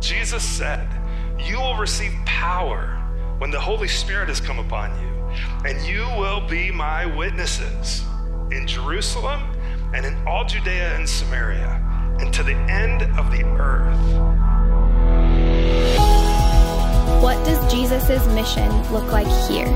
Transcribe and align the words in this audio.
Jesus 0.00 0.42
said, 0.42 0.88
You 1.38 1.58
will 1.58 1.76
receive 1.76 2.12
power 2.24 2.94
when 3.38 3.50
the 3.50 3.60
Holy 3.60 3.88
Spirit 3.88 4.28
has 4.28 4.40
come 4.40 4.58
upon 4.58 4.90
you, 5.00 5.68
and 5.68 5.80
you 5.86 6.02
will 6.18 6.40
be 6.46 6.70
my 6.70 7.06
witnesses 7.06 8.02
in 8.50 8.66
Jerusalem 8.66 9.42
and 9.94 10.04
in 10.04 10.14
all 10.26 10.44
Judea 10.44 10.96
and 10.96 11.08
Samaria 11.08 11.84
and 12.20 12.32
to 12.34 12.42
the 12.42 12.54
end 12.54 13.02
of 13.18 13.30
the 13.30 13.44
earth. 13.58 13.96
What 17.22 17.44
does 17.44 17.72
Jesus' 17.72 18.26
mission 18.28 18.70
look 18.92 19.10
like 19.12 19.26
here? 19.48 19.68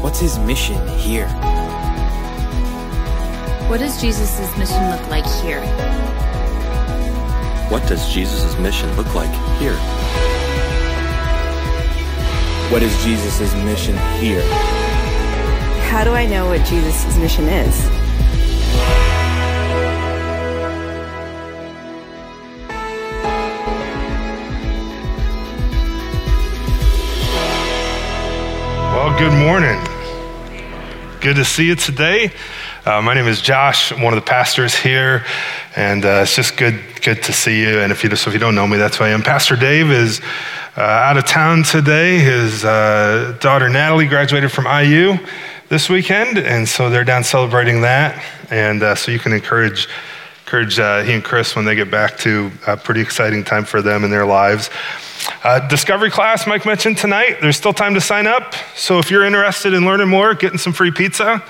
What's 0.00 0.20
his 0.20 0.38
mission 0.40 0.76
here? 0.98 1.28
What 3.68 3.78
does 3.78 4.00
Jesus' 4.00 4.56
mission 4.56 4.90
look 4.90 5.08
like 5.08 5.26
here? 5.42 5.60
What 7.70 7.86
does 7.86 8.12
Jesus' 8.12 8.58
mission 8.58 8.92
look 8.96 9.14
like 9.14 9.30
here? 9.60 9.76
What 12.72 12.82
is 12.82 12.92
Jesus' 13.04 13.54
mission 13.62 13.96
here? 14.18 14.42
How 15.88 16.02
do 16.02 16.10
I 16.10 16.26
know 16.26 16.48
what 16.48 16.66
Jesus' 16.66 17.16
mission 17.18 17.44
is? 17.44 17.80
Well, 28.92 29.16
good 29.16 29.32
morning. 29.32 29.80
Good 31.20 31.36
to 31.36 31.44
see 31.44 31.66
you 31.66 31.76
today. 31.76 32.32
Uh, 32.84 33.02
my 33.02 33.14
name 33.14 33.26
is 33.26 33.40
Josh. 33.40 33.92
I'm 33.92 34.00
one 34.00 34.14
of 34.14 34.24
the 34.24 34.28
pastors 34.28 34.74
here, 34.74 35.24
and 35.76 36.04
uh, 36.04 36.20
it's 36.22 36.34
just 36.34 36.56
good, 36.56 36.80
good 37.02 37.22
to 37.24 37.32
see 37.32 37.60
you. 37.60 37.80
And 37.80 37.92
if 37.92 38.02
you, 38.02 38.14
so 38.16 38.30
if 38.30 38.34
you 38.34 38.40
don't 38.40 38.54
know 38.54 38.66
me, 38.66 38.76
that's 38.76 38.96
who 38.96 39.04
I 39.04 39.10
am. 39.10 39.22
Pastor 39.22 39.56
Dave 39.56 39.90
is 39.90 40.20
uh, 40.76 40.80
out 40.80 41.16
of 41.16 41.26
town 41.26 41.62
today. 41.62 42.18
His 42.18 42.64
uh, 42.64 43.36
daughter 43.40 43.68
Natalie 43.68 44.06
graduated 44.06 44.50
from 44.50 44.66
IU 44.66 45.18
this 45.68 45.88
weekend, 45.88 46.38
and 46.38 46.68
so 46.68 46.90
they're 46.90 47.04
down 47.04 47.22
celebrating 47.22 47.82
that. 47.82 48.24
And 48.50 48.82
uh, 48.82 48.94
so 48.94 49.12
you 49.12 49.18
can 49.18 49.32
encourage 49.32 49.88
encourage 50.44 50.80
uh, 50.80 51.02
he 51.04 51.12
and 51.12 51.22
Chris 51.22 51.54
when 51.54 51.64
they 51.64 51.76
get 51.76 51.92
back 51.92 52.18
to 52.18 52.50
a 52.66 52.76
pretty 52.76 53.00
exciting 53.00 53.44
time 53.44 53.64
for 53.64 53.80
them 53.80 54.02
in 54.02 54.10
their 54.10 54.26
lives. 54.26 54.68
Uh, 55.44 55.60
discovery 55.68 56.10
class, 56.10 56.44
Mike 56.44 56.66
mentioned 56.66 56.98
tonight. 56.98 57.36
There's 57.40 57.56
still 57.56 57.72
time 57.72 57.94
to 57.94 58.00
sign 58.00 58.26
up. 58.26 58.54
So 58.74 58.98
if 58.98 59.12
you're 59.12 59.24
interested 59.24 59.74
in 59.74 59.84
learning 59.84 60.08
more, 60.08 60.34
getting 60.34 60.58
some 60.58 60.72
free 60.72 60.90
pizza, 60.90 61.40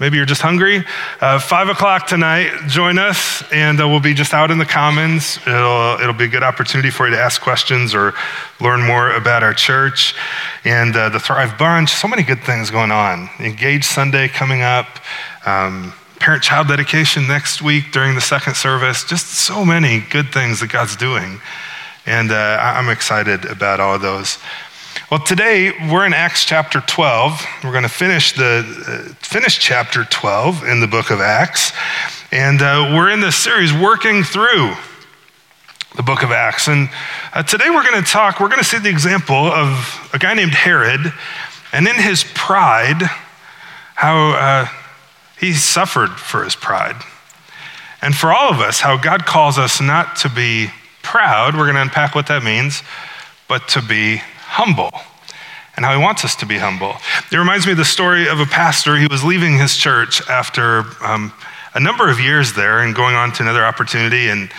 maybe 0.00 0.16
you're 0.16 0.26
just 0.26 0.40
hungry, 0.40 0.82
uh, 1.20 1.38
five 1.38 1.68
o'clock 1.68 2.06
tonight, 2.06 2.50
join 2.66 2.98
us, 2.98 3.44
and 3.52 3.80
uh, 3.80 3.86
we'll 3.86 4.00
be 4.00 4.14
just 4.14 4.32
out 4.32 4.50
in 4.50 4.58
the 4.58 4.64
commons. 4.64 5.38
It'll, 5.46 6.00
it'll 6.00 6.14
be 6.14 6.24
a 6.24 6.28
good 6.28 6.42
opportunity 6.42 6.90
for 6.90 7.06
you 7.06 7.14
to 7.14 7.20
ask 7.20 7.40
questions 7.40 7.94
or 7.94 8.14
learn 8.60 8.84
more 8.84 9.12
about 9.12 9.42
our 9.42 9.54
church 9.54 10.14
and 10.64 10.96
uh, 10.96 11.10
the 11.10 11.20
Thrive 11.20 11.56
Bunch. 11.58 11.90
So 11.90 12.08
many 12.08 12.22
good 12.22 12.42
things 12.42 12.70
going 12.70 12.90
on. 12.90 13.28
Engage 13.38 13.84
Sunday 13.84 14.26
coming 14.26 14.62
up. 14.62 14.86
Um, 15.44 15.92
parent 16.18 16.42
child 16.42 16.68
dedication 16.68 17.26
next 17.28 17.62
week 17.62 17.92
during 17.92 18.14
the 18.14 18.20
second 18.20 18.56
service. 18.56 19.04
Just 19.04 19.26
so 19.26 19.64
many 19.64 20.00
good 20.10 20.32
things 20.32 20.60
that 20.60 20.70
God's 20.72 20.96
doing. 20.96 21.40
And 22.06 22.32
uh, 22.32 22.58
I'm 22.60 22.88
excited 22.88 23.44
about 23.44 23.80
all 23.80 23.94
of 23.94 24.02
those. 24.02 24.38
Well, 25.10 25.18
today 25.18 25.72
we're 25.90 26.06
in 26.06 26.14
Acts 26.14 26.44
chapter 26.44 26.80
12. 26.80 27.44
We're 27.64 27.72
going 27.72 27.82
to 27.82 27.88
finish 27.88 28.30
the 28.30 28.62
uh, 28.86 29.12
finish 29.14 29.58
chapter 29.58 30.04
12 30.04 30.62
in 30.62 30.78
the 30.78 30.86
book 30.86 31.10
of 31.10 31.20
Acts, 31.20 31.72
and 32.30 32.62
uh, 32.62 32.92
we're 32.94 33.10
in 33.10 33.18
this 33.18 33.34
series 33.34 33.72
working 33.72 34.22
through 34.22 34.72
the 35.96 36.04
book 36.04 36.22
of 36.22 36.30
Acts. 36.30 36.68
And 36.68 36.90
uh, 37.34 37.42
today 37.42 37.70
we're 37.70 37.82
going 37.82 38.00
to 38.00 38.08
talk. 38.08 38.38
We're 38.38 38.50
going 38.50 38.60
to 38.60 38.64
see 38.64 38.78
the 38.78 38.88
example 38.88 39.34
of 39.34 40.08
a 40.14 40.18
guy 40.20 40.32
named 40.34 40.52
Herod, 40.52 41.12
and 41.72 41.88
in 41.88 41.96
his 41.96 42.24
pride, 42.34 43.02
how 43.96 44.30
uh, 44.30 44.68
he 45.40 45.54
suffered 45.54 46.10
for 46.10 46.44
his 46.44 46.54
pride, 46.54 47.02
and 48.00 48.14
for 48.14 48.32
all 48.32 48.48
of 48.48 48.60
us, 48.60 48.78
how 48.78 48.96
God 48.96 49.26
calls 49.26 49.58
us 49.58 49.80
not 49.80 50.14
to 50.18 50.28
be 50.28 50.68
proud, 51.02 51.56
we're 51.56 51.64
going 51.64 51.74
to 51.74 51.82
unpack 51.82 52.14
what 52.14 52.28
that 52.28 52.44
means, 52.44 52.84
but 53.48 53.66
to 53.70 53.82
be 53.82 54.22
humble 54.50 54.90
and 55.76 55.84
how 55.84 55.96
he 55.96 56.02
wants 56.02 56.24
us 56.24 56.34
to 56.36 56.46
be 56.46 56.58
humble. 56.58 56.96
It 57.30 57.36
reminds 57.36 57.66
me 57.66 57.72
of 57.72 57.78
the 57.78 57.84
story 57.84 58.28
of 58.28 58.40
a 58.40 58.46
pastor. 58.46 58.96
He 58.96 59.06
was 59.06 59.24
leaving 59.24 59.58
his 59.58 59.76
church 59.76 60.28
after 60.28 60.84
um, 61.02 61.32
a 61.74 61.80
number 61.80 62.10
of 62.10 62.18
years 62.18 62.52
there 62.52 62.80
and 62.80 62.94
going 62.94 63.14
on 63.14 63.32
to 63.34 63.42
another 63.42 63.64
opportunity. 63.64 64.28
And 64.28 64.50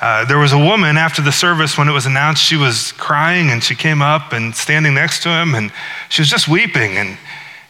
uh, 0.00 0.24
there 0.24 0.38
was 0.38 0.52
a 0.52 0.58
woman 0.58 0.96
after 0.96 1.22
the 1.22 1.32
service 1.32 1.78
when 1.78 1.88
it 1.88 1.92
was 1.92 2.06
announced 2.06 2.42
she 2.42 2.56
was 2.56 2.92
crying 2.92 3.50
and 3.50 3.62
she 3.62 3.74
came 3.74 4.02
up 4.02 4.32
and 4.32 4.54
standing 4.54 4.94
next 4.94 5.22
to 5.22 5.28
him 5.28 5.54
and 5.54 5.72
she 6.08 6.20
was 6.20 6.28
just 6.28 6.48
weeping. 6.48 6.96
And 6.96 7.16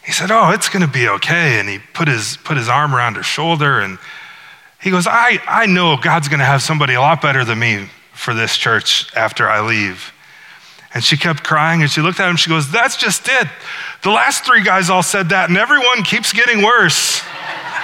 he 0.03 0.11
said, 0.11 0.31
Oh, 0.31 0.49
it's 0.51 0.69
going 0.69 0.85
to 0.85 0.91
be 0.91 1.07
okay. 1.07 1.59
And 1.59 1.69
he 1.69 1.79
put 1.93 2.07
his, 2.07 2.37
put 2.43 2.57
his 2.57 2.67
arm 2.67 2.95
around 2.95 3.15
her 3.15 3.23
shoulder 3.23 3.79
and 3.79 3.99
he 4.81 4.91
goes, 4.91 5.07
I, 5.07 5.39
I 5.47 5.65
know 5.67 5.97
God's 5.97 6.27
going 6.27 6.39
to 6.39 6.45
have 6.45 6.61
somebody 6.61 6.95
a 6.95 7.01
lot 7.01 7.21
better 7.21 7.45
than 7.45 7.59
me 7.59 7.87
for 8.13 8.33
this 8.33 8.57
church 8.57 9.13
after 9.15 9.47
I 9.47 9.61
leave. 9.61 10.11
And 10.93 11.03
she 11.03 11.17
kept 11.17 11.43
crying 11.43 11.81
and 11.81 11.91
she 11.91 12.01
looked 12.01 12.19
at 12.19 12.29
him. 12.29 12.35
She 12.35 12.49
goes, 12.49 12.71
That's 12.71 12.97
just 12.97 13.27
it. 13.27 13.47
The 14.01 14.09
last 14.09 14.43
three 14.45 14.63
guys 14.63 14.89
all 14.89 15.03
said 15.03 15.29
that, 15.29 15.49
and 15.49 15.57
everyone 15.57 16.03
keeps 16.03 16.33
getting 16.33 16.63
worse. 16.63 17.21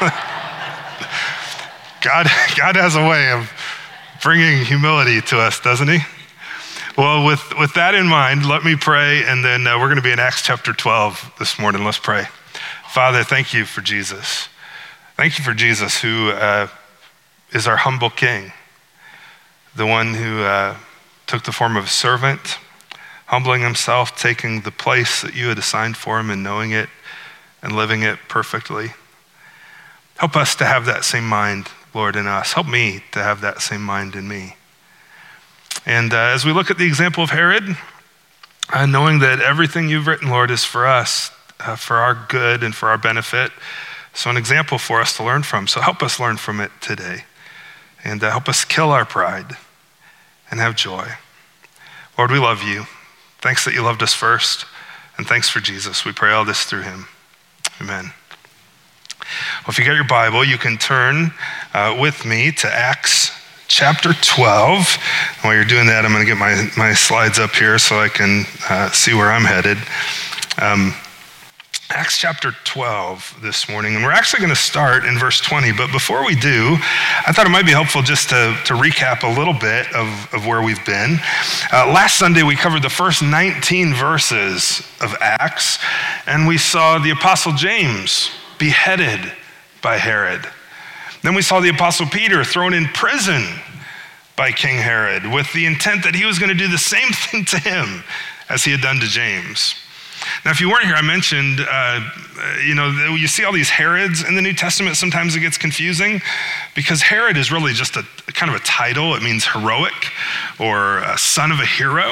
God, 2.01 2.27
God 2.57 2.75
has 2.75 2.95
a 2.95 3.07
way 3.07 3.31
of 3.31 3.51
bringing 4.21 4.65
humility 4.65 5.21
to 5.21 5.39
us, 5.39 5.59
doesn't 5.59 5.87
He? 5.87 5.99
Well, 6.97 7.25
with, 7.25 7.43
with 7.59 7.73
that 7.73 7.93
in 7.95 8.07
mind, 8.07 8.45
let 8.45 8.63
me 8.63 8.75
pray, 8.75 9.23
and 9.23 9.43
then 9.43 9.67
uh, 9.67 9.77
we're 9.77 9.87
going 9.87 9.97
to 9.97 10.01
be 10.01 10.11
in 10.11 10.19
Acts 10.19 10.41
chapter 10.41 10.71
12 10.71 11.33
this 11.39 11.59
morning. 11.59 11.83
Let's 11.83 11.99
pray. 11.99 12.25
Father, 12.89 13.23
thank 13.23 13.53
you 13.53 13.65
for 13.65 13.81
Jesus. 13.81 14.47
Thank 15.17 15.37
you 15.37 15.43
for 15.43 15.53
Jesus, 15.53 15.99
who 16.01 16.29
uh, 16.29 16.69
is 17.51 17.67
our 17.67 17.77
humble 17.77 18.09
King 18.09 18.53
the 19.75 19.85
one 19.85 20.13
who 20.13 20.41
uh, 20.41 20.77
took 21.27 21.43
the 21.43 21.51
form 21.51 21.75
of 21.75 21.85
a 21.85 21.89
servant, 21.89 22.57
humbling 23.25 23.61
himself, 23.61 24.19
taking 24.19 24.61
the 24.61 24.71
place 24.71 25.21
that 25.21 25.35
you 25.35 25.47
had 25.47 25.57
assigned 25.57 25.97
for 25.97 26.19
him 26.19 26.29
and 26.29 26.43
knowing 26.43 26.71
it 26.71 26.89
and 27.61 27.75
living 27.75 28.03
it 28.03 28.19
perfectly. 28.27 28.93
Help 30.17 30.35
us 30.35 30.55
to 30.55 30.65
have 30.65 30.85
that 30.85 31.03
same 31.03 31.27
mind, 31.27 31.67
Lord, 31.93 32.15
in 32.15 32.27
us. 32.27 32.53
Help 32.53 32.67
me 32.67 33.03
to 33.11 33.21
have 33.21 33.41
that 33.41 33.61
same 33.61 33.81
mind 33.81 34.15
in 34.15 34.27
me. 34.27 34.55
And 35.85 36.13
uh, 36.13 36.31
as 36.33 36.45
we 36.45 36.51
look 36.53 36.71
at 36.71 36.77
the 36.77 36.85
example 36.85 37.23
of 37.23 37.31
Herod, 37.31 37.77
uh, 38.73 38.85
knowing 38.85 39.19
that 39.19 39.41
everything 39.41 39.89
you've 39.89 40.07
written, 40.07 40.29
Lord, 40.29 40.49
is 40.51 40.63
for 40.63 40.87
us, 40.87 41.31
uh, 41.59 41.75
for 41.75 41.97
our 41.97 42.25
good 42.29 42.63
and 42.63 42.73
for 42.73 42.89
our 42.89 42.97
benefit. 42.97 43.51
So, 44.13 44.29
an 44.29 44.37
example 44.37 44.77
for 44.77 45.01
us 45.01 45.17
to 45.17 45.23
learn 45.23 45.43
from. 45.43 45.67
So, 45.67 45.81
help 45.81 46.01
us 46.01 46.19
learn 46.19 46.37
from 46.37 46.59
it 46.61 46.71
today 46.81 47.25
and 48.03 48.23
uh, 48.23 48.31
help 48.31 48.47
us 48.47 48.63
kill 48.63 48.91
our 48.91 49.05
pride 49.05 49.57
and 50.49 50.59
have 50.59 50.75
joy. 50.75 51.09
Lord, 52.17 52.31
we 52.31 52.39
love 52.39 52.63
you. 52.63 52.85
Thanks 53.45 53.63
that 53.65 53.75
you 53.75 53.83
loved 53.83 54.01
us 54.01 54.11
first, 54.11 54.65
and 55.19 55.27
thanks 55.27 55.49
for 55.49 55.59
Jesus. 55.59 56.03
We 56.03 56.11
pray 56.11 56.31
all 56.31 56.45
this 56.45 56.63
through 56.63 56.81
him. 56.81 57.05
Amen. 57.79 58.05
Well, 59.21 59.67
if 59.67 59.77
you 59.77 59.85
got 59.85 59.93
your 59.93 60.03
Bible, 60.03 60.43
you 60.43 60.57
can 60.57 60.79
turn 60.79 61.31
uh, 61.71 61.95
with 62.01 62.25
me 62.25 62.51
to 62.53 62.67
Acts 62.67 63.29
chapter 63.67 64.13
12. 64.13 64.97
And 65.35 65.37
while 65.43 65.53
you're 65.53 65.63
doing 65.63 65.85
that, 65.85 66.05
I'm 66.05 66.11
going 66.11 66.25
to 66.25 66.27
get 66.27 66.39
my, 66.39 66.67
my 66.75 66.95
slides 66.95 67.37
up 67.37 67.51
here 67.51 67.77
so 67.77 67.99
I 67.99 68.09
can 68.09 68.45
uh, 68.67 68.89
see 68.89 69.13
where 69.13 69.31
I'm 69.31 69.43
headed. 69.43 69.77
Um, 70.59 70.95
Acts 71.91 72.17
chapter 72.17 72.51
12 72.63 73.41
this 73.43 73.69
morning, 73.69 73.93
and 73.93 74.03
we're 74.03 74.11
actually 74.11 74.39
going 74.39 74.49
to 74.49 74.59
start 74.59 75.05
in 75.05 75.19
verse 75.19 75.39
20. 75.39 75.71
But 75.73 75.91
before 75.91 76.25
we 76.25 76.33
do, 76.33 76.77
I 77.27 77.31
thought 77.31 77.45
it 77.45 77.51
might 77.51 77.65
be 77.65 77.73
helpful 77.73 78.01
just 78.01 78.29
to, 78.29 78.57
to 78.65 78.73
recap 78.73 79.21
a 79.21 79.39
little 79.39 79.53
bit 79.53 79.93
of, 79.93 80.07
of 80.33 80.47
where 80.47 80.63
we've 80.63 80.83
been. 80.83 81.19
Uh, 81.71 81.85
last 81.93 82.17
Sunday, 82.17 82.41
we 82.41 82.55
covered 82.55 82.81
the 82.81 82.89
first 82.89 83.21
19 83.21 83.93
verses 83.93 84.79
of 84.99 85.13
Acts, 85.21 85.77
and 86.25 86.47
we 86.47 86.57
saw 86.57 86.97
the 86.97 87.11
Apostle 87.11 87.53
James 87.53 88.31
beheaded 88.57 89.31
by 89.83 89.97
Herod. 89.97 90.43
Then 91.21 91.35
we 91.35 91.43
saw 91.43 91.59
the 91.59 91.69
Apostle 91.69 92.07
Peter 92.07 92.43
thrown 92.43 92.73
in 92.73 92.85
prison 92.85 93.43
by 94.35 94.51
King 94.51 94.77
Herod 94.77 95.31
with 95.31 95.53
the 95.53 95.67
intent 95.67 96.03
that 96.03 96.15
he 96.15 96.25
was 96.25 96.39
going 96.39 96.49
to 96.49 96.57
do 96.57 96.67
the 96.67 96.79
same 96.79 97.09
thing 97.11 97.45
to 97.45 97.59
him 97.59 98.03
as 98.49 98.63
he 98.63 98.71
had 98.71 98.81
done 98.81 98.99
to 99.01 99.07
James. 99.07 99.75
Now, 100.43 100.51
if 100.51 100.61
you 100.61 100.69
weren't 100.69 100.85
here, 100.85 100.95
I 100.95 101.01
mentioned, 101.01 101.59
uh, 101.59 102.01
you 102.65 102.75
know, 102.75 102.89
you 103.15 103.27
see 103.27 103.43
all 103.43 103.53
these 103.53 103.69
Herods 103.69 104.23
in 104.23 104.35
the 104.35 104.41
New 104.41 104.53
Testament. 104.53 104.97
Sometimes 104.97 105.35
it 105.35 105.39
gets 105.39 105.57
confusing 105.57 106.21
because 106.75 107.01
Herod 107.01 107.37
is 107.37 107.51
really 107.51 107.73
just 107.73 107.95
a 107.95 108.03
kind 108.33 108.53
of 108.53 108.59
a 108.59 108.63
title. 108.63 109.15
It 109.15 109.23
means 109.23 109.45
heroic 109.45 110.11
or 110.59 111.03
son 111.17 111.51
of 111.51 111.59
a 111.59 111.65
hero. 111.65 112.11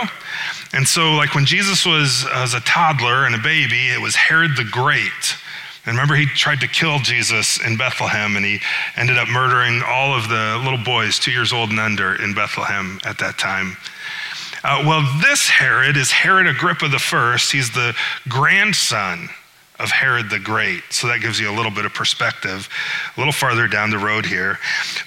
And 0.73 0.87
so, 0.87 1.13
like 1.13 1.35
when 1.35 1.45
Jesus 1.45 1.85
was 1.85 2.25
as 2.33 2.55
a 2.55 2.59
toddler 2.61 3.25
and 3.25 3.35
a 3.35 3.37
baby, 3.37 3.89
it 3.89 4.01
was 4.01 4.15
Herod 4.15 4.57
the 4.57 4.63
Great 4.63 5.37
And 5.85 5.95
remember, 5.95 6.15
he 6.15 6.25
tried 6.25 6.61
to 6.61 6.67
kill 6.67 6.99
Jesus 6.99 7.59
in 7.63 7.75
Bethlehem, 7.75 8.37
and 8.37 8.45
he 8.45 8.59
ended 8.95 9.17
up 9.17 9.27
murdering 9.27 9.83
all 9.85 10.15
of 10.15 10.29
the 10.29 10.61
little 10.63 10.83
boys, 10.83 11.19
two 11.19 11.31
years 11.31 11.51
old 11.51 11.71
and 11.71 11.79
under, 11.79 12.15
in 12.15 12.33
Bethlehem 12.33 12.99
at 13.05 13.17
that 13.19 13.37
time. 13.37 13.75
Uh, 14.63 14.81
well, 14.85 15.01
this 15.21 15.49
Herod 15.49 15.97
is 15.97 16.09
Herod 16.09 16.47
Agrippa 16.47 16.85
I. 16.85 17.37
He's 17.37 17.71
the 17.71 17.93
grandson 18.29 19.27
of 19.77 19.91
Herod 19.91 20.29
the 20.29 20.39
Great. 20.39 20.83
So 20.89 21.07
that 21.07 21.19
gives 21.19 21.37
you 21.37 21.49
a 21.49 21.55
little 21.55 21.71
bit 21.71 21.83
of 21.83 21.93
perspective, 21.93 22.69
a 23.17 23.19
little 23.19 23.33
farther 23.33 23.67
down 23.67 23.89
the 23.89 23.97
road 23.97 24.25
here. 24.25 24.59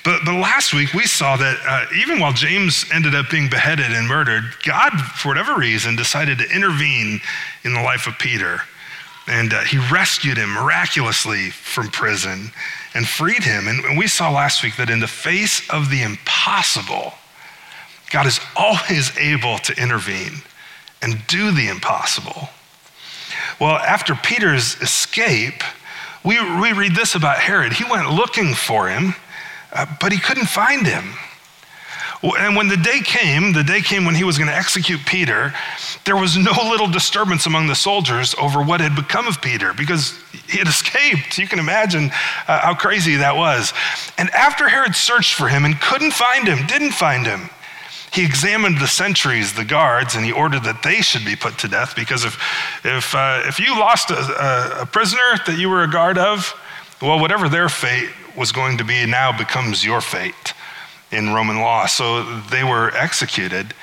But, 0.04 0.22
but 0.26 0.34
last 0.34 0.74
week 0.74 0.92
we 0.92 1.06
saw 1.06 1.36
that 1.38 1.56
uh, 1.66 1.86
even 1.96 2.20
while 2.20 2.34
James 2.34 2.84
ended 2.92 3.14
up 3.14 3.30
being 3.30 3.48
beheaded 3.48 3.92
and 3.92 4.06
murdered, 4.06 4.44
God, 4.64 4.92
for 5.14 5.28
whatever 5.28 5.54
reason, 5.54 5.96
decided 5.96 6.38
to 6.38 6.54
intervene 6.54 7.20
in 7.64 7.72
the 7.72 7.80
life 7.80 8.06
of 8.06 8.18
Peter. 8.18 8.60
And 9.26 9.54
uh, 9.54 9.60
he 9.60 9.78
rescued 9.90 10.36
him 10.36 10.50
miraculously 10.50 11.50
from 11.50 11.88
prison 11.88 12.50
and 12.94 13.08
freed 13.08 13.42
him. 13.42 13.68
And 13.68 13.96
we 13.96 14.06
saw 14.06 14.30
last 14.30 14.62
week 14.62 14.76
that 14.76 14.90
in 14.90 15.00
the 15.00 15.08
face 15.08 15.68
of 15.70 15.90
the 15.90 16.02
impossible, 16.02 17.14
God 18.16 18.26
is 18.26 18.40
always 18.56 19.14
able 19.18 19.58
to 19.58 19.78
intervene 19.78 20.40
and 21.02 21.26
do 21.26 21.50
the 21.50 21.68
impossible. 21.68 22.48
Well, 23.60 23.76
after 23.76 24.14
Peter's 24.14 24.80
escape, 24.80 25.62
we, 26.24 26.40
we 26.58 26.72
read 26.72 26.94
this 26.94 27.14
about 27.14 27.36
Herod. 27.36 27.74
He 27.74 27.84
went 27.84 28.10
looking 28.10 28.54
for 28.54 28.88
him, 28.88 29.16
uh, 29.70 29.84
but 30.00 30.12
he 30.12 30.18
couldn't 30.18 30.46
find 30.46 30.86
him. 30.86 31.12
And 32.22 32.56
when 32.56 32.68
the 32.68 32.78
day 32.78 33.00
came, 33.00 33.52
the 33.52 33.62
day 33.62 33.82
came 33.82 34.06
when 34.06 34.14
he 34.14 34.24
was 34.24 34.38
going 34.38 34.48
to 34.48 34.56
execute 34.56 35.00
Peter, 35.04 35.52
there 36.06 36.16
was 36.16 36.38
no 36.38 36.52
little 36.70 36.88
disturbance 36.88 37.44
among 37.44 37.66
the 37.66 37.74
soldiers 37.74 38.34
over 38.40 38.62
what 38.62 38.80
had 38.80 38.96
become 38.96 39.26
of 39.28 39.42
Peter 39.42 39.74
because 39.74 40.18
he 40.48 40.56
had 40.56 40.68
escaped. 40.68 41.36
You 41.36 41.46
can 41.46 41.58
imagine 41.58 42.04
uh, 42.48 42.60
how 42.60 42.74
crazy 42.74 43.16
that 43.16 43.36
was. 43.36 43.74
And 44.16 44.30
after 44.30 44.70
Herod 44.70 44.96
searched 44.96 45.34
for 45.34 45.48
him 45.48 45.66
and 45.66 45.78
couldn't 45.78 46.14
find 46.14 46.48
him, 46.48 46.66
didn't 46.66 46.92
find 46.92 47.26
him, 47.26 47.50
he 48.16 48.24
examined 48.24 48.78
the 48.78 48.86
sentries, 48.86 49.52
the 49.52 49.64
guards, 49.64 50.14
and 50.14 50.24
he 50.24 50.32
ordered 50.32 50.64
that 50.64 50.82
they 50.82 51.02
should 51.02 51.22
be 51.22 51.36
put 51.36 51.58
to 51.58 51.68
death 51.68 51.94
because 51.94 52.24
if, 52.24 52.34
if, 52.82 53.14
uh, 53.14 53.42
if 53.44 53.60
you 53.60 53.78
lost 53.78 54.10
a, 54.10 54.80
a, 54.80 54.86
prisoner 54.86 55.36
that 55.44 55.58
you 55.58 55.68
were 55.68 55.82
a 55.82 55.90
guard 55.90 56.16
of, 56.16 56.58
well, 57.02 57.20
whatever 57.20 57.46
their 57.46 57.68
fate 57.68 58.08
was 58.34 58.52
going 58.52 58.78
to 58.78 58.84
be 58.84 59.04
now 59.04 59.36
becomes 59.36 59.84
your 59.84 60.00
fate 60.00 60.54
in 61.12 61.34
Roman 61.34 61.60
law. 61.60 61.84
So 61.84 62.40
they 62.48 62.64
were 62.64 62.90
executed. 62.96 63.74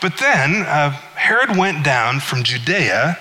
But 0.00 0.18
then 0.18 0.62
uh, 0.62 0.90
Herod 1.16 1.56
went 1.56 1.84
down 1.84 2.20
from 2.20 2.44
Judea 2.44 3.18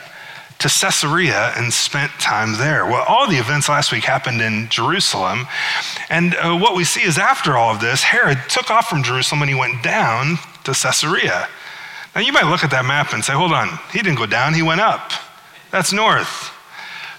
to 0.60 0.68
Caesarea 0.68 1.54
and 1.56 1.74
spent 1.74 2.12
time 2.20 2.58
there. 2.58 2.86
Well, 2.86 3.04
all 3.08 3.28
the 3.28 3.38
events 3.38 3.70
last 3.70 3.92
week 3.92 4.04
happened 4.04 4.42
in 4.42 4.68
Jerusalem. 4.70 5.48
And 6.10 6.36
uh, 6.36 6.58
what 6.58 6.76
we 6.76 6.84
see 6.84 7.02
is 7.02 7.18
after 7.18 7.58
all 7.58 7.74
of 7.74 7.82
this, 7.82 8.04
Herod 8.04 8.38
took 8.50 8.70
off 8.70 8.88
from 8.88 9.02
Jerusalem 9.02 9.42
and 9.42 9.50
he 9.50 9.56
went 9.56 9.82
down 9.82 10.38
to 10.74 10.80
Caesarea. 10.80 11.48
Now, 12.16 12.22
you 12.22 12.34
might 12.34 12.46
look 12.46 12.64
at 12.64 12.72
that 12.72 12.86
map 12.86 13.14
and 13.14 13.24
say, 13.24 13.34
hold 13.34 13.54
on, 13.54 13.68
he 13.92 14.00
didn't 14.00 14.18
go 14.18 14.26
down, 14.26 14.54
he 14.54 14.62
went 14.62 14.82
up. 14.82 15.12
That's 15.72 15.94
north. 15.94 16.52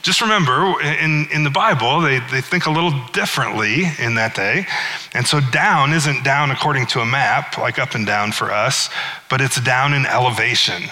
Just 0.03 0.23
remember, 0.23 0.81
in, 0.81 1.29
in 1.31 1.45
the 1.45 1.51
Bible, 1.51 2.01
they, 2.01 2.21
they 2.31 2.41
think 2.41 2.65
a 2.67 2.71
little 2.71 2.93
differently 3.13 3.85
in 3.99 4.15
that 4.15 4.35
day. 4.35 4.67
And 5.13 5.27
so 5.27 5.41
down 5.53 5.93
isn't 5.93 6.25
down 6.25 6.51
according 6.51 6.87
to 6.89 7.01
a 7.01 7.07
map, 7.07 7.59
like 7.59 7.79
up 7.79 7.95
and 7.95 8.07
down 8.07 8.33
for 8.33 8.51
us, 8.51 8.89
but 9.29 9.43
it's 9.43 9.61
down 9.61 9.93
in 9.93 10.07
elevation. 10.07 10.85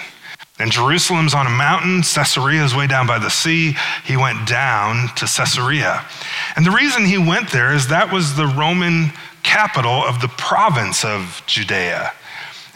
And 0.58 0.70
Jerusalem's 0.70 1.34
on 1.34 1.46
a 1.46 1.50
mountain, 1.50 2.02
Caesarea's 2.02 2.74
way 2.74 2.86
down 2.86 3.06
by 3.06 3.18
the 3.18 3.30
sea. 3.30 3.76
He 4.04 4.16
went 4.16 4.46
down 4.46 5.08
to 5.14 5.24
Caesarea. 5.24 6.04
And 6.56 6.66
the 6.66 6.72
reason 6.72 7.06
he 7.06 7.16
went 7.16 7.50
there 7.50 7.72
is 7.72 7.88
that 7.88 8.12
was 8.12 8.36
the 8.36 8.46
Roman 8.46 9.12
capital 9.42 10.04
of 10.04 10.20
the 10.20 10.28
province 10.28 11.04
of 11.04 11.42
Judea. 11.46 12.12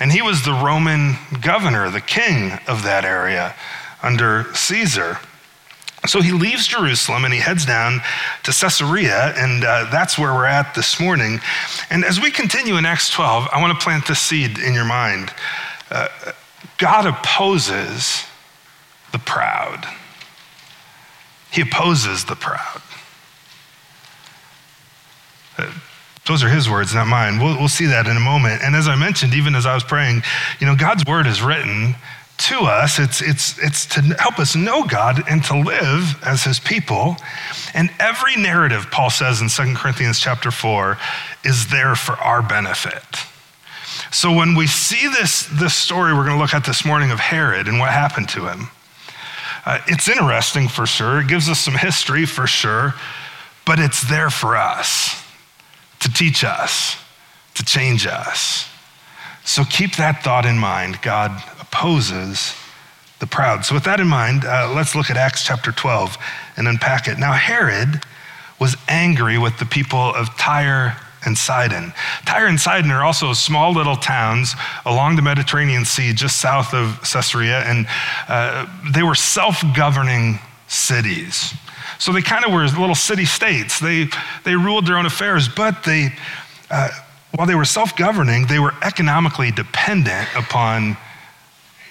And 0.02 0.10
he 0.10 0.20
was 0.20 0.44
the 0.44 0.52
Roman 0.52 1.14
governor, 1.40 1.88
the 1.88 2.00
king 2.00 2.58
of 2.66 2.82
that 2.82 3.04
area 3.04 3.54
under 4.02 4.52
Caesar. 4.52 5.18
So 6.08 6.20
he 6.20 6.32
leaves 6.32 6.66
Jerusalem 6.66 7.24
and 7.24 7.32
he 7.32 7.38
heads 7.38 7.64
down 7.64 8.00
to 8.42 8.50
Caesarea, 8.50 9.32
and 9.36 9.62
uh, 9.62 9.88
that's 9.92 10.18
where 10.18 10.34
we're 10.34 10.46
at 10.46 10.74
this 10.74 10.98
morning. 10.98 11.38
And 11.88 12.04
as 12.04 12.20
we 12.20 12.32
continue 12.32 12.78
in 12.78 12.84
Acts 12.84 13.10
12, 13.10 13.46
I 13.52 13.60
want 13.60 13.78
to 13.78 13.84
plant 13.84 14.08
this 14.08 14.18
seed 14.18 14.58
in 14.58 14.74
your 14.74 14.84
mind. 14.84 15.32
Uh, 15.88 16.08
God 16.78 17.06
opposes 17.06 18.24
the 19.12 19.20
proud, 19.20 19.86
He 21.52 21.60
opposes 21.60 22.24
the 22.24 22.34
proud. 22.34 22.82
Uh, 25.56 25.70
those 26.26 26.44
are 26.44 26.48
his 26.48 26.70
words, 26.70 26.94
not 26.94 27.08
mine. 27.08 27.40
We'll, 27.40 27.58
we'll 27.58 27.68
see 27.68 27.86
that 27.86 28.06
in 28.06 28.16
a 28.16 28.20
moment. 28.20 28.62
And 28.62 28.76
as 28.76 28.86
I 28.86 28.94
mentioned, 28.94 29.34
even 29.34 29.54
as 29.54 29.66
I 29.66 29.74
was 29.74 29.82
praying, 29.82 30.22
you 30.60 30.66
know, 30.66 30.76
God's 30.76 31.04
word 31.04 31.26
is 31.26 31.42
written 31.42 31.96
to 32.38 32.60
us. 32.60 32.98
It's, 32.98 33.20
it's, 33.20 33.58
it's 33.58 33.86
to 33.86 34.00
help 34.18 34.38
us 34.38 34.54
know 34.54 34.84
God 34.84 35.22
and 35.28 35.44
to 35.44 35.58
live 35.58 36.22
as 36.24 36.44
his 36.44 36.60
people. 36.60 37.16
And 37.74 37.90
every 37.98 38.36
narrative, 38.36 38.86
Paul 38.90 39.10
says 39.10 39.40
in 39.40 39.48
2 39.48 39.74
Corinthians 39.76 40.20
chapter 40.20 40.52
4, 40.52 40.96
is 41.44 41.68
there 41.68 41.96
for 41.96 42.12
our 42.12 42.40
benefit. 42.40 43.02
So 44.12 44.32
when 44.32 44.54
we 44.54 44.68
see 44.68 45.08
this, 45.08 45.46
this 45.46 45.74
story 45.74 46.14
we're 46.14 46.24
going 46.24 46.36
to 46.36 46.42
look 46.42 46.54
at 46.54 46.64
this 46.64 46.84
morning 46.84 47.10
of 47.10 47.18
Herod 47.18 47.66
and 47.66 47.78
what 47.80 47.90
happened 47.90 48.28
to 48.30 48.46
him, 48.46 48.68
uh, 49.64 49.80
it's 49.86 50.08
interesting 50.08 50.68
for 50.68 50.86
sure. 50.86 51.20
It 51.20 51.28
gives 51.28 51.48
us 51.48 51.58
some 51.58 51.74
history 51.74 52.26
for 52.26 52.46
sure, 52.46 52.94
but 53.64 53.78
it's 53.78 54.08
there 54.08 54.30
for 54.30 54.56
us 54.56 55.21
to 56.02 56.12
teach 56.12 56.44
us, 56.44 56.96
to 57.54 57.64
change 57.64 58.06
us. 58.06 58.68
So 59.44 59.64
keep 59.64 59.96
that 59.96 60.22
thought 60.22 60.46
in 60.46 60.58
mind. 60.58 61.00
God 61.02 61.42
opposes 61.60 62.54
the 63.22 63.26
proud. 63.26 63.64
So, 63.64 63.74
with 63.74 63.84
that 63.84 64.00
in 64.00 64.08
mind, 64.08 64.44
uh, 64.44 64.72
let's 64.74 64.96
look 64.96 65.08
at 65.08 65.16
Acts 65.16 65.44
chapter 65.44 65.70
12 65.70 66.18
and 66.56 66.66
unpack 66.66 67.06
it. 67.06 67.18
Now, 67.18 67.32
Herod 67.32 68.04
was 68.58 68.76
angry 68.88 69.38
with 69.38 69.58
the 69.58 69.64
people 69.64 70.12
of 70.14 70.36
Tyre 70.36 70.96
and 71.24 71.38
Sidon. 71.38 71.92
Tyre 72.24 72.48
and 72.48 72.60
Sidon 72.60 72.90
are 72.90 73.04
also 73.04 73.32
small 73.32 73.72
little 73.72 73.94
towns 73.94 74.54
along 74.84 75.14
the 75.14 75.22
Mediterranean 75.22 75.84
Sea, 75.84 76.12
just 76.12 76.40
south 76.40 76.74
of 76.74 77.00
Caesarea, 77.02 77.60
and 77.60 77.86
uh, 78.28 78.66
they 78.92 79.04
were 79.04 79.14
self 79.14 79.62
governing 79.76 80.40
cities. 80.66 81.54
So 82.02 82.10
they 82.10 82.20
kind 82.20 82.44
of 82.44 82.50
were 82.50 82.64
little 82.64 82.96
city 82.96 83.24
states. 83.24 83.78
They, 83.78 84.08
they 84.42 84.56
ruled 84.56 84.88
their 84.88 84.98
own 84.98 85.06
affairs, 85.06 85.48
but 85.48 85.84
they, 85.84 86.12
uh, 86.68 86.88
while 87.36 87.46
they 87.46 87.54
were 87.54 87.64
self 87.64 87.94
governing, 87.94 88.46
they 88.46 88.58
were 88.58 88.74
economically 88.82 89.52
dependent 89.52 90.26
upon 90.34 90.96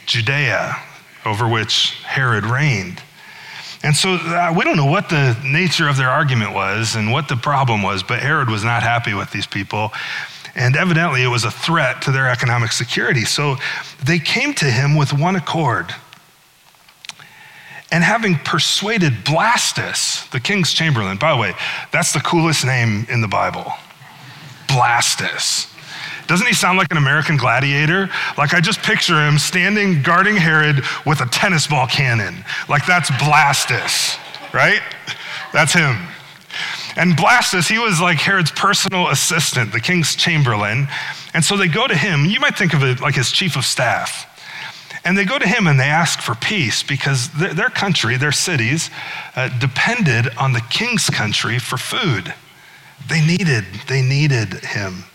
Judea, 0.07 0.75
over 1.25 1.47
which 1.47 1.91
Herod 2.03 2.43
reigned. 2.43 3.01
And 3.83 3.95
so 3.95 4.15
uh, 4.15 4.53
we 4.53 4.65
don't 4.65 4.75
know 4.75 4.85
what 4.85 5.07
the 5.07 5.39
nature 5.45 5.87
of 5.87 5.95
their 5.95 6.09
argument 6.09 6.53
was 6.53 6.97
and 6.97 7.13
what 7.13 7.29
the 7.29 7.37
problem 7.37 7.81
was, 7.81 8.03
but 8.03 8.19
Herod 8.19 8.49
was 8.49 8.65
not 8.65 8.83
happy 8.83 9.13
with 9.13 9.31
these 9.31 9.47
people. 9.47 9.93
And 10.55 10.75
evidently, 10.75 11.23
it 11.23 11.29
was 11.29 11.45
a 11.45 11.51
threat 11.51 12.01
to 12.01 12.11
their 12.11 12.27
economic 12.27 12.73
security. 12.73 13.23
So 13.23 13.55
they 14.03 14.19
came 14.19 14.53
to 14.55 14.65
him 14.65 14.97
with 14.97 15.13
one 15.13 15.37
accord 15.37 15.95
and 17.91 18.03
having 18.03 18.35
persuaded 18.35 19.13
Blastus, 19.25 20.29
the 20.31 20.39
king's 20.39 20.71
chamberlain, 20.71 21.17
by 21.17 21.31
the 21.31 21.37
way, 21.37 21.53
that's 21.91 22.13
the 22.13 22.21
coolest 22.21 22.65
name 22.65 23.05
in 23.09 23.21
the 23.21 23.27
Bible. 23.27 23.73
Blastus. 24.67 25.67
Doesn't 26.27 26.47
he 26.47 26.53
sound 26.53 26.77
like 26.77 26.87
an 26.91 26.97
American 26.97 27.35
gladiator? 27.35 28.09
Like 28.37 28.53
I 28.53 28.61
just 28.61 28.81
picture 28.81 29.15
him 29.27 29.37
standing 29.37 30.01
guarding 30.01 30.37
Herod 30.37 30.81
with 31.05 31.19
a 31.19 31.25
tennis 31.25 31.67
ball 31.67 31.87
cannon. 31.87 32.45
Like 32.69 32.85
that's 32.85 33.11
Blastus, 33.11 34.17
right? 34.53 34.81
That's 35.51 35.73
him. 35.73 35.97
And 36.95 37.17
Blastus, 37.17 37.69
he 37.69 37.77
was 37.77 37.99
like 37.99 38.17
Herod's 38.17 38.51
personal 38.51 39.09
assistant, 39.09 39.73
the 39.73 39.81
king's 39.81 40.15
chamberlain. 40.15 40.87
And 41.33 41.43
so 41.43 41.57
they 41.57 41.67
go 41.67 41.87
to 41.87 41.95
him. 41.95 42.25
You 42.25 42.39
might 42.39 42.57
think 42.57 42.73
of 42.73 42.83
it 42.83 43.01
like 43.01 43.15
his 43.15 43.31
chief 43.31 43.57
of 43.57 43.65
staff. 43.65 44.30
And 45.03 45.17
they 45.17 45.25
go 45.25 45.39
to 45.39 45.47
him 45.47 45.65
and 45.65 45.79
they 45.79 45.85
ask 45.85 46.19
for 46.19 46.35
peace 46.35 46.83
because 46.83 47.29
their, 47.31 47.69
country, 47.69 48.17
their 48.17 48.31
cities, 48.31 48.91
uh, 49.35 49.49
depended 49.59 50.29
on 50.37 50.53
the 50.53 50.61
king's 50.61 51.09
country 51.09 51.57
for 51.57 51.77
food. 51.77 52.33
They 53.07 53.25
needed, 53.25 53.65
they 53.87 54.01
needed 54.01 54.53
him. 54.53 55.05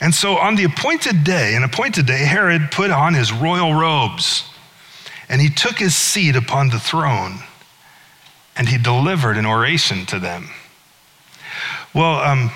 And 0.00 0.14
so 0.14 0.36
on 0.38 0.56
the 0.56 0.64
appointed 0.64 1.24
day, 1.24 1.54
an 1.54 1.62
appointed 1.62 2.06
day, 2.06 2.18
Herod 2.18 2.70
put 2.70 2.90
on 2.90 3.14
his 3.14 3.32
royal 3.32 3.74
robes 3.74 4.44
and 5.28 5.40
he 5.40 5.50
took 5.50 5.78
his 5.78 5.94
seat 5.94 6.36
upon 6.36 6.70
the 6.70 6.80
throne 6.80 7.40
and 8.56 8.68
he 8.68 8.78
delivered 8.78 9.36
an 9.36 9.46
oration 9.46 10.04
to 10.06 10.18
them. 10.18 10.50
Well, 11.94 12.20
um, 12.20 12.50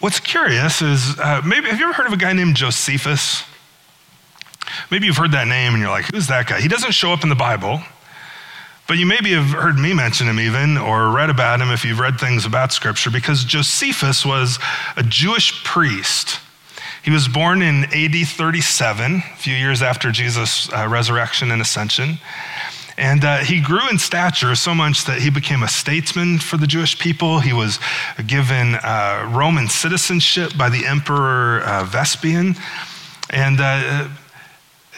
what's 0.00 0.20
curious 0.20 0.82
is 0.82 1.18
uh, 1.18 1.42
maybe, 1.44 1.68
have 1.68 1.78
you 1.78 1.86
ever 1.86 1.94
heard 1.94 2.06
of 2.06 2.12
a 2.12 2.18
guy 2.18 2.32
named 2.34 2.56
Josephus? 2.56 3.42
Maybe 4.90 5.06
you've 5.06 5.16
heard 5.16 5.32
that 5.32 5.46
name 5.46 5.74
and 5.74 5.80
you're 5.80 5.90
like, 5.90 6.06
who's 6.06 6.28
that 6.28 6.46
guy? 6.46 6.60
He 6.60 6.68
doesn't 6.68 6.92
show 6.92 7.12
up 7.12 7.22
in 7.22 7.28
the 7.28 7.34
Bible, 7.34 7.80
But 8.88 8.98
you 8.98 9.06
maybe 9.06 9.32
have 9.32 9.50
heard 9.50 9.78
me 9.78 9.94
mention 9.94 10.28
him 10.28 10.38
even, 10.38 10.78
or 10.78 11.10
read 11.10 11.28
about 11.28 11.60
him 11.60 11.70
if 11.70 11.84
you've 11.84 11.98
read 11.98 12.20
things 12.20 12.46
about 12.46 12.72
Scripture, 12.72 13.10
because 13.10 13.42
Josephus 13.44 14.24
was 14.24 14.60
a 14.96 15.02
Jewish 15.02 15.64
priest. 15.64 16.38
He 17.02 17.10
was 17.10 17.26
born 17.26 17.62
in 17.62 17.84
AD 17.84 18.26
37, 18.26 19.16
a 19.16 19.36
few 19.36 19.54
years 19.54 19.82
after 19.82 20.12
Jesus' 20.12 20.72
uh, 20.72 20.86
resurrection 20.88 21.50
and 21.50 21.60
ascension. 21.60 22.18
And 22.98 23.24
uh, 23.24 23.38
he 23.38 23.60
grew 23.60 23.88
in 23.90 23.98
stature 23.98 24.54
so 24.54 24.74
much 24.74 25.04
that 25.04 25.20
he 25.20 25.30
became 25.30 25.62
a 25.62 25.68
statesman 25.68 26.38
for 26.38 26.56
the 26.56 26.66
Jewish 26.66 26.98
people. 26.98 27.40
He 27.40 27.52
was 27.52 27.78
given 28.26 28.76
uh, 28.76 29.30
Roman 29.32 29.68
citizenship 29.68 30.56
by 30.56 30.70
the 30.70 30.86
Emperor 30.86 31.60
uh, 31.60 31.84
Vespasian. 31.84 32.56
And 33.30 33.60
uh, 33.60 34.08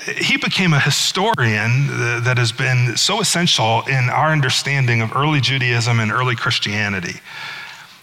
he 0.05 0.37
became 0.37 0.73
a 0.73 0.81
historian 0.81 1.89
that 2.25 2.37
has 2.39 2.53
been 2.53 2.97
so 2.97 3.21
essential 3.21 3.83
in 3.89 4.09
our 4.11 4.31
understanding 4.31 5.01
of 5.01 5.15
early 5.15 5.41
Judaism 5.41 6.01
and 6.01 6.11
early 6.13 6.37
Christianity. 6.37 7.21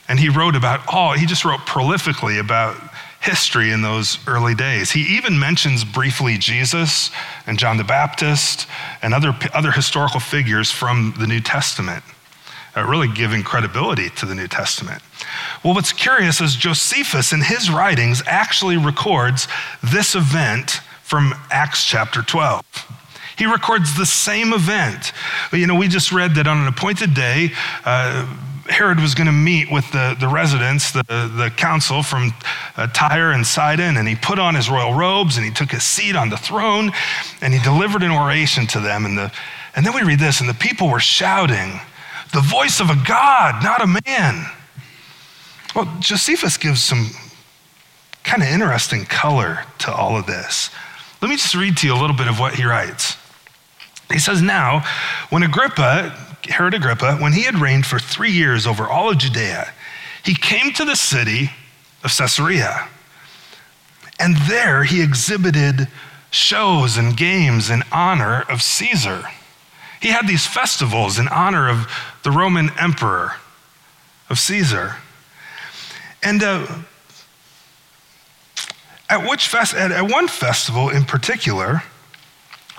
And 0.08 0.20
he 0.20 0.30
wrote 0.30 0.56
about 0.56 0.82
all, 0.88 1.14
he 1.14 1.26
just 1.26 1.46
wrote 1.46 1.62
prolifically 1.62 2.40
about 2.40 2.76
history 3.22 3.72
in 3.72 3.82
those 3.82 4.20
early 4.28 4.54
days. 4.54 4.92
He 4.92 5.16
even 5.18 5.40
mentions 5.40 5.84
briefly 5.84 6.38
Jesus 6.38 7.10
and 7.48 7.58
John 7.58 7.78
the 7.78 7.84
Baptist 7.84 8.68
and 9.02 9.14
other, 9.16 9.36
other 9.54 9.72
historical 9.72 10.20
figures 10.20 10.70
from 10.70 11.16
the 11.18 11.26
New 11.26 11.40
Testament, 11.40 12.04
uh, 12.78 12.86
really 12.86 13.08
giving 13.08 13.42
credibility 13.42 14.10
to 14.12 14.28
the 14.28 14.36
New 14.36 14.48
Testament. 14.48 15.02
Well, 15.64 15.74
what's 15.74 15.92
curious 15.92 16.40
is 16.40 16.56
Josephus, 16.56 17.34
in 17.34 17.42
his 17.42 17.72
writings, 17.72 18.22
actually 18.28 18.78
records 18.78 19.48
this 19.82 20.14
event 20.14 20.82
from 21.06 21.36
Acts 21.52 21.86
chapter 21.86 22.24
12. 22.24 22.66
He 23.38 23.46
records 23.46 23.96
the 23.96 24.08
same 24.08 24.54
event. 24.54 25.12
You 25.54 25.68
know, 25.68 25.76
we 25.76 25.88
just 25.88 26.12
read 26.12 26.34
that 26.34 26.48
on 26.48 26.58
an 26.58 26.68
appointed 26.68 27.14
day, 27.14 27.52
uh, 27.86 28.26
Herod 28.68 29.00
was 29.00 29.14
going 29.14 29.28
to 29.28 29.32
meet 29.32 29.72
with 29.72 29.90
the, 29.92 30.18
the 30.20 30.28
residents, 30.28 30.92
the, 30.92 31.04
the 31.04 31.54
council 31.56 32.02
from 32.02 32.34
uh, 32.76 32.88
Tyre 32.88 33.34
and 33.34 33.46
Sidon, 33.46 33.98
and 33.98 34.08
he 34.08 34.16
put 34.16 34.40
on 34.40 34.56
his 34.56 34.68
royal 34.68 34.96
robes 34.96 35.38
and 35.38 35.46
he 35.46 35.52
took 35.52 35.70
his 35.70 35.84
seat 35.84 36.16
on 36.16 36.32
the 36.32 36.38
throne 36.38 36.92
and 37.40 37.54
he 37.54 37.60
delivered 37.60 38.02
an 38.02 38.10
oration 38.10 38.66
to 38.66 38.80
them. 38.80 39.06
And, 39.06 39.16
the, 39.16 39.32
and 39.76 39.86
then 39.86 39.94
we 39.94 40.02
read 40.02 40.18
this, 40.18 40.40
and 40.40 40.50
the 40.50 40.56
people 40.56 40.90
were 40.90 41.00
shouting, 41.00 41.80
The 42.34 42.42
voice 42.42 42.80
of 42.80 42.90
a 42.90 42.98
God, 43.06 43.64
not 43.64 43.80
a 43.80 44.02
man. 44.08 44.50
Well, 45.76 45.98
Josephus 46.00 46.58
gives 46.58 46.84
some 46.84 47.12
kind 48.24 48.42
of 48.42 48.50
interesting 48.50 49.06
color 49.06 49.66
to 49.78 49.94
all 49.94 50.18
of 50.18 50.26
this. 50.26 50.72
Let 51.22 51.30
me 51.30 51.36
just 51.36 51.56
read 51.56 51.78
to 51.78 51.88
you 51.88 51.94
a 51.94 52.00
little 52.00 52.16
bit 52.16 52.28
of 52.28 52.40
what 52.40 52.56
he 52.56 52.66
writes. 52.66 53.18
He 54.12 54.20
says, 54.20 54.42
Now, 54.42 54.84
when 55.30 55.44
Agrippa 55.44 56.16
Herod 56.50 56.74
Agrippa, 56.74 57.16
when 57.18 57.34
he 57.34 57.44
had 57.44 57.56
reigned 57.56 57.86
for 57.86 58.00
three 58.00 58.32
years 58.32 58.68
over 58.68 58.88
all 58.88 59.10
of 59.10 59.18
Judea, 59.18 59.72
he 60.24 60.34
came 60.34 60.72
to 60.74 60.86
the 60.86 60.96
city 60.96 61.52
of 62.04 62.16
Caesarea. 62.16 62.88
And 64.20 64.38
there 64.38 64.84
he 64.84 65.02
exhibited 65.02 65.88
shows 66.32 66.98
and 66.98 67.16
games 67.16 67.70
in 67.70 67.84
honor 67.92 68.44
of 68.50 68.62
Caesar. 68.62 69.24
He 70.02 70.10
had 70.10 70.28
these 70.28 70.46
festivals 70.46 71.18
in 71.20 71.28
honor 71.28 71.70
of 71.70 71.88
the 72.24 72.32
Roman 72.32 72.70
emperor, 72.80 73.34
of 74.30 74.40
Caesar. 74.40 74.98
And 76.22 76.44
uh, 76.44 76.68
at, 79.10 79.30
which 79.30 79.48
fest- 79.48 79.76
at, 79.76 79.92
at 79.92 80.10
one 80.10 80.28
festival 80.28 80.90
in 80.90 81.06
particular, 81.06 81.84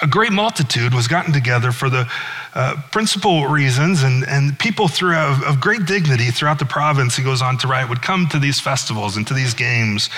a 0.03 0.07
great 0.07 0.33
multitude 0.33 0.93
was 0.93 1.09
gotten 1.09 1.33
together 1.33 1.73
for 1.73 1.89
the 1.89 2.11
uh, 2.55 2.77
principal 2.91 3.47
reasons, 3.47 4.03
and, 4.03 4.25
and 4.27 4.59
people 4.59 4.89
throughout, 4.89 5.45
of 5.45 5.61
great 5.61 5.87
dignity 5.87 6.31
throughout 6.31 6.59
the 6.59 6.67
province, 6.67 7.17
he 7.17 7.23
goes 7.23 7.43
on 7.43 7.59
to 7.59 7.67
write, 7.67 7.89
would 7.89 8.03
come 8.03 8.27
to 8.29 8.39
these 8.39 8.61
festivals 8.61 9.17
and 9.17 9.27
to 9.27 9.35
these 9.35 9.55
games. 9.55 10.11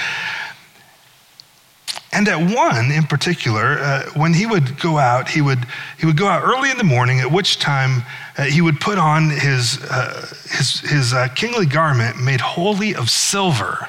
And 2.10 2.26
at 2.26 2.38
one 2.38 2.90
in 2.90 3.04
particular, 3.04 3.78
uh, 3.78 4.10
when 4.14 4.32
he 4.34 4.46
would 4.46 4.80
go 4.80 4.98
out, 4.98 5.28
he 5.28 5.42
would, 5.42 5.66
he 5.98 6.06
would 6.06 6.16
go 6.16 6.26
out 6.26 6.42
early 6.42 6.70
in 6.70 6.78
the 6.78 6.84
morning, 6.84 7.20
at 7.20 7.30
which 7.30 7.58
time 7.58 8.02
uh, 8.36 8.44
he 8.44 8.60
would 8.60 8.80
put 8.80 8.98
on 8.98 9.30
his, 9.30 9.78
uh, 9.90 10.26
his, 10.50 10.80
his 10.80 11.12
uh, 11.12 11.28
kingly 11.34 11.66
garment 11.66 12.20
made 12.20 12.40
wholly 12.40 12.94
of 12.94 13.10
silver. 13.10 13.88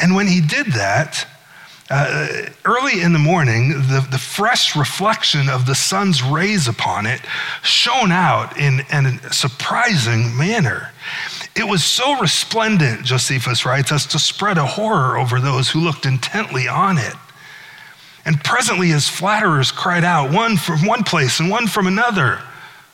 And 0.00 0.14
when 0.14 0.26
he 0.26 0.40
did 0.40 0.66
that, 0.72 1.26
uh, 1.90 2.46
early 2.64 3.02
in 3.02 3.12
the 3.12 3.18
morning, 3.18 3.70
the, 3.70 4.06
the 4.10 4.18
fresh 4.18 4.76
reflection 4.76 5.48
of 5.48 5.66
the 5.66 5.74
sun's 5.74 6.22
rays 6.22 6.68
upon 6.68 7.04
it 7.04 7.20
shone 7.62 8.12
out 8.12 8.56
in, 8.56 8.80
in 8.92 9.06
a 9.06 9.32
surprising 9.32 10.36
manner. 10.36 10.92
It 11.56 11.64
was 11.64 11.82
so 11.82 12.18
resplendent, 12.20 13.04
Josephus 13.04 13.66
writes, 13.66 13.90
as 13.90 14.06
to 14.06 14.20
spread 14.20 14.56
a 14.56 14.66
horror 14.66 15.18
over 15.18 15.40
those 15.40 15.68
who 15.68 15.80
looked 15.80 16.06
intently 16.06 16.68
on 16.68 16.96
it. 16.96 17.14
And 18.24 18.42
presently 18.44 18.88
his 18.88 19.08
flatterers 19.08 19.72
cried 19.72 20.04
out, 20.04 20.32
one 20.32 20.56
from 20.56 20.86
one 20.86 21.02
place 21.02 21.40
and 21.40 21.50
one 21.50 21.66
from 21.66 21.88
another. 21.88 22.40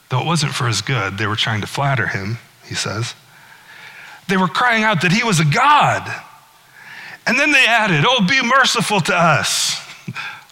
Though 0.08 0.20
it 0.20 0.26
wasn't 0.26 0.54
for 0.54 0.66
his 0.66 0.80
good, 0.80 1.18
they 1.18 1.26
were 1.26 1.36
trying 1.36 1.60
to 1.60 1.66
flatter 1.66 2.06
him, 2.06 2.38
he 2.64 2.74
says. 2.74 3.14
They 4.28 4.38
were 4.38 4.48
crying 4.48 4.84
out 4.84 5.02
that 5.02 5.12
he 5.12 5.22
was 5.22 5.38
a 5.38 5.44
god. 5.44 6.22
And 7.26 7.38
then 7.38 7.50
they 7.52 7.66
added, 7.66 8.04
Oh, 8.06 8.24
be 8.26 8.40
merciful 8.42 9.00
to 9.00 9.14
us. 9.14 9.80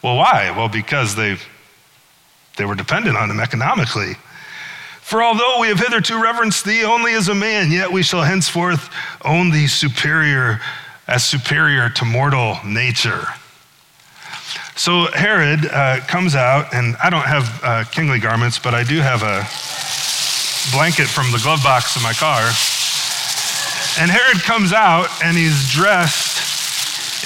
well, 0.03 0.17
why? 0.17 0.53
Well, 0.57 0.69
because 0.69 1.15
they, 1.15 1.37
they 2.57 2.65
were 2.65 2.75
dependent 2.75 3.17
on 3.17 3.31
him 3.31 3.41
economically. 3.41 4.15
For 5.01 5.23
although 5.23 5.61
we 5.61 5.69
have 5.69 5.79
hitherto 5.79 6.21
reverenced 6.21 6.65
thee 6.65 6.83
only 6.83 7.13
as 7.13 7.29
a 7.29 7.35
man, 7.35 7.71
yet 7.71 7.93
we 7.93 8.03
shall 8.03 8.23
henceforth 8.23 8.91
own 9.25 9.51
thee 9.51 9.67
superior 9.67 10.61
as 11.07 11.25
superior 11.25 11.91
to 11.91 12.05
mortal 12.05 12.57
nature. 12.65 13.27
So 14.77 15.07
Herod 15.13 15.67
uh, 15.67 16.01
comes 16.09 16.35
out, 16.35 16.75
and 16.75 16.97
I 16.97 17.11
don't 17.11 17.27
have 17.27 17.61
uh, 17.63 17.85
kingly 17.85 18.19
garments, 18.19 18.59
but 18.59 18.75
I 18.75 18.83
do 18.83 18.99
have 19.01 19.23
a 19.23 19.47
blanket 20.75 21.07
from 21.07 21.31
the 21.31 21.39
glove 21.39 21.63
box 21.63 21.95
of 21.95 22.03
my 22.03 22.15
car. 22.15 22.43
And 24.01 24.11
Herod 24.11 24.43
comes 24.43 24.73
out, 24.73 25.09
and 25.23 25.37
he's 25.37 25.71
dressed 25.71 26.34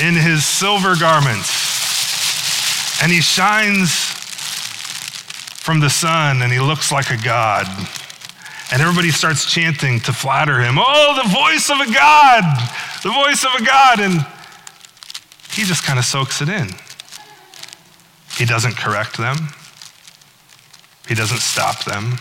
in 0.00 0.14
his 0.14 0.44
silver 0.44 0.94
garments, 0.96 1.50
and 3.02 3.10
he 3.10 3.20
shines 3.20 3.90
from 5.68 5.80
the 5.80 5.90
sun, 5.90 6.42
and 6.42 6.52
he 6.52 6.60
looks 6.60 6.90
like 6.90 7.10
a 7.10 7.16
god. 7.16 7.66
And 8.72 8.82
everybody 8.82 9.10
starts 9.10 9.50
chanting 9.50 10.00
to 10.00 10.12
flatter 10.12 10.60
him. 10.60 10.76
Oh, 10.78 11.20
the 11.22 11.28
voice 11.28 11.70
of 11.70 11.80
a 11.80 11.92
God, 11.92 12.42
the 13.02 13.10
voice 13.10 13.44
of 13.44 13.52
a 13.60 13.64
God. 13.64 14.00
And 14.00 14.26
he 15.52 15.64
just 15.64 15.84
kind 15.84 15.98
of 15.98 16.04
soaks 16.04 16.42
it 16.42 16.48
in. 16.48 16.68
He 18.36 18.44
doesn't 18.44 18.76
correct 18.76 19.16
them, 19.16 19.36
he 21.08 21.14
doesn't 21.14 21.40
stop 21.40 21.84
them. 21.84 22.18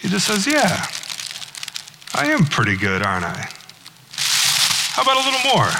He 0.00 0.08
just 0.08 0.26
says, 0.26 0.46
Yeah, 0.46 0.86
I 2.14 2.30
am 2.32 2.44
pretty 2.44 2.76
good, 2.76 3.02
aren't 3.02 3.24
I? 3.24 3.48
How 4.92 5.02
about 5.02 5.16
a 5.16 5.24
little 5.24 5.54
more? 5.54 5.70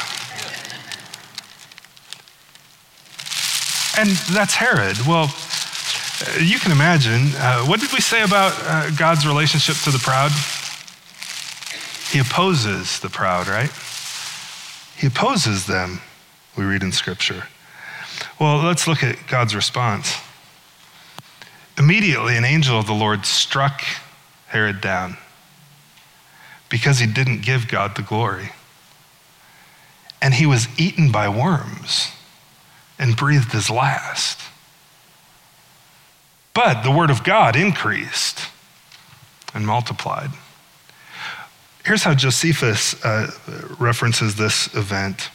And 3.98 4.08
that's 4.08 4.54
Herod. 4.54 4.98
Well, 5.06 5.32
you 6.40 6.58
can 6.58 6.70
imagine. 6.70 7.34
Uh, 7.36 7.64
what 7.64 7.80
did 7.80 7.92
we 7.92 8.00
say 8.00 8.22
about 8.22 8.52
uh, 8.64 8.90
God's 8.96 9.26
relationship 9.26 9.76
to 9.84 9.90
the 9.90 9.98
proud? 9.98 10.30
He 12.10 12.18
opposes 12.18 13.00
the 13.00 13.08
proud, 13.08 13.48
right? 13.48 13.70
He 14.96 15.06
opposes 15.06 15.66
them, 15.66 16.00
we 16.56 16.64
read 16.64 16.82
in 16.82 16.92
Scripture. 16.92 17.44
Well, 18.38 18.58
let's 18.58 18.86
look 18.86 19.02
at 19.02 19.16
God's 19.28 19.54
response. 19.54 20.14
Immediately, 21.78 22.36
an 22.36 22.44
angel 22.44 22.78
of 22.78 22.86
the 22.86 22.92
Lord 22.92 23.24
struck 23.24 23.82
Herod 24.48 24.80
down 24.80 25.16
because 26.68 26.98
he 26.98 27.06
didn't 27.06 27.42
give 27.42 27.68
God 27.68 27.96
the 27.96 28.02
glory. 28.02 28.50
And 30.20 30.34
he 30.34 30.44
was 30.44 30.68
eaten 30.78 31.10
by 31.10 31.28
worms 31.28 32.12
and 33.00 33.16
breathed 33.16 33.50
his 33.50 33.68
last. 33.70 34.38
But 36.54 36.82
the 36.82 36.90
word 36.90 37.10
of 37.10 37.24
God 37.24 37.56
increased 37.56 38.46
and 39.54 39.66
multiplied. 39.66 40.30
Here's 41.84 42.02
how 42.02 42.14
Josephus 42.14 43.02
uh, 43.04 43.30
references 43.80 44.36
this 44.36 44.72
event. 44.74 45.30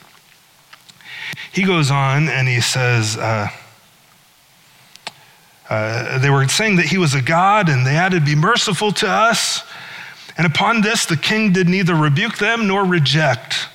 He 1.51 1.63
goes 1.63 1.89
on 1.89 2.29
and 2.29 2.47
he 2.47 2.61
says, 2.61 3.17
uh, 3.17 3.49
uh, 5.67 6.19
they 6.19 6.29
were 6.29 6.47
saying 6.47 6.75
that 6.75 6.85
he 6.85 6.99
was 6.99 7.15
a 7.15 7.21
God, 7.21 7.69
and 7.69 7.87
they 7.87 7.95
added, 7.95 8.23
Be 8.23 8.35
merciful 8.35 8.91
to 8.91 9.07
us. 9.07 9.63
And 10.37 10.45
upon 10.45 10.81
this, 10.81 11.07
the 11.07 11.17
king 11.17 11.53
did 11.53 11.67
neither 11.67 11.95
rebuke 11.95 12.37
them 12.37 12.67
nor 12.67 12.85
reject 12.85 13.67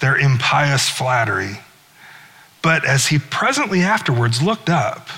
their 0.00 0.16
impious 0.16 0.88
flattery. 0.88 1.58
But 2.64 2.86
as 2.86 3.08
he 3.08 3.18
presently 3.18 3.82
afterwards 3.82 4.40
looked 4.40 4.70
up, 4.70 5.10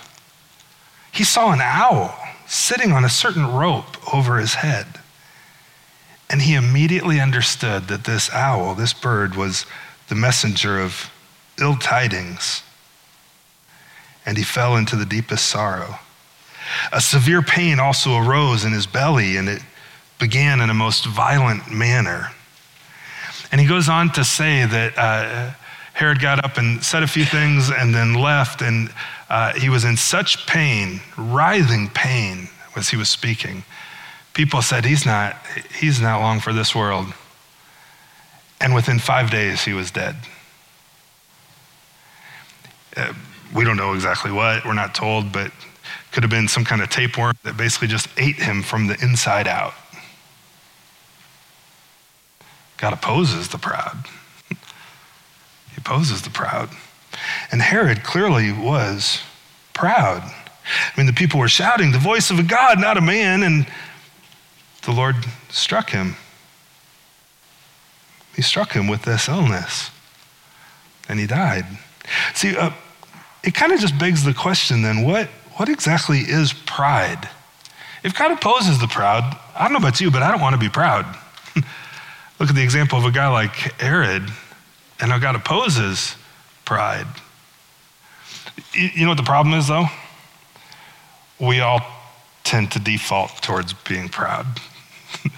he 1.12 1.23
saw 1.23 1.53
an 1.53 1.61
owl 1.62 2.19
sitting 2.49 2.91
on 2.91 3.05
a 3.05 3.09
certain 3.09 3.47
rope 3.47 4.12
over 4.12 4.38
his 4.38 4.55
head. 4.55 4.87
And 6.29 6.43
he 6.43 6.57
immediately 6.57 7.21
understood 7.21 7.87
that 7.87 8.03
this 8.03 8.33
owl, 8.33 8.75
this 8.75 8.93
bird, 8.93 9.37
was 9.37 9.65
the 10.09 10.17
messenger 10.17 10.81
of 10.81 11.09
ill 11.61 11.76
tidings. 11.76 12.65
And 14.26 14.37
he 14.37 14.43
fell 14.43 14.75
into 14.75 14.97
the 14.97 15.07
deepest 15.07 15.47
sorrow. 15.47 16.00
A 16.91 17.00
severe 17.00 17.43
pain 17.43 17.79
also 17.79 18.19
arose 18.19 18.65
in 18.65 18.73
his 18.73 18.88
belly, 18.88 19.37
and 19.37 19.49
it 19.49 19.62
began 20.19 20.61
in 20.61 20.69
a 20.69 20.75
most 20.75 21.07
violent 21.07 21.71
manner. 21.71 22.33
And 23.53 23.61
he 23.61 23.69
goes 23.69 23.88
on 23.88 24.11
to 24.15 24.25
say 24.25 24.67
that 24.67 24.99
uh, 24.99 25.53
Herod 25.97 26.21
got 26.21 26.45
up 26.45 26.59
and 26.59 26.85
said 26.85 27.03
a 27.03 27.07
few 27.07 27.25
things 27.25 27.71
and 27.71 27.95
then 27.95 28.12
left, 28.12 28.61
and 28.61 28.93
uh, 29.31 29.55
he 29.55 29.71
was 29.71 29.83
in 29.83 29.97
such 29.97 30.47
pain, 30.47 31.00
writhing 31.17 31.88
pain, 31.88 32.50
as 32.76 32.91
he 32.91 32.99
was 32.99 33.09
speaking. 33.09 33.65
People 34.35 34.61
said, 34.61 34.85
He's 34.85 35.07
not, 35.07 35.37
he's 35.81 35.99
not 35.99 36.21
long 36.21 36.38
for 36.41 36.53
this 36.53 36.75
world. 36.75 37.07
And 38.61 38.75
within 38.75 38.99
five 38.99 39.31
days, 39.31 39.65
he 39.65 39.73
was 39.73 39.91
dead. 39.91 40.17
Uh, 42.95 43.15
we 43.55 43.65
don't 43.65 43.79
know 43.79 43.95
exactly 43.95 44.31
what, 44.31 44.67
we're 44.67 44.75
not 44.75 44.95
told, 44.95 45.33
but 45.33 45.50
could 46.12 46.23
have 46.23 46.31
been 46.31 46.47
some 46.47 46.67
kind 46.67 46.83
of 46.83 46.91
tapeworm 46.91 47.33
that 47.43 47.57
basically 47.57 47.88
just 47.88 48.09
ate 48.19 48.37
him 48.37 48.62
from 48.62 48.87
the 48.87 49.03
inside 49.03 49.49
out. 49.49 49.73
God 52.76 52.93
opposes 52.93 53.49
the 53.49 53.57
proud. 53.57 54.05
Opposes 55.87 56.23
the 56.23 56.31
proud. 56.31 56.69
And 57.52 57.62
Herod 57.62 58.02
clearly 58.02 58.50
was 58.50 59.21
proud. 59.73 60.23
I 60.25 60.97
mean, 60.97 61.07
the 61.07 61.12
people 61.12 61.38
were 61.38 61.49
shouting, 61.49 61.93
the 61.93 61.99
voice 61.99 62.31
of 62.31 62.40
a 62.40 62.43
God, 62.43 62.81
not 62.81 62.97
a 62.97 63.00
man, 63.00 63.45
and 63.45 63.66
the 64.83 64.90
Lord 64.90 65.14
struck 65.49 65.90
him. 65.90 66.16
He 68.35 68.43
struck 68.43 68.73
him 68.73 68.88
with 68.88 69.02
this 69.02 69.28
illness, 69.28 69.90
and 71.09 71.21
he 71.21 71.26
died. 71.26 71.64
See, 72.35 72.57
uh, 72.57 72.73
it 73.45 73.55
kind 73.55 73.73
of 73.73 73.78
just 73.78 73.97
begs 73.97 74.25
the 74.25 74.35
question 74.35 74.83
then 74.83 75.02
what, 75.02 75.28
what 75.55 75.69
exactly 75.69 76.19
is 76.19 76.52
pride? 76.52 77.28
If 78.02 78.19
God 78.19 78.33
opposes 78.33 78.81
the 78.81 78.88
proud, 78.88 79.38
I 79.55 79.62
don't 79.62 79.73
know 79.73 79.78
about 79.78 80.00
you, 80.00 80.11
but 80.11 80.23
I 80.23 80.33
don't 80.33 80.40
want 80.40 80.55
to 80.55 80.61
be 80.61 80.69
proud. 80.69 81.07
Look 82.40 82.49
at 82.49 82.57
the 82.57 82.62
example 82.62 82.99
of 82.99 83.05
a 83.05 83.12
guy 83.12 83.28
like 83.28 83.55
Herod 83.81 84.28
and 85.00 85.11
how 85.11 85.19
God 85.19 85.37
opposes 85.37 86.17
pride. 86.65 87.07
You 88.73 89.03
know 89.05 89.11
what 89.11 89.17
the 89.17 89.23
problem 89.23 89.55
is, 89.59 89.69
though? 89.69 89.87
We 91.41 91.61
all 91.61 91.81
tend 92.45 92.73
to 92.73 92.79
default 92.79 93.43
towards 93.43 93.73
being 93.73 94.09
proud. 94.09 94.47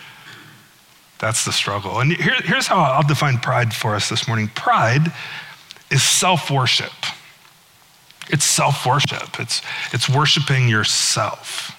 That's 1.18 1.44
the 1.44 1.52
struggle. 1.52 2.00
And 2.00 2.12
here, 2.12 2.34
here's 2.44 2.66
how 2.66 2.80
I'll 2.80 3.06
define 3.06 3.38
pride 3.38 3.74
for 3.74 3.94
us 3.94 4.08
this 4.08 4.28
morning 4.28 4.48
pride 4.54 5.12
is 5.90 6.02
self 6.02 6.50
worship. 6.50 6.92
It's 8.30 8.44
self 8.44 8.86
worship, 8.86 9.40
it's, 9.40 9.62
it's 9.92 10.08
worshiping 10.08 10.68
yourself. 10.68 11.74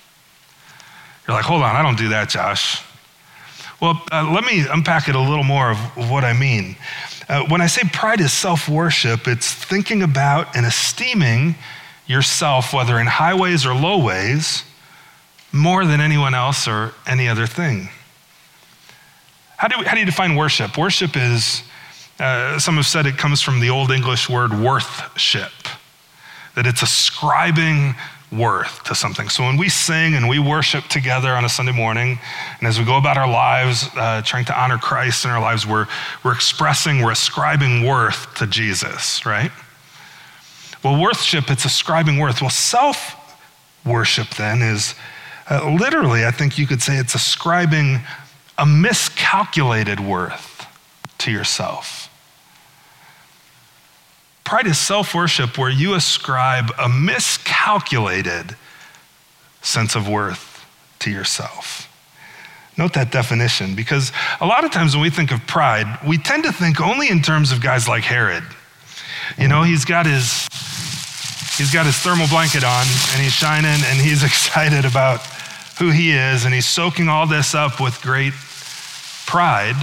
You're 1.27 1.37
like, 1.37 1.45
hold 1.45 1.61
on, 1.61 1.75
I 1.75 1.83
don't 1.83 1.97
do 1.97 2.09
that, 2.09 2.29
Josh. 2.29 2.83
Well, 3.79 4.01
uh, 4.11 4.29
let 4.33 4.43
me 4.43 4.65
unpack 4.67 5.07
it 5.07 5.15
a 5.15 5.19
little 5.19 5.43
more 5.43 5.71
of, 5.71 5.77
of 5.95 6.09
what 6.09 6.23
I 6.23 6.33
mean. 6.33 6.75
Uh, 7.29 7.45
when 7.45 7.61
I 7.61 7.67
say 7.67 7.87
pride 7.93 8.19
is 8.19 8.33
self 8.33 8.67
worship, 8.67 9.27
it's 9.27 9.53
thinking 9.53 10.01
about 10.01 10.55
and 10.57 10.65
esteeming 10.65 11.55
yourself, 12.07 12.73
whether 12.73 12.99
in 12.99 13.05
high 13.05 13.35
ways 13.35 13.67
or 13.67 13.75
low 13.75 14.03
ways, 14.03 14.63
more 15.51 15.85
than 15.85 16.01
anyone 16.01 16.33
else 16.33 16.67
or 16.67 16.93
any 17.05 17.27
other 17.27 17.45
thing. 17.45 17.89
How 19.57 19.67
do, 19.67 19.77
we, 19.77 19.85
how 19.85 19.93
do 19.93 19.99
you 19.99 20.07
define 20.07 20.35
worship? 20.35 20.75
Worship 20.75 21.15
is, 21.15 21.61
uh, 22.19 22.57
some 22.57 22.77
have 22.77 22.87
said 22.87 23.05
it 23.05 23.17
comes 23.17 23.41
from 23.41 23.59
the 23.59 23.69
Old 23.69 23.91
English 23.91 24.27
word 24.27 24.51
worthship, 24.51 25.51
that 26.55 26.65
it's 26.65 26.81
ascribing 26.81 27.93
worth 28.31 28.83
to 28.83 28.93
something. 28.93 29.27
So 29.29 29.43
when 29.43 29.57
we 29.57 29.69
sing 29.69 30.13
and 30.13 30.29
we 30.29 30.37
worship 30.37 30.85
together 30.85 31.29
on 31.29 31.45
a 31.45 31.49
Sunday 31.49 31.71
morning, 31.71 32.19
and 32.59 32.67
as 32.67 32.77
we 32.77 32.85
go 32.85 32.97
about 32.97 33.17
our 33.17 33.29
lives 33.29 33.89
uh, 33.95 34.21
trying 34.23 34.45
to 34.45 34.59
honor 34.59 34.77
Christ 34.77 35.25
in 35.25 35.31
our 35.31 35.41
lives, 35.41 35.65
we're, 35.65 35.87
we're 36.23 36.33
expressing, 36.33 37.01
we're 37.01 37.11
ascribing 37.11 37.85
worth 37.85 38.33
to 38.35 38.45
Jesus, 38.45 39.25
right? 39.25 39.51
Well, 40.83 41.01
worship, 41.01 41.49
it's 41.49 41.65
ascribing 41.65 42.19
worth. 42.19 42.41
Well, 42.41 42.49
self 42.49 43.15
worship 43.85 44.29
then 44.35 44.61
is 44.61 44.95
uh, 45.49 45.75
literally, 45.79 46.25
I 46.25 46.31
think 46.31 46.57
you 46.57 46.67
could 46.67 46.81
say 46.81 46.97
it's 46.97 47.15
ascribing 47.15 48.01
a 48.57 48.65
miscalculated 48.65 49.99
worth 49.99 50.67
to 51.19 51.31
yourself. 51.31 52.08
Pride 54.49 54.65
is 54.65 54.79
self 54.79 55.13
worship 55.13 55.59
where 55.59 55.69
you 55.69 55.93
ascribe 55.93 56.71
a 56.79 56.89
miscalculated 56.89 58.55
sense 59.61 59.95
of 59.95 60.09
worth 60.09 60.65
to 60.97 61.11
yourself. 61.11 61.87
Note 62.75 62.93
that 62.93 63.11
definition 63.11 63.75
because 63.75 64.11
a 64.41 64.47
lot 64.47 64.63
of 64.63 64.71
times 64.71 64.95
when 64.95 65.03
we 65.03 65.11
think 65.11 65.31
of 65.31 65.45
pride, 65.45 65.99
we 66.03 66.17
tend 66.17 66.45
to 66.45 66.51
think 66.51 66.81
only 66.81 67.09
in 67.09 67.21
terms 67.21 67.51
of 67.51 67.61
guys 67.61 67.87
like 67.87 68.03
Herod. 68.03 68.43
You 69.37 69.47
know, 69.47 69.61
he's 69.61 69.85
got 69.85 70.07
his 70.07 70.47
he's 71.59 71.71
got 71.71 71.85
his 71.85 71.97
thermal 71.97 72.27
blanket 72.27 72.63
on 72.63 72.87
and 73.13 73.21
he's 73.21 73.33
shining 73.33 73.69
and 73.69 73.99
he's 73.99 74.23
excited 74.31 74.83
about 74.83 75.21
who 75.77 75.91
he 75.91 76.09
is 76.09 76.45
and 76.45 76.55
he's 76.55 76.65
soaking 76.65 77.07
all 77.07 77.27
this 77.27 77.53
up 77.53 77.79
with 77.79 78.01
great 78.01 78.33
pride 79.27 79.75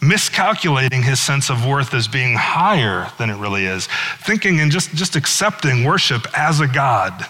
miscalculating 0.00 1.02
his 1.02 1.20
sense 1.20 1.50
of 1.50 1.66
worth 1.66 1.92
as 1.94 2.08
being 2.08 2.34
higher 2.34 3.10
than 3.18 3.30
it 3.30 3.36
really 3.36 3.66
is, 3.66 3.88
thinking 4.20 4.60
and 4.60 4.72
just, 4.72 4.94
just 4.94 5.16
accepting 5.16 5.84
worship 5.84 6.26
as 6.36 6.60
a 6.60 6.66
God. 6.66 7.26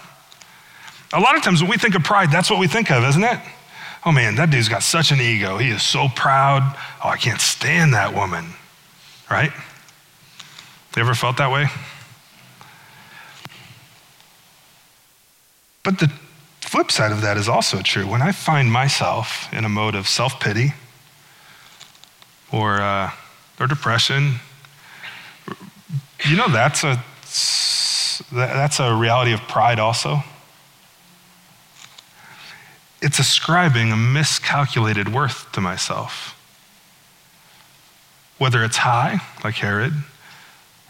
A 1.13 1.19
lot 1.19 1.35
of 1.35 1.43
times 1.43 1.61
when 1.61 1.69
we 1.69 1.77
think 1.77 1.95
of 1.95 2.03
pride, 2.03 2.31
that's 2.31 2.49
what 2.49 2.59
we 2.59 2.67
think 2.67 2.89
of, 2.89 3.03
isn't 3.03 3.23
it? 3.23 3.39
Oh 4.05 4.11
man, 4.11 4.35
that 4.35 4.49
dude's 4.49 4.69
got 4.69 4.83
such 4.83 5.11
an 5.11 5.19
ego. 5.19 5.57
He 5.57 5.69
is 5.69 5.83
so 5.83 6.07
proud. 6.15 6.61
Oh, 7.03 7.09
I 7.09 7.17
can't 7.17 7.41
stand 7.41 7.93
that 7.93 8.15
woman. 8.15 8.53
Right? 9.29 9.51
You 10.95 11.01
ever 11.01 11.13
felt 11.13 11.37
that 11.37 11.51
way? 11.51 11.67
But 15.83 15.99
the 15.99 16.11
flip 16.61 16.91
side 16.91 17.11
of 17.11 17.21
that 17.21 17.37
is 17.37 17.47
also 17.47 17.81
true. 17.81 18.07
When 18.07 18.21
I 18.21 18.31
find 18.31 18.71
myself 18.71 19.51
in 19.53 19.65
a 19.65 19.69
mode 19.69 19.95
of 19.95 20.07
self 20.07 20.39
pity, 20.39 20.73
or, 22.51 22.81
uh, 22.81 23.11
or 23.59 23.67
depression. 23.67 24.35
You 26.25 26.37
know, 26.37 26.49
that's 26.49 26.83
a, 26.83 27.03
that's 28.31 28.79
a 28.79 28.93
reality 28.93 29.33
of 29.33 29.41
pride 29.41 29.79
also. 29.79 30.23
It's 33.01 33.17
ascribing 33.17 33.91
a 33.91 33.97
miscalculated 33.97 35.11
worth 35.11 35.51
to 35.53 35.61
myself. 35.61 36.37
Whether 38.37 38.63
it's 38.63 38.77
high, 38.77 39.21
like 39.43 39.55
Herod, 39.55 39.93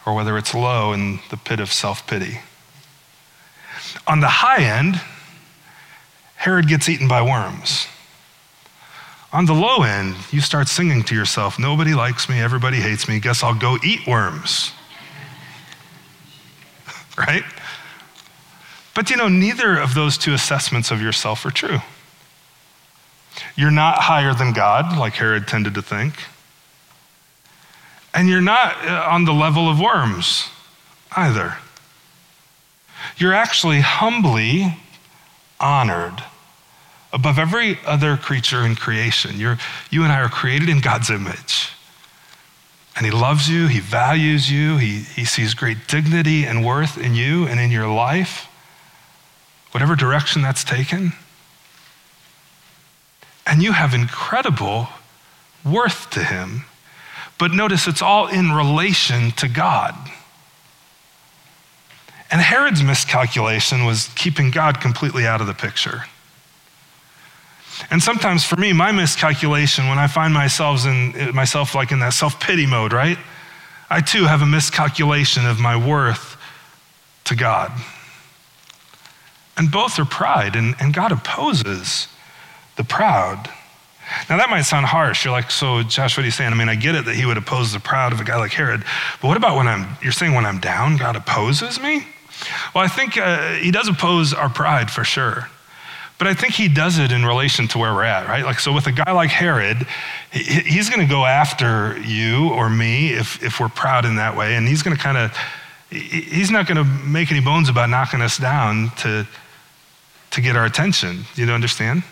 or 0.06 0.14
whether 0.14 0.38
it's 0.38 0.54
low 0.54 0.94
in 0.94 1.20
the 1.30 1.38
pit 1.38 1.60
of 1.60 1.72
self 1.72 2.06
pity. 2.08 2.40
On 4.08 4.20
the 4.20 4.28
high 4.28 4.64
end, 4.64 5.02
Herod 6.36 6.68
gets 6.68 6.90
eaten 6.90 7.08
by 7.08 7.22
worms. 7.22 7.88
On 9.34 9.46
the 9.46 9.54
low 9.54 9.84
end, 9.84 10.16
you 10.32 10.42
start 10.42 10.68
singing 10.68 11.04
to 11.04 11.16
yourself, 11.16 11.58
Nobody 11.58 11.94
likes 11.94 12.28
me, 12.28 12.42
everybody 12.42 12.78
hates 12.78 13.08
me, 13.08 13.20
guess 13.20 13.44
I'll 13.44 13.56
go 13.56 13.78
eat 13.84 14.06
worms. 14.06 14.74
right? 17.18 17.44
But 18.94 19.10
you 19.10 19.16
know, 19.16 19.30
neither 19.30 19.78
of 19.78 19.94
those 19.94 20.18
two 20.18 20.34
assessments 20.34 20.92
of 20.92 21.02
yourself 21.02 21.46
are 21.46 21.52
true. 21.52 21.80
You're 23.56 23.72
not 23.72 24.00
higher 24.00 24.34
than 24.34 24.52
God, 24.52 24.98
like 24.98 25.14
Herod 25.14 25.48
tended 25.48 25.76
to 25.76 25.82
think. 25.82 26.16
And 28.14 28.28
you're 28.28 28.42
not 28.42 28.76
uh, 28.86 29.08
on 29.10 29.24
the 29.24 29.32
level 29.32 29.70
of 29.70 29.80
worms 29.80 30.50
either. 31.16 31.56
You're 33.16 33.34
actually 33.34 33.80
humbly 33.80 34.78
honored 35.60 36.22
above 37.14 37.38
every 37.38 37.78
other 37.86 38.18
creature 38.18 38.66
in 38.66 38.76
creation. 38.76 39.40
You're, 39.40 39.58
you 39.90 40.04
and 40.04 40.12
I 40.12 40.22
are 40.22 40.30
created 40.30 40.70
in 40.70 40.80
God's 40.80 41.10
image. 41.10 41.70
And 42.96 43.06
He 43.06 43.12
loves 43.12 43.50
you, 43.50 43.68
He 43.68 43.80
values 43.80 44.52
you, 44.52 44.78
He, 44.78 45.00
he 45.00 45.26
sees 45.26 45.54
great 45.54 45.88
dignity 45.88 46.46
and 46.46 46.66
worth 46.66 46.98
in 46.98 47.16
you 47.16 47.46
and 47.48 47.60
in 47.60 47.72
your 47.72 47.88
life, 47.88 48.48
whatever 49.72 49.96
direction 49.96 50.42
that's 50.42 50.64
taken. 50.64 51.14
And 53.46 53.62
you 53.62 53.74
have 53.74 53.94
incredible 53.94 54.88
worth 55.66 56.10
to 56.12 56.24
Him. 56.24 56.66
But 57.38 57.52
notice 57.52 57.88
it's 57.88 58.02
all 58.02 58.28
in 58.28 58.52
relation 58.52 59.32
to 59.32 59.48
God. 59.48 59.96
And 62.30 62.40
Herod's 62.40 62.84
miscalculation 62.84 63.84
was 63.86 64.10
keeping 64.16 64.52
God 64.52 64.80
completely 64.80 65.26
out 65.26 65.42
of 65.42 65.48
the 65.48 65.54
picture. 65.54 66.04
And 67.90 68.02
sometimes 68.02 68.44
for 68.44 68.58
me, 68.58 68.74
my 68.74 68.92
miscalculation, 68.92 69.88
when 69.88 69.98
I 69.98 70.08
find 70.08 70.34
myself 70.34 70.86
in 70.86 71.34
myself 71.34 71.74
like 71.74 71.92
in 71.92 72.00
that 72.00 72.14
self-pity 72.14 72.68
mode, 72.68 72.94
right? 72.94 73.18
I 73.90 74.02
too 74.02 74.26
have 74.26 74.42
a 74.42 74.46
miscalculation 74.46 75.46
of 75.46 75.60
my 75.60 75.76
worth 75.76 76.38
to 77.26 77.36
God. 77.36 77.72
And 79.58 79.70
both 79.70 80.00
are 80.00 80.06
pride, 80.06 80.56
and, 80.56 80.76
and 80.80 80.94
God 80.94 81.12
opposes 81.12 82.08
the 82.78 82.84
proud. 82.84 83.50
Now, 84.30 84.38
that 84.38 84.50
might 84.50 84.62
sound 84.62 84.86
harsh. 84.86 85.26
You're 85.26 85.34
like, 85.34 85.52
so, 85.52 85.84
Josh, 85.84 86.18
what 86.18 86.24
are 86.24 86.26
you 86.26 86.32
saying? 86.32 86.52
I 86.52 86.56
mean, 86.56 86.70
I 86.70 86.76
get 86.76 86.96
it 86.96 87.06
that 87.06 87.16
he 87.16 87.26
would 87.26 87.38
oppose 87.38 87.74
the 87.74 87.80
proud 87.80 88.14
of 88.14 88.20
a 88.20 88.24
guy 88.24 88.38
like 88.38 88.52
Herod, 88.52 88.84
but 89.22 89.28
what 89.28 89.38
about 89.38 89.58
when 89.58 89.68
I'm, 89.68 89.98
you're 90.02 90.12
saying 90.12 90.34
when 90.34 90.46
I'm 90.46 90.60
down, 90.60 90.98
God 90.98 91.16
opposes 91.16 91.80
me? 91.80 92.08
Well, 92.74 92.84
I 92.84 92.88
think 92.88 93.18
uh, 93.18 93.54
he 93.54 93.72
does 93.72 93.88
oppose 93.88 94.34
our 94.34 94.50
pride 94.50 94.90
for 94.90 95.04
sure. 95.04 95.50
But 96.22 96.28
I 96.28 96.36
think 96.36 96.54
he 96.54 96.68
does 96.68 97.00
it 97.00 97.12
in 97.12 97.26
relation 97.26 97.68
to 97.70 97.80
where 97.80 97.96
we're 97.96 98.04
at, 98.04 98.28
right? 98.28 98.46
Like, 98.46 98.60
so 98.60 98.72
with 98.72 98.86
a 98.86 98.92
guy 98.92 99.12
like 99.12 99.32
Herod, 99.32 99.88
he's 100.32 100.88
going 100.88 101.02
to 101.02 101.12
go 101.12 101.26
after 101.26 101.98
you 101.98 102.50
or 102.50 102.70
me 102.70 103.12
if, 103.12 103.42
if 103.42 103.60
we're 103.60 103.70
proud 103.70 104.06
in 104.06 104.18
that 104.18 104.38
way. 104.38 104.56
And 104.56 104.68
he's 104.68 104.84
going 104.84 104.96
to 104.96 105.02
kind 105.02 105.18
of, 105.18 105.36
he's 105.90 106.52
not 106.52 106.68
going 106.68 106.78
to 106.78 106.84
make 106.84 107.32
any 107.32 107.42
bones 107.42 107.70
about 107.70 107.90
knocking 107.90 108.22
us 108.22 108.38
down 108.38 108.92
to, 108.98 109.28
to 110.30 110.42
get 110.42 110.56
our 110.56 110.64
attention. 110.64 111.26
You 111.34 111.48
don't 111.48 111.56
understand? 111.56 112.04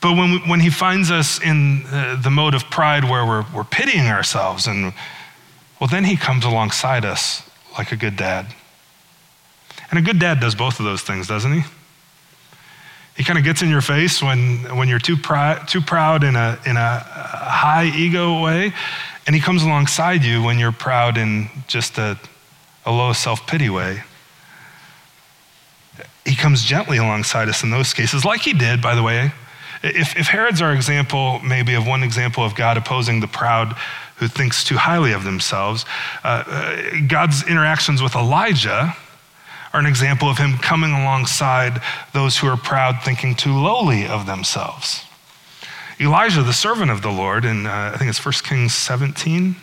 But 0.00 0.16
when, 0.16 0.30
we, 0.30 0.38
when 0.48 0.60
he 0.60 0.70
finds 0.70 1.10
us 1.10 1.38
in 1.42 1.84
uh, 1.84 2.18
the 2.24 2.30
mode 2.30 2.54
of 2.54 2.64
pride 2.70 3.04
where 3.04 3.26
we're, 3.26 3.44
we're 3.54 3.64
pitying 3.64 4.06
ourselves, 4.06 4.66
and 4.66 4.94
well, 5.78 5.88
then 5.88 6.04
he 6.04 6.16
comes 6.16 6.46
alongside 6.46 7.04
us 7.04 7.46
like 7.76 7.92
a 7.92 7.96
good 7.96 8.16
dad. 8.16 8.46
And 9.90 9.98
a 9.98 10.02
good 10.02 10.18
dad 10.18 10.40
does 10.40 10.54
both 10.54 10.78
of 10.78 10.86
those 10.86 11.02
things, 11.02 11.28
doesn't 11.28 11.52
he? 11.52 11.62
He 13.20 13.24
kind 13.24 13.38
of 13.38 13.44
gets 13.44 13.60
in 13.60 13.68
your 13.68 13.82
face 13.82 14.22
when, 14.22 14.60
when 14.74 14.88
you're 14.88 14.98
too, 14.98 15.18
pri- 15.18 15.62
too 15.66 15.82
proud 15.82 16.24
in 16.24 16.36
a, 16.36 16.58
in 16.64 16.78
a 16.78 17.00
high 17.04 17.92
ego 17.94 18.42
way, 18.42 18.72
and 19.26 19.36
he 19.36 19.42
comes 19.42 19.62
alongside 19.62 20.24
you 20.24 20.42
when 20.42 20.58
you're 20.58 20.72
proud 20.72 21.18
in 21.18 21.50
just 21.66 21.98
a, 21.98 22.18
a 22.86 22.90
low 22.90 23.12
self 23.12 23.46
pity 23.46 23.68
way. 23.68 24.04
He 26.24 26.34
comes 26.34 26.64
gently 26.64 26.96
alongside 26.96 27.50
us 27.50 27.62
in 27.62 27.68
those 27.68 27.92
cases, 27.92 28.24
like 28.24 28.40
he 28.40 28.54
did, 28.54 28.80
by 28.80 28.94
the 28.94 29.02
way, 29.02 29.32
if, 29.82 30.16
if 30.16 30.28
Herod's 30.28 30.62
our 30.62 30.72
example, 30.72 31.40
maybe 31.40 31.74
of 31.74 31.86
one 31.86 32.02
example 32.02 32.42
of 32.42 32.54
God 32.54 32.78
opposing 32.78 33.20
the 33.20 33.28
proud 33.28 33.76
who 34.16 34.28
thinks 34.28 34.64
too 34.64 34.78
highly 34.78 35.12
of 35.12 35.24
themselves, 35.24 35.84
uh, 36.24 36.42
uh, 36.46 36.92
God's 37.06 37.46
interactions 37.46 38.00
with 38.00 38.14
Elijah 38.14 38.96
are 39.72 39.80
an 39.80 39.86
example 39.86 40.28
of 40.28 40.38
him 40.38 40.58
coming 40.58 40.92
alongside 40.92 41.80
those 42.12 42.38
who 42.38 42.46
are 42.48 42.56
proud, 42.56 43.02
thinking 43.02 43.34
too 43.34 43.54
lowly 43.54 44.06
of 44.06 44.26
themselves. 44.26 45.04
Elijah, 46.00 46.42
the 46.42 46.52
servant 46.52 46.90
of 46.90 47.02
the 47.02 47.10
Lord, 47.10 47.44
in 47.44 47.66
uh, 47.66 47.92
I 47.94 47.98
think 47.98 48.08
it's 48.08 48.24
1 48.24 48.32
Kings 48.44 48.74
17, 48.74 49.54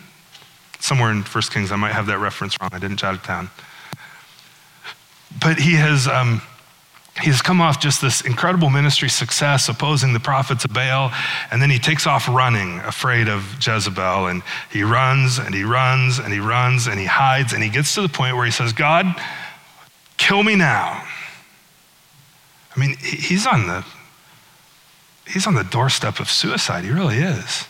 somewhere 0.78 1.10
in 1.10 1.22
1 1.22 1.42
Kings, 1.50 1.72
I 1.72 1.76
might 1.76 1.92
have 1.92 2.06
that 2.06 2.18
reference 2.18 2.56
wrong, 2.60 2.70
I 2.72 2.78
didn't 2.78 2.98
jot 2.98 3.14
it 3.14 3.24
down. 3.24 3.50
But 5.42 5.58
he 5.58 5.74
has. 5.74 6.08
Um, 6.08 6.42
he's 7.22 7.42
come 7.42 7.60
off 7.60 7.80
just 7.80 8.00
this 8.00 8.20
incredible 8.20 8.70
ministry 8.70 9.08
success 9.08 9.68
opposing 9.68 10.12
the 10.12 10.20
prophets 10.20 10.64
of 10.64 10.72
Baal, 10.72 11.12
and 11.50 11.60
then 11.60 11.70
he 11.70 11.78
takes 11.78 12.06
off 12.06 12.28
running, 12.28 12.78
afraid 12.80 13.28
of 13.28 13.56
Jezebel. 13.60 14.28
And 14.28 14.42
he 14.70 14.82
runs 14.82 15.38
and 15.38 15.54
he 15.54 15.64
runs 15.64 16.18
and 16.18 16.32
he 16.32 16.38
runs 16.38 16.86
and 16.86 16.98
he 16.98 17.06
hides, 17.06 17.52
and 17.52 17.62
he 17.62 17.68
gets 17.68 17.94
to 17.96 18.02
the 18.02 18.08
point 18.08 18.36
where 18.36 18.44
he 18.44 18.50
says, 18.52 18.72
God, 18.72 19.06
kill 20.18 20.42
me 20.42 20.56
now. 20.56 21.04
I 22.76 22.78
mean, 22.78 22.96
he's 22.98 23.46
on 23.46 23.66
the 23.66 23.84
he's 25.26 25.46
on 25.46 25.54
the 25.54 25.64
doorstep 25.64 26.20
of 26.20 26.28
suicide. 26.28 26.84
He 26.84 26.90
really 26.90 27.18
is. 27.18 27.66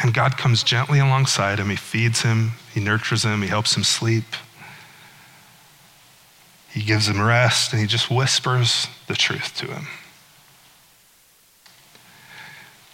And 0.00 0.12
God 0.12 0.36
comes 0.36 0.62
gently 0.62 0.98
alongside 0.98 1.58
him. 1.58 1.70
He 1.70 1.76
feeds 1.76 2.22
him, 2.22 2.52
he 2.74 2.80
nurtures 2.80 3.24
him, 3.24 3.40
he 3.40 3.48
helps 3.48 3.76
him 3.76 3.84
sleep. 3.84 4.24
He 6.70 6.82
gives 6.82 7.08
him 7.08 7.22
rest 7.22 7.72
and 7.72 7.80
he 7.80 7.86
just 7.86 8.10
whispers 8.10 8.88
the 9.06 9.14
truth 9.14 9.54
to 9.58 9.66
him. 9.66 9.86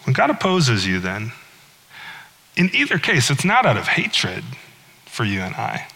When 0.05 0.13
God 0.13 0.31
opposes 0.31 0.87
you, 0.87 1.01
then, 1.01 1.33
in 2.57 2.71
either 2.75 2.99
case, 2.99 3.31
it's 3.31 3.45
not 3.45 3.65
out 3.65 3.77
of 3.77 3.89
hatred 3.89 4.45
for 5.07 5.25
you 5.25 5.41
and 5.41 5.55
I, 5.55 5.89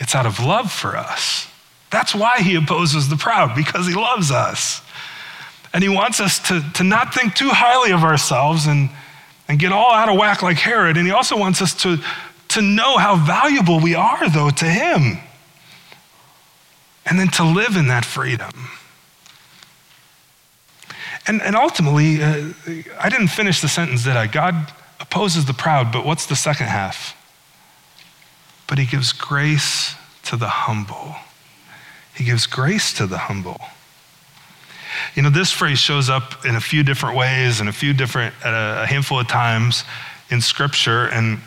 it's 0.00 0.14
out 0.14 0.26
of 0.26 0.40
love 0.40 0.72
for 0.72 0.96
us. 0.96 1.46
That's 1.90 2.14
why 2.14 2.38
he 2.38 2.56
opposes 2.56 3.08
the 3.08 3.16
proud, 3.16 3.54
because 3.54 3.86
he 3.86 3.94
loves 3.94 4.30
us. 4.30 4.80
And 5.72 5.84
he 5.84 5.88
wants 5.88 6.20
us 6.20 6.40
to, 6.48 6.62
to 6.74 6.82
not 6.82 7.14
think 7.14 7.34
too 7.34 7.50
highly 7.50 7.92
of 7.92 8.02
ourselves 8.02 8.66
and, 8.66 8.90
and 9.46 9.58
get 9.58 9.70
all 9.70 9.92
out 9.92 10.08
of 10.08 10.18
whack 10.18 10.42
like 10.42 10.56
Herod. 10.56 10.96
And 10.96 11.06
he 11.06 11.12
also 11.12 11.36
wants 11.36 11.62
us 11.62 11.74
to, 11.82 11.98
to 12.48 12.62
know 12.62 12.96
how 12.96 13.16
valuable 13.16 13.78
we 13.78 13.94
are, 13.94 14.28
though, 14.28 14.50
to 14.50 14.64
him 14.64 15.18
and 17.06 17.18
then 17.18 17.28
to 17.28 17.44
live 17.44 17.76
in 17.76 17.88
that 17.88 18.04
freedom. 18.04 18.50
And, 21.26 21.42
and 21.42 21.54
ultimately, 21.54 22.22
uh, 22.22 22.52
I 22.98 23.08
didn't 23.08 23.28
finish 23.28 23.60
the 23.60 23.68
sentence, 23.68 24.04
did 24.04 24.16
I? 24.16 24.26
God 24.26 24.72
opposes 24.98 25.44
the 25.44 25.54
proud, 25.54 25.92
but 25.92 26.04
what's 26.04 26.26
the 26.26 26.36
second 26.36 26.66
half? 26.66 27.16
But 28.70 28.78
he 28.78 28.86
gives 28.86 29.12
grace 29.12 29.96
to 30.22 30.36
the 30.36 30.48
humble. 30.48 31.16
He 32.14 32.22
gives 32.22 32.46
grace 32.46 32.94
to 32.94 33.06
the 33.08 33.18
humble. 33.18 33.60
You 35.16 35.22
know, 35.22 35.30
this 35.30 35.50
phrase 35.50 35.80
shows 35.80 36.08
up 36.08 36.46
in 36.46 36.54
a 36.54 36.60
few 36.60 36.84
different 36.84 37.16
ways 37.16 37.58
and 37.58 37.68
a 37.68 37.72
few 37.72 37.92
different, 37.92 38.32
uh, 38.44 38.82
a 38.84 38.86
handful 38.86 39.18
of 39.18 39.26
times 39.26 39.82
in 40.30 40.40
Scripture. 40.40 41.06
And 41.06 41.40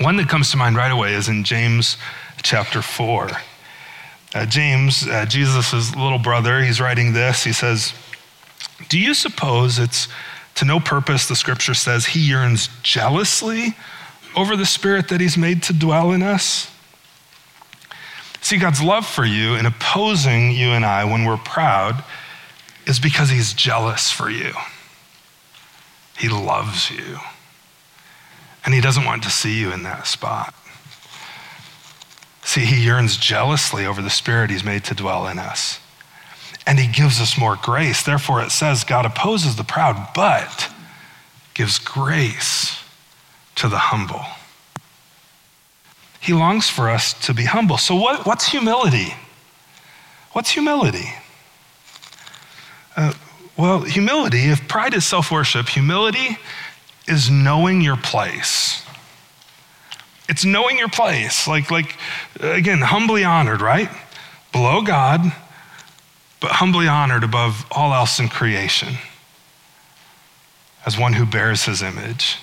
one 0.00 0.16
that 0.18 0.28
comes 0.28 0.52
to 0.52 0.56
mind 0.56 0.76
right 0.76 0.92
away 0.92 1.14
is 1.14 1.28
in 1.28 1.42
James 1.42 1.96
chapter 2.42 2.82
4. 2.82 3.30
Uh, 4.34 4.46
James, 4.46 5.08
uh, 5.08 5.26
Jesus' 5.26 5.96
little 5.96 6.20
brother, 6.20 6.62
he's 6.62 6.80
writing 6.80 7.14
this. 7.14 7.42
He 7.42 7.52
says, 7.52 7.92
Do 8.88 8.98
you 8.98 9.12
suppose 9.12 9.80
it's 9.80 10.06
to 10.54 10.64
no 10.64 10.78
purpose 10.78 11.26
the 11.26 11.34
scripture 11.34 11.74
says 11.74 12.06
he 12.06 12.20
yearns 12.20 12.68
jealously 12.84 13.74
over 14.36 14.56
the 14.56 14.66
spirit 14.66 15.08
that 15.08 15.20
he's 15.20 15.36
made 15.36 15.62
to 15.64 15.72
dwell 15.72 16.12
in 16.12 16.22
us? 16.22 16.70
See, 18.40 18.58
God's 18.58 18.82
love 18.82 19.06
for 19.06 19.24
you 19.24 19.54
in 19.54 19.64
opposing 19.64 20.50
you 20.50 20.68
and 20.68 20.84
I 20.84 21.04
when 21.06 21.24
we're 21.24 21.38
proud 21.38 22.04
is 22.86 23.00
because 23.00 23.30
he's 23.30 23.54
jealous 23.54 24.10
for 24.10 24.28
you. 24.28 24.52
He 26.18 26.28
loves 26.28 26.90
you. 26.90 27.18
And 28.64 28.74
he 28.74 28.82
doesn't 28.82 29.04
want 29.04 29.22
to 29.22 29.30
see 29.30 29.58
you 29.58 29.72
in 29.72 29.82
that 29.84 30.06
spot. 30.06 30.54
See, 32.42 32.66
he 32.66 32.84
yearns 32.84 33.16
jealously 33.16 33.86
over 33.86 34.02
the 34.02 34.10
spirit 34.10 34.50
he's 34.50 34.62
made 34.62 34.84
to 34.84 34.94
dwell 34.94 35.26
in 35.26 35.38
us. 35.38 35.80
And 36.66 36.78
he 36.78 36.86
gives 36.86 37.20
us 37.20 37.38
more 37.38 37.56
grace. 37.56 38.02
Therefore, 38.02 38.42
it 38.42 38.50
says 38.50 38.84
God 38.84 39.06
opposes 39.06 39.56
the 39.56 39.64
proud, 39.64 40.08
but 40.14 40.70
gives 41.54 41.78
grace 41.78 42.83
to 43.56 43.68
the 43.68 43.78
humble. 43.78 44.24
He 46.20 46.32
longs 46.32 46.70
for 46.70 46.88
us 46.88 47.12
to 47.26 47.34
be 47.34 47.44
humble. 47.44 47.76
So, 47.76 47.94
what, 47.94 48.26
what's 48.26 48.46
humility? 48.46 49.14
What's 50.32 50.50
humility? 50.50 51.12
Uh, 52.96 53.12
well, 53.56 53.80
humility, 53.80 54.44
if 54.44 54.66
pride 54.66 54.94
is 54.94 55.04
self 55.04 55.30
worship, 55.30 55.68
humility 55.68 56.38
is 57.06 57.30
knowing 57.30 57.80
your 57.80 57.96
place. 57.96 58.82
It's 60.28 60.44
knowing 60.44 60.78
your 60.78 60.88
place. 60.88 61.46
Like, 61.46 61.70
like 61.70 61.96
again, 62.40 62.80
humbly 62.80 63.24
honored, 63.24 63.60
right? 63.60 63.90
Below 64.52 64.82
God, 64.82 65.20
but 66.40 66.52
humbly 66.52 66.88
honored 66.88 67.22
above 67.22 67.66
all 67.70 67.92
else 67.92 68.18
in 68.18 68.28
creation 68.28 68.94
as 70.86 70.98
one 70.98 71.12
who 71.12 71.26
bears 71.26 71.64
his 71.64 71.82
image. 71.82 72.38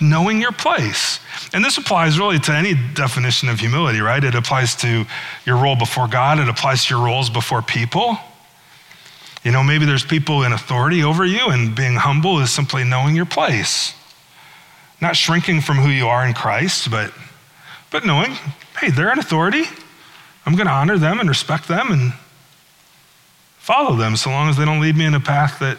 Knowing 0.00 0.40
your 0.40 0.52
place. 0.52 1.20
And 1.52 1.64
this 1.64 1.76
applies 1.76 2.18
really 2.18 2.38
to 2.40 2.52
any 2.52 2.74
definition 2.94 3.48
of 3.48 3.60
humility, 3.60 4.00
right? 4.00 4.22
It 4.22 4.34
applies 4.34 4.74
to 4.76 5.04
your 5.44 5.56
role 5.56 5.76
before 5.76 6.08
God, 6.08 6.38
it 6.38 6.48
applies 6.48 6.86
to 6.86 6.94
your 6.94 7.04
roles 7.04 7.28
before 7.28 7.62
people. 7.62 8.16
You 9.44 9.52
know, 9.52 9.62
maybe 9.62 9.86
there's 9.86 10.04
people 10.04 10.42
in 10.42 10.52
authority 10.52 11.02
over 11.02 11.24
you, 11.24 11.48
and 11.48 11.74
being 11.74 11.94
humble 11.94 12.40
is 12.40 12.50
simply 12.50 12.84
knowing 12.84 13.16
your 13.16 13.24
place. 13.24 13.94
Not 15.00 15.16
shrinking 15.16 15.62
from 15.62 15.78
who 15.78 15.88
you 15.88 16.08
are 16.08 16.26
in 16.26 16.34
Christ, 16.34 16.90
but, 16.90 17.12
but 17.90 18.04
knowing, 18.04 18.32
hey, 18.80 18.90
they're 18.90 19.12
in 19.12 19.18
authority. 19.18 19.64
I'm 20.44 20.54
going 20.54 20.66
to 20.66 20.72
honor 20.72 20.98
them 20.98 21.20
and 21.20 21.28
respect 21.28 21.68
them 21.68 21.90
and 21.90 22.12
follow 23.58 23.96
them 23.96 24.16
so 24.16 24.30
long 24.30 24.48
as 24.50 24.56
they 24.56 24.64
don't 24.64 24.80
lead 24.80 24.96
me 24.96 25.06
in 25.06 25.14
a 25.14 25.20
path 25.20 25.58
that 25.60 25.78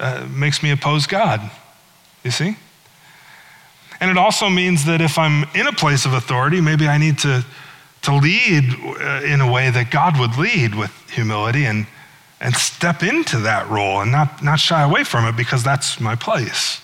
uh, 0.00 0.26
makes 0.30 0.62
me 0.62 0.70
oppose 0.70 1.06
God. 1.06 1.50
You 2.24 2.30
see? 2.30 2.56
And 4.00 4.10
it 4.10 4.16
also 4.16 4.48
means 4.48 4.84
that 4.84 5.00
if 5.00 5.18
I'm 5.18 5.44
in 5.54 5.66
a 5.66 5.72
place 5.72 6.06
of 6.06 6.12
authority, 6.12 6.60
maybe 6.60 6.86
I 6.86 6.98
need 6.98 7.18
to, 7.18 7.44
to 8.02 8.14
lead 8.14 8.64
uh, 8.82 9.22
in 9.24 9.40
a 9.40 9.50
way 9.50 9.70
that 9.70 9.90
God 9.90 10.18
would 10.18 10.36
lead 10.36 10.74
with 10.74 10.92
humility 11.10 11.64
and, 11.64 11.86
and 12.40 12.54
step 12.54 13.02
into 13.02 13.38
that 13.40 13.68
role 13.68 14.00
and 14.00 14.12
not, 14.12 14.42
not 14.42 14.60
shy 14.60 14.82
away 14.82 15.04
from 15.04 15.26
it 15.26 15.36
because 15.36 15.64
that's 15.64 16.00
my 16.00 16.14
place. 16.14 16.80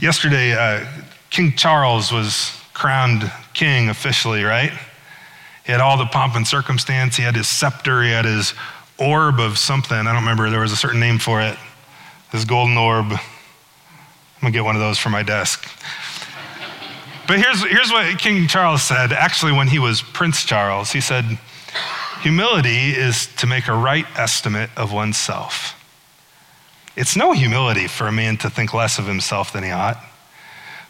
Yesterday, 0.00 0.52
uh, 0.52 0.86
King 1.30 1.56
Charles 1.56 2.12
was 2.12 2.56
crowned 2.72 3.30
king 3.52 3.88
officially, 3.88 4.44
right? 4.44 4.72
He 5.64 5.72
had 5.72 5.80
all 5.80 5.98
the 5.98 6.06
pomp 6.06 6.36
and 6.36 6.46
circumstance. 6.46 7.16
He 7.16 7.22
had 7.22 7.36
his 7.36 7.48
scepter. 7.48 8.02
He 8.02 8.10
had 8.10 8.24
his 8.24 8.54
orb 8.98 9.38
of 9.40 9.58
something. 9.58 9.96
I 9.96 10.04
don't 10.04 10.22
remember. 10.22 10.48
There 10.50 10.60
was 10.60 10.72
a 10.72 10.76
certain 10.76 11.00
name 11.00 11.18
for 11.18 11.40
it. 11.42 11.56
His 12.32 12.44
golden 12.44 12.78
orb. 12.78 13.12
I'm 14.40 14.52
to 14.52 14.56
get 14.56 14.64
one 14.64 14.74
of 14.74 14.80
those 14.80 14.98
for 14.98 15.10
my 15.10 15.22
desk. 15.22 15.68
But 17.26 17.38
here's, 17.38 17.62
here's 17.62 17.90
what 17.92 18.18
King 18.18 18.48
Charles 18.48 18.82
said, 18.82 19.12
actually, 19.12 19.52
when 19.52 19.68
he 19.68 19.78
was 19.78 20.00
Prince 20.00 20.44
Charles. 20.44 20.92
He 20.92 21.00
said, 21.02 21.38
Humility 22.22 22.90
is 22.90 23.26
to 23.36 23.46
make 23.46 23.68
a 23.68 23.74
right 23.74 24.06
estimate 24.16 24.70
of 24.76 24.92
oneself. 24.92 25.76
It's 26.96 27.16
no 27.16 27.32
humility 27.32 27.86
for 27.86 28.06
a 28.06 28.12
man 28.12 28.38
to 28.38 28.50
think 28.50 28.74
less 28.74 28.98
of 28.98 29.06
himself 29.06 29.52
than 29.52 29.62
he 29.62 29.70
ought, 29.70 30.02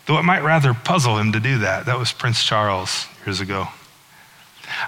though 0.06 0.18
it 0.18 0.22
might 0.22 0.42
rather 0.42 0.72
puzzle 0.72 1.18
him 1.18 1.32
to 1.32 1.40
do 1.40 1.58
that. 1.58 1.86
That 1.86 1.98
was 1.98 2.12
Prince 2.12 2.44
Charles 2.44 3.06
years 3.26 3.40
ago. 3.40 3.66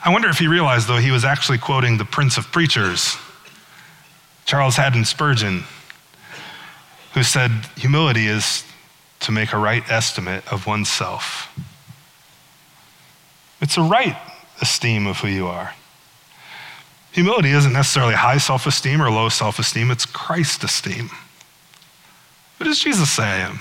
I 0.05 0.11
wonder 0.11 0.29
if 0.29 0.39
he 0.39 0.47
realized, 0.47 0.89
though, 0.89 0.99
he 0.99 1.11
was 1.11 1.25
actually 1.25 1.59
quoting 1.59 1.99
the 1.99 2.05
Prince 2.05 2.39
of 2.39 2.51
Preachers, 2.53 3.17
Charles 4.45 4.77
Haddon 4.77 5.05
Spurgeon, 5.05 5.65
who 7.15 7.23
said, 7.23 7.51
Humility 7.77 8.27
is 8.27 8.65
to 9.21 9.33
make 9.33 9.53
a 9.53 9.59
right 9.59 9.89
estimate 9.91 10.51
of 10.53 10.67
oneself. 10.67 11.49
It's 13.61 13.77
a 13.77 13.83
right 13.83 14.17
esteem 14.61 15.07
of 15.07 15.19
who 15.19 15.29
you 15.29 15.47
are. 15.47 15.75
Humility 17.13 17.51
isn't 17.51 17.73
necessarily 17.73 18.15
high 18.15 18.39
self 18.39 18.67
esteem 18.67 19.01
or 19.01 19.11
low 19.11 19.29
self 19.29 19.59
esteem, 19.59 19.91
it's 19.91 20.07
Christ 20.07 20.65
esteem. 20.65 21.11
What 22.57 22.67
does 22.67 22.81
Jesus 22.81 23.11
say 23.11 23.25
I 23.25 23.37
am? 23.39 23.61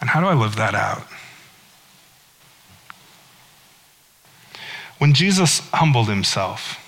And 0.00 0.10
how 0.10 0.20
do 0.20 0.26
I 0.26 0.34
live 0.34 0.56
that 0.56 0.74
out? 0.74 1.02
When 4.98 5.14
Jesus 5.14 5.60
humbled 5.72 6.08
himself, 6.08 6.84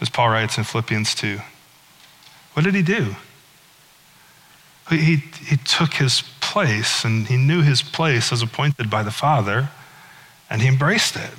as 0.00 0.08
Paul 0.08 0.30
writes 0.30 0.58
in 0.58 0.64
Philippians 0.64 1.14
2, 1.14 1.40
what 2.52 2.64
did 2.64 2.74
he 2.74 2.82
do? 2.82 3.16
He, 4.88 5.16
he 5.16 5.56
took 5.56 5.94
his 5.94 6.22
place 6.40 7.04
and 7.04 7.26
he 7.26 7.36
knew 7.36 7.62
his 7.62 7.82
place 7.82 8.32
as 8.32 8.42
appointed 8.42 8.88
by 8.88 9.02
the 9.02 9.10
Father 9.10 9.70
and 10.48 10.62
he 10.62 10.68
embraced 10.68 11.16
it. 11.16 11.30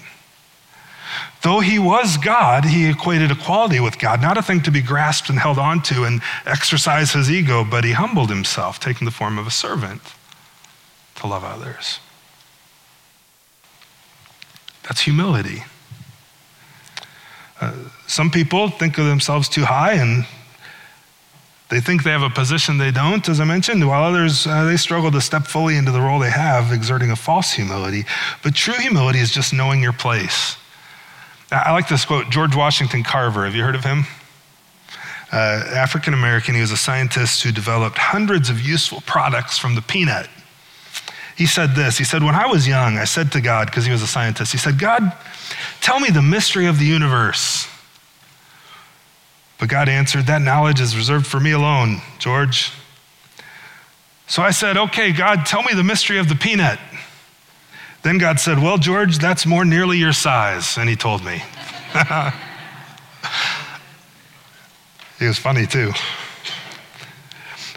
Though 1.43 1.59
he 1.59 1.79
was 1.79 2.17
God, 2.17 2.65
he 2.65 2.89
equated 2.89 3.31
equality 3.31 3.79
with 3.79 3.99
God, 3.99 4.21
not 4.21 4.37
a 4.37 4.41
thing 4.41 4.61
to 4.63 4.71
be 4.71 4.81
grasped 4.81 5.29
and 5.29 5.39
held 5.39 5.57
onto 5.57 6.03
and 6.03 6.21
exercise 6.45 7.13
his 7.13 7.31
ego, 7.31 7.63
but 7.63 7.83
he 7.83 7.93
humbled 7.93 8.29
himself, 8.29 8.79
taking 8.79 9.05
the 9.05 9.11
form 9.11 9.37
of 9.37 9.47
a 9.47 9.51
servant 9.51 10.01
to 11.15 11.27
love 11.27 11.43
others. 11.43 11.99
That's 14.83 15.01
humility. 15.01 15.63
Uh, 17.61 17.73
some 18.07 18.29
people 18.29 18.69
think 18.69 18.97
of 18.97 19.05
themselves 19.05 19.49
too 19.49 19.65
high 19.65 19.93
and 19.93 20.25
they 21.69 21.81
think 21.81 22.03
they 22.03 22.11
have 22.11 22.21
a 22.23 22.29
position 22.29 22.77
they 22.77 22.91
don't, 22.91 23.27
as 23.27 23.41
I 23.41 23.43
mentioned, 23.43 23.85
while 23.85 24.03
others, 24.03 24.47
uh, 24.47 24.63
they 24.63 24.77
struggle 24.77 25.11
to 25.11 25.19
step 25.19 25.45
fully 25.45 25.75
into 25.75 25.91
the 25.91 25.99
role 25.99 26.19
they 26.19 26.29
have, 26.29 26.71
exerting 26.71 27.11
a 27.11 27.15
false 27.15 27.51
humility. 27.51 28.05
But 28.41 28.55
true 28.55 28.75
humility 28.75 29.19
is 29.19 29.31
just 29.31 29.53
knowing 29.53 29.83
your 29.83 29.91
place. 29.91 30.55
I 31.51 31.71
like 31.73 31.89
this 31.89 32.05
quote 32.05 32.29
George 32.29 32.55
Washington 32.55 33.03
Carver. 33.03 33.45
Have 33.45 33.55
you 33.55 33.63
heard 33.63 33.75
of 33.75 33.83
him? 33.83 34.05
Uh, 35.31 35.63
African 35.73 36.13
American, 36.13 36.55
he 36.55 36.61
was 36.61 36.71
a 36.71 36.77
scientist 36.77 37.43
who 37.43 37.51
developed 37.51 37.97
hundreds 37.97 38.49
of 38.49 38.61
useful 38.61 39.01
products 39.01 39.57
from 39.57 39.75
the 39.75 39.81
peanut. 39.81 40.29
He 41.37 41.45
said 41.45 41.75
this 41.75 41.97
He 41.97 42.05
said, 42.05 42.23
When 42.23 42.35
I 42.35 42.47
was 42.47 42.67
young, 42.67 42.97
I 42.97 43.03
said 43.03 43.31
to 43.33 43.41
God, 43.41 43.67
because 43.67 43.85
he 43.85 43.91
was 43.91 44.01
a 44.01 44.07
scientist, 44.07 44.53
he 44.53 44.57
said, 44.57 44.79
God, 44.79 45.11
tell 45.81 45.99
me 45.99 46.09
the 46.09 46.21
mystery 46.21 46.65
of 46.65 46.79
the 46.79 46.85
universe. 46.85 47.67
But 49.59 49.69
God 49.69 49.89
answered, 49.89 50.27
That 50.27 50.41
knowledge 50.41 50.79
is 50.79 50.95
reserved 50.95 51.25
for 51.27 51.39
me 51.39 51.51
alone, 51.51 52.01
George. 52.19 52.71
So 54.27 54.41
I 54.43 54.51
said, 54.51 54.77
Okay, 54.77 55.11
God, 55.11 55.45
tell 55.45 55.63
me 55.63 55.73
the 55.73 55.83
mystery 55.83 56.19
of 56.19 56.29
the 56.29 56.35
peanut. 56.35 56.79
Then 58.03 58.17
God 58.17 58.39
said, 58.39 58.59
Well, 58.59 58.77
George, 58.77 59.17
that's 59.17 59.45
more 59.45 59.65
nearly 59.65 59.97
your 59.97 60.13
size. 60.13 60.77
And 60.77 60.89
he 60.89 60.95
told 60.95 61.25
me. 61.25 61.41
he 65.19 65.25
was 65.25 65.37
funny 65.39 65.65
too. 65.65 65.91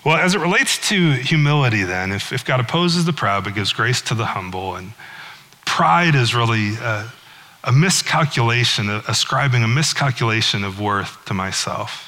Well, 0.04 0.16
as 0.16 0.34
it 0.34 0.40
relates 0.40 0.88
to 0.88 1.12
humility, 1.12 1.82
then, 1.84 2.10
if, 2.12 2.32
if 2.32 2.44
God 2.44 2.58
opposes 2.60 3.04
the 3.04 3.12
proud 3.12 3.44
but 3.44 3.54
gives 3.54 3.72
grace 3.72 4.00
to 4.02 4.14
the 4.14 4.24
humble, 4.24 4.76
and 4.76 4.92
pride 5.66 6.14
is 6.14 6.34
really 6.34 6.74
a, 6.76 7.06
a 7.64 7.72
miscalculation, 7.72 8.88
ascribing 9.08 9.62
a 9.62 9.68
miscalculation 9.68 10.64
of 10.64 10.80
worth 10.80 11.24
to 11.26 11.34
myself. 11.34 12.06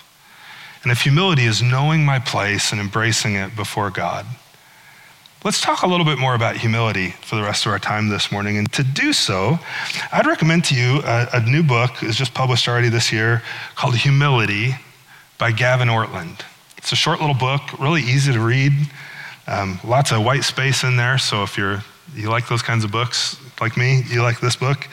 And 0.83 0.91
if 0.91 1.03
humility 1.03 1.45
is 1.45 1.63
knowing 1.63 2.05
my 2.05 2.19
place 2.19 2.73
and 2.73 2.81
embracing 2.81 3.35
it 3.35 3.55
before 3.55 3.91
God, 3.91 4.27
Let's 5.45 5.61
talk 5.61 5.83
a 5.83 5.89
little 5.89 6.07
bit 6.07 6.19
more 6.19 6.37
about 6.37 6.57
humility 6.57 7.11
for 7.23 7.35
the 7.35 7.43
rest 7.43 7.67
of 7.67 7.73
our 7.73 7.81
time 7.81 8.09
this 8.09 8.31
morning. 8.31 8.59
And 8.59 8.73
to 8.75 8.85
do 8.85 9.13
so, 9.13 9.59
I'd 10.13 10.25
recommend 10.25 10.65
to 10.67 10.77
you 10.77 11.01
a, 11.05 11.27
a 11.33 11.41
new 11.41 11.65
book 11.65 11.91
that's 12.01 12.15
just 12.15 12.33
published 12.33 12.69
already 12.69 12.89
this 12.89 13.13
year 13.13 13.43
called 13.75 13.97
Humility 13.97 14.77
by 15.39 15.51
Gavin 15.51 15.89
Ortlund. 15.89 16.43
It's 16.79 16.93
a 16.93 16.97
short 16.97 17.19
little 17.19 17.35
book, 17.35 17.61
really 17.81 18.03
easy 18.03 18.33
to 18.33 18.39
read, 18.39 18.71
um, 19.49 19.81
lots 19.83 20.13
of 20.13 20.23
white 20.23 20.45
space 20.45 20.85
in 20.85 20.97
there. 20.97 21.19
So 21.19 21.43
if 21.43 21.59
you're 21.59 21.83
you 22.15 22.31
like 22.31 22.47
those 22.47 22.63
kinds 22.63 22.85
of 22.85 22.93
books, 22.93 23.37
like 23.61 23.77
me, 23.77 24.05
you 24.09 24.23
like 24.23 24.39
this 24.39 24.55
book. 24.55 24.87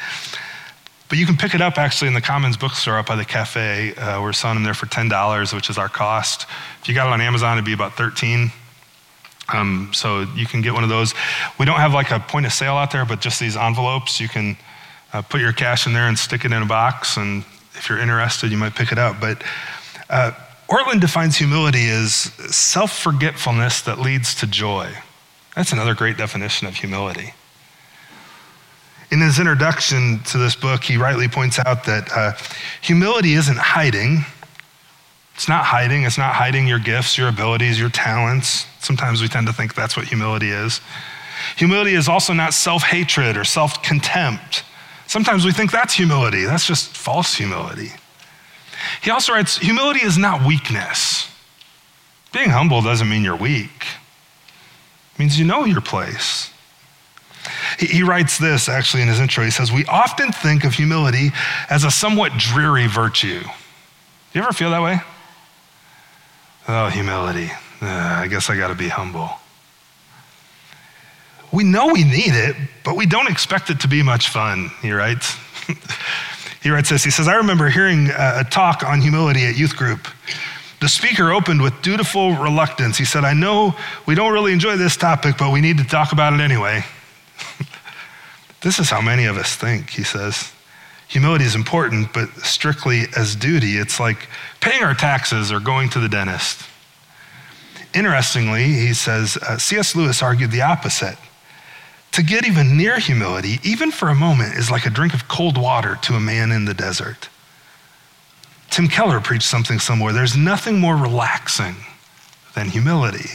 But 1.09 1.17
you 1.17 1.25
can 1.25 1.35
pick 1.35 1.55
it 1.55 1.61
up 1.61 1.77
actually 1.77 2.07
in 2.07 2.13
the 2.13 2.21
Commons 2.21 2.55
bookstore 2.55 2.97
up 2.97 3.07
by 3.07 3.15
the 3.15 3.25
cafe. 3.25 3.95
Uh, 3.95 4.21
we're 4.21 4.31
selling 4.31 4.55
them 4.55 4.63
there 4.63 4.75
for 4.75 4.85
$10, 4.85 5.53
which 5.53 5.69
is 5.69 5.77
our 5.77 5.89
cost. 5.89 6.45
If 6.81 6.87
you 6.87 6.93
got 6.93 7.07
it 7.07 7.13
on 7.13 7.19
Amazon, 7.19 7.57
it'd 7.57 7.65
be 7.65 7.73
about 7.73 7.93
13 7.93 8.51
um, 9.53 9.89
so 9.93 10.21
you 10.35 10.45
can 10.45 10.61
get 10.61 10.73
one 10.73 10.83
of 10.83 10.89
those. 10.89 11.13
We 11.57 11.65
don't 11.65 11.79
have 11.79 11.93
like 11.93 12.11
a 12.11 12.19
point 12.19 12.45
of 12.45 12.53
sale 12.53 12.75
out 12.75 12.91
there, 12.91 13.05
but 13.05 13.21
just 13.21 13.39
these 13.39 13.57
envelopes. 13.57 14.19
You 14.19 14.27
can 14.27 14.57
uh, 15.13 15.21
put 15.21 15.41
your 15.41 15.53
cash 15.53 15.87
in 15.87 15.93
there 15.93 16.07
and 16.07 16.17
stick 16.17 16.45
it 16.45 16.51
in 16.51 16.61
a 16.61 16.65
box. 16.65 17.17
And 17.17 17.43
if 17.73 17.89
you're 17.89 17.99
interested, 17.99 18.51
you 18.51 18.57
might 18.57 18.75
pick 18.75 18.91
it 18.91 18.97
up. 18.97 19.19
But 19.19 19.43
uh, 20.09 20.31
defines 20.99 21.37
humility 21.37 21.89
as 21.89 22.13
self 22.13 22.97
forgetfulness 22.97 23.81
that 23.81 23.99
leads 23.99 24.35
to 24.35 24.47
joy. 24.47 24.91
That's 25.55 25.71
another 25.71 25.95
great 25.95 26.17
definition 26.17 26.67
of 26.67 26.75
humility. 26.75 27.33
In 29.11 29.21
his 29.21 29.39
introduction 29.39 30.19
to 30.25 30.37
this 30.37 30.55
book, 30.55 30.83
he 30.83 30.97
rightly 30.97 31.27
points 31.27 31.59
out 31.65 31.83
that 31.85 32.11
uh, 32.11 32.33
humility 32.81 33.33
isn't 33.33 33.57
hiding 33.57 34.23
it's 35.39 35.47
not 35.47 35.63
hiding. 35.63 36.03
It's 36.03 36.17
not 36.17 36.35
hiding 36.35 36.67
your 36.67 36.79
gifts, 36.79 37.17
your 37.17 37.29
abilities, 37.29 37.79
your 37.79 37.87
talents. 37.87 38.65
Sometimes 38.81 39.21
we 39.21 39.29
tend 39.29 39.47
to 39.47 39.53
think 39.53 39.73
that's 39.73 39.95
what 39.95 40.05
humility 40.05 40.49
is. 40.49 40.81
Humility 41.55 41.93
is 41.93 42.09
also 42.09 42.33
not 42.33 42.53
self 42.53 42.83
hatred 42.83 43.37
or 43.37 43.45
self 43.45 43.81
contempt. 43.81 44.65
Sometimes 45.07 45.45
we 45.45 45.53
think 45.53 45.71
that's 45.71 45.93
humility. 45.93 46.43
That's 46.43 46.67
just 46.67 46.89
false 46.89 47.35
humility. 47.35 47.91
He 49.01 49.11
also 49.11 49.31
writes 49.31 49.57
humility 49.57 50.05
is 50.05 50.17
not 50.17 50.45
weakness. 50.45 51.31
Being 52.33 52.49
humble 52.49 52.81
doesn't 52.81 53.07
mean 53.07 53.23
you're 53.23 53.37
weak, 53.37 53.85
it 55.13 55.19
means 55.19 55.39
you 55.39 55.45
know 55.45 55.63
your 55.63 55.79
place. 55.79 56.51
He, 57.77 58.03
writes 58.03 58.37
this 58.37 58.69
actually 58.69 59.03
in 59.03 59.09
his 59.09 59.19
intro. 59.19 59.43
He 59.43 59.51
says, 59.51 59.71
We 59.71 59.85
often 59.85 60.31
think 60.31 60.63
of 60.63 60.73
humility 60.73 61.31
as 61.69 61.83
a 61.83 61.91
somewhat 61.91 62.33
dreary 62.37 62.87
virtue. 62.87 63.41
Do 63.41 64.39
you 64.39 64.41
ever 64.41 64.53
feel 64.53 64.71
that 64.71 64.81
way? 64.81 64.99
Oh, 66.67 66.87
humility. 66.87 67.51
Uh, 67.81 67.87
I 67.87 68.27
guess 68.27 68.49
I 68.49 68.57
got 68.57 68.67
to 68.67 68.75
be 68.75 68.89
humble. 68.89 69.29
We 71.51 71.63
know 71.63 71.87
we 71.87 72.03
need 72.03 72.35
it, 72.35 72.55
but 72.83 72.95
we 72.95 73.05
don't 73.05 73.27
expect 73.27 73.69
it 73.69 73.79
to 73.81 73.87
be 73.87 74.03
much 74.03 74.29
fun, 74.29 74.69
he 74.81 74.91
writes. 74.91 75.35
he 76.61 76.69
writes 76.69 76.89
this 76.89 77.03
He 77.03 77.11
says, 77.11 77.27
I 77.27 77.35
remember 77.35 77.69
hearing 77.69 78.09
a 78.15 78.43
talk 78.43 78.83
on 78.83 79.01
humility 79.01 79.45
at 79.45 79.57
youth 79.57 79.75
group. 79.75 80.07
The 80.81 80.87
speaker 80.87 81.31
opened 81.31 81.61
with 81.61 81.81
dutiful 81.81 82.35
reluctance. 82.35 82.97
He 82.97 83.05
said, 83.05 83.25
I 83.25 83.33
know 83.33 83.75
we 84.05 84.15
don't 84.15 84.31
really 84.31 84.53
enjoy 84.53 84.77
this 84.77 84.95
topic, 84.95 85.35
but 85.37 85.51
we 85.51 85.59
need 85.59 85.77
to 85.79 85.83
talk 85.83 86.13
about 86.13 86.33
it 86.33 86.39
anyway. 86.39 86.85
this 88.61 88.79
is 88.79 88.89
how 88.89 89.01
many 89.01 89.25
of 89.25 89.37
us 89.37 89.55
think, 89.55 89.89
he 89.89 90.03
says. 90.03 90.51
Humility 91.07 91.45
is 91.45 91.55
important, 91.55 92.13
but 92.13 92.29
strictly 92.37 93.05
as 93.17 93.35
duty, 93.35 93.77
it's 93.77 93.99
like 93.99 94.27
paying 94.61 94.83
our 94.83 94.93
taxes 94.93 95.51
or 95.51 95.59
going 95.59 95.89
to 95.89 95.99
the 95.99 96.09
dentist. 96.09 96.67
Interestingly, 97.95 98.65
he 98.65 98.93
says, 98.93 99.37
uh, 99.37 99.57
C.S. 99.57 99.95
Lewis 99.95 100.21
argued 100.21 100.51
the 100.51 100.61
opposite. 100.61 101.17
To 102.13 102.23
get 102.23 102.45
even 102.45 102.77
near 102.77 102.99
humility, 102.99 103.59
even 103.63 103.91
for 103.91 104.09
a 104.09 104.15
moment, 104.15 104.55
is 104.55 104.69
like 104.69 104.85
a 104.85 104.89
drink 104.89 105.13
of 105.13 105.27
cold 105.27 105.57
water 105.57 105.97
to 106.03 106.13
a 106.13 106.19
man 106.19 106.51
in 106.51 106.65
the 106.65 106.73
desert. 106.73 107.29
Tim 108.69 108.87
Keller 108.87 109.19
preached 109.19 109.47
something 109.47 109.79
somewhere. 109.79 110.13
There's 110.13 110.37
nothing 110.37 110.79
more 110.79 110.95
relaxing 110.95 111.75
than 112.53 112.69
humility. 112.69 113.29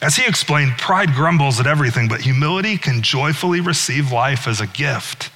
As 0.00 0.16
he 0.16 0.26
explained, 0.26 0.78
pride 0.78 1.12
grumbles 1.14 1.58
at 1.58 1.66
everything, 1.66 2.08
but 2.08 2.20
humility 2.20 2.76
can 2.78 3.02
joyfully 3.02 3.60
receive 3.60 4.12
life 4.12 4.46
as 4.46 4.60
a 4.60 4.66
gift. 4.66 5.30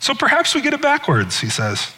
So 0.00 0.14
perhaps 0.14 0.54
we 0.54 0.60
get 0.60 0.74
it 0.74 0.82
backwards, 0.82 1.40
he 1.40 1.48
says. 1.48 1.92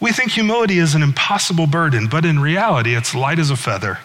We 0.00 0.12
think 0.12 0.32
humility 0.32 0.78
is 0.78 0.94
an 0.94 1.02
impossible 1.02 1.66
burden, 1.66 2.08
but 2.08 2.24
in 2.24 2.40
reality, 2.40 2.94
it's 2.94 3.14
light 3.14 3.38
as 3.38 3.50
a 3.50 3.56
feather. 3.56 3.98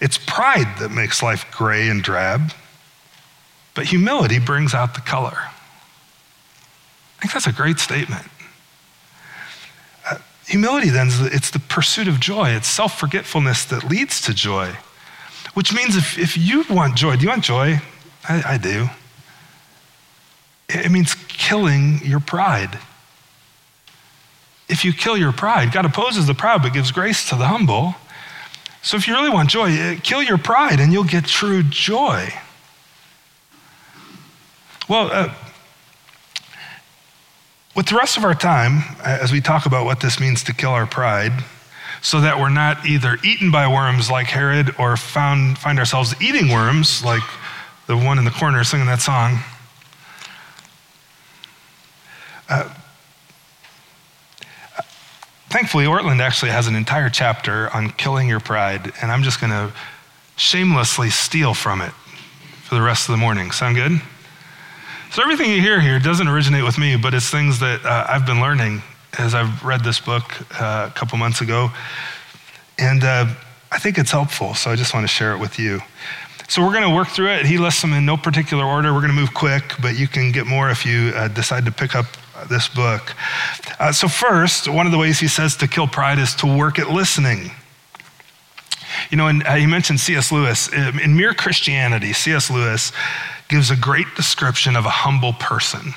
It's 0.00 0.16
pride 0.16 0.78
that 0.78 0.90
makes 0.90 1.22
life 1.22 1.44
gray 1.50 1.88
and 1.88 2.02
drab, 2.02 2.52
but 3.74 3.86
humility 3.86 4.38
brings 4.38 4.72
out 4.74 4.94
the 4.94 5.00
color. 5.00 5.36
I 5.36 7.20
think 7.20 7.32
that's 7.32 7.46
a 7.46 7.52
great 7.52 7.78
statement. 7.78 8.26
Uh, 10.08 10.18
humility, 10.46 10.88
then, 10.88 11.08
it's 11.10 11.50
the 11.50 11.58
pursuit 11.58 12.08
of 12.08 12.18
joy. 12.18 12.50
It's 12.50 12.68
self 12.68 12.98
forgetfulness 12.98 13.64
that 13.66 13.84
leads 13.84 14.22
to 14.22 14.32
joy. 14.32 14.76
Which 15.54 15.74
means 15.74 15.96
if, 15.96 16.18
if 16.18 16.36
you 16.36 16.64
want 16.70 16.96
joy, 16.96 17.16
do 17.16 17.22
you 17.22 17.28
want 17.28 17.44
joy? 17.44 17.80
I, 18.28 18.54
I 18.54 18.58
do. 18.58 18.88
It 20.68 20.90
means 20.90 21.14
killing 21.28 22.00
your 22.04 22.20
pride. 22.20 22.78
If 24.68 24.84
you 24.84 24.92
kill 24.92 25.16
your 25.16 25.32
pride, 25.32 25.72
God 25.72 25.84
opposes 25.84 26.26
the 26.26 26.34
proud 26.34 26.62
but 26.62 26.72
gives 26.72 26.92
grace 26.92 27.28
to 27.30 27.34
the 27.34 27.46
humble. 27.46 27.96
So 28.82 28.96
if 28.96 29.08
you 29.08 29.14
really 29.14 29.30
want 29.30 29.50
joy, 29.50 29.70
eh, 29.70 29.96
kill 29.96 30.22
your 30.22 30.38
pride 30.38 30.78
and 30.78 30.92
you'll 30.92 31.04
get 31.04 31.24
true 31.24 31.62
joy. 31.64 32.32
Well, 34.88 35.10
uh, 35.12 35.34
with 37.74 37.86
the 37.86 37.96
rest 37.96 38.16
of 38.16 38.24
our 38.24 38.34
time, 38.34 38.82
as 39.04 39.32
we 39.32 39.40
talk 39.40 39.66
about 39.66 39.84
what 39.84 40.00
this 40.00 40.20
means 40.20 40.44
to 40.44 40.54
kill 40.54 40.70
our 40.70 40.86
pride, 40.86 41.32
so 42.02 42.20
that 42.20 42.38
we're 42.38 42.48
not 42.48 42.86
either 42.86 43.18
eaten 43.24 43.50
by 43.50 43.68
worms 43.68 44.10
like 44.10 44.26
Herod 44.26 44.74
or 44.78 44.96
found, 44.96 45.58
find 45.58 45.78
ourselves 45.78 46.14
eating 46.20 46.48
worms 46.50 47.04
like 47.04 47.22
the 47.86 47.96
one 47.96 48.18
in 48.18 48.24
the 48.24 48.30
corner 48.30 48.64
singing 48.64 48.86
that 48.86 49.00
song. 49.00 49.40
Uh, 52.48 52.72
thankfully, 55.50 55.84
Ortlund 55.84 56.20
actually 56.20 56.50
has 56.50 56.66
an 56.66 56.74
entire 56.74 57.10
chapter 57.10 57.68
on 57.74 57.90
killing 57.90 58.28
your 58.28 58.40
pride, 58.40 58.92
and 59.02 59.12
I'm 59.12 59.22
just 59.22 59.40
going 59.40 59.50
to 59.50 59.72
shamelessly 60.36 61.10
steal 61.10 61.52
from 61.52 61.80
it 61.80 61.92
for 62.64 62.76
the 62.76 62.82
rest 62.82 63.08
of 63.08 63.12
the 63.12 63.18
morning. 63.18 63.50
Sound 63.50 63.76
good? 63.76 64.00
So, 65.12 65.22
everything 65.22 65.50
you 65.50 65.60
hear 65.60 65.80
here 65.80 65.98
doesn't 65.98 66.28
originate 66.28 66.64
with 66.64 66.78
me, 66.78 66.96
but 66.96 67.14
it's 67.14 67.28
things 67.28 67.60
that 67.60 67.84
uh, 67.84 68.06
I've 68.08 68.24
been 68.24 68.40
learning 68.40 68.82
as 69.18 69.34
I've 69.34 69.64
read 69.64 69.82
this 69.82 70.00
book 70.00 70.24
uh, 70.60 70.88
a 70.90 70.94
couple 70.94 71.18
months 71.18 71.40
ago. 71.40 71.70
And 72.78 73.04
uh, 73.04 73.26
I 73.70 73.78
think 73.78 73.98
it's 73.98 74.10
helpful, 74.10 74.54
so 74.54 74.70
I 74.70 74.76
just 74.76 74.94
want 74.94 75.04
to 75.04 75.08
share 75.08 75.34
it 75.34 75.38
with 75.38 75.58
you. 75.58 75.80
So 76.48 76.62
we're 76.62 76.72
going 76.72 76.88
to 76.88 76.94
work 76.94 77.08
through 77.08 77.30
it. 77.30 77.46
He 77.46 77.58
lists 77.58 77.80
them 77.80 77.92
in 77.92 78.04
no 78.04 78.16
particular 78.16 78.64
order. 78.64 78.92
We're 78.92 79.00
going 79.00 79.14
to 79.14 79.20
move 79.20 79.34
quick, 79.34 79.74
but 79.80 79.96
you 79.96 80.08
can 80.08 80.32
get 80.32 80.46
more 80.46 80.70
if 80.70 80.84
you 80.84 81.12
uh, 81.14 81.28
decide 81.28 81.64
to 81.66 81.72
pick 81.72 81.94
up 81.94 82.06
this 82.48 82.68
book. 82.68 83.14
Uh, 83.78 83.92
so, 83.92 84.08
first, 84.08 84.68
one 84.68 84.86
of 84.86 84.92
the 84.92 84.98
ways 84.98 85.20
he 85.20 85.28
says 85.28 85.56
to 85.56 85.68
kill 85.68 85.86
pride 85.86 86.18
is 86.18 86.34
to 86.36 86.46
work 86.46 86.78
at 86.78 86.90
listening. 86.90 87.52
You 89.10 89.16
know, 89.16 89.28
and 89.28 89.44
uh, 89.44 89.54
he 89.54 89.66
mentioned 89.66 90.00
C.S. 90.00 90.32
Lewis. 90.32 90.68
In 90.72 91.16
Mere 91.16 91.34
Christianity, 91.34 92.12
C.S. 92.12 92.50
Lewis 92.50 92.92
gives 93.48 93.70
a 93.70 93.76
great 93.76 94.06
description 94.16 94.76
of 94.76 94.86
a 94.86 94.90
humble 94.90 95.32
person. 95.34 95.94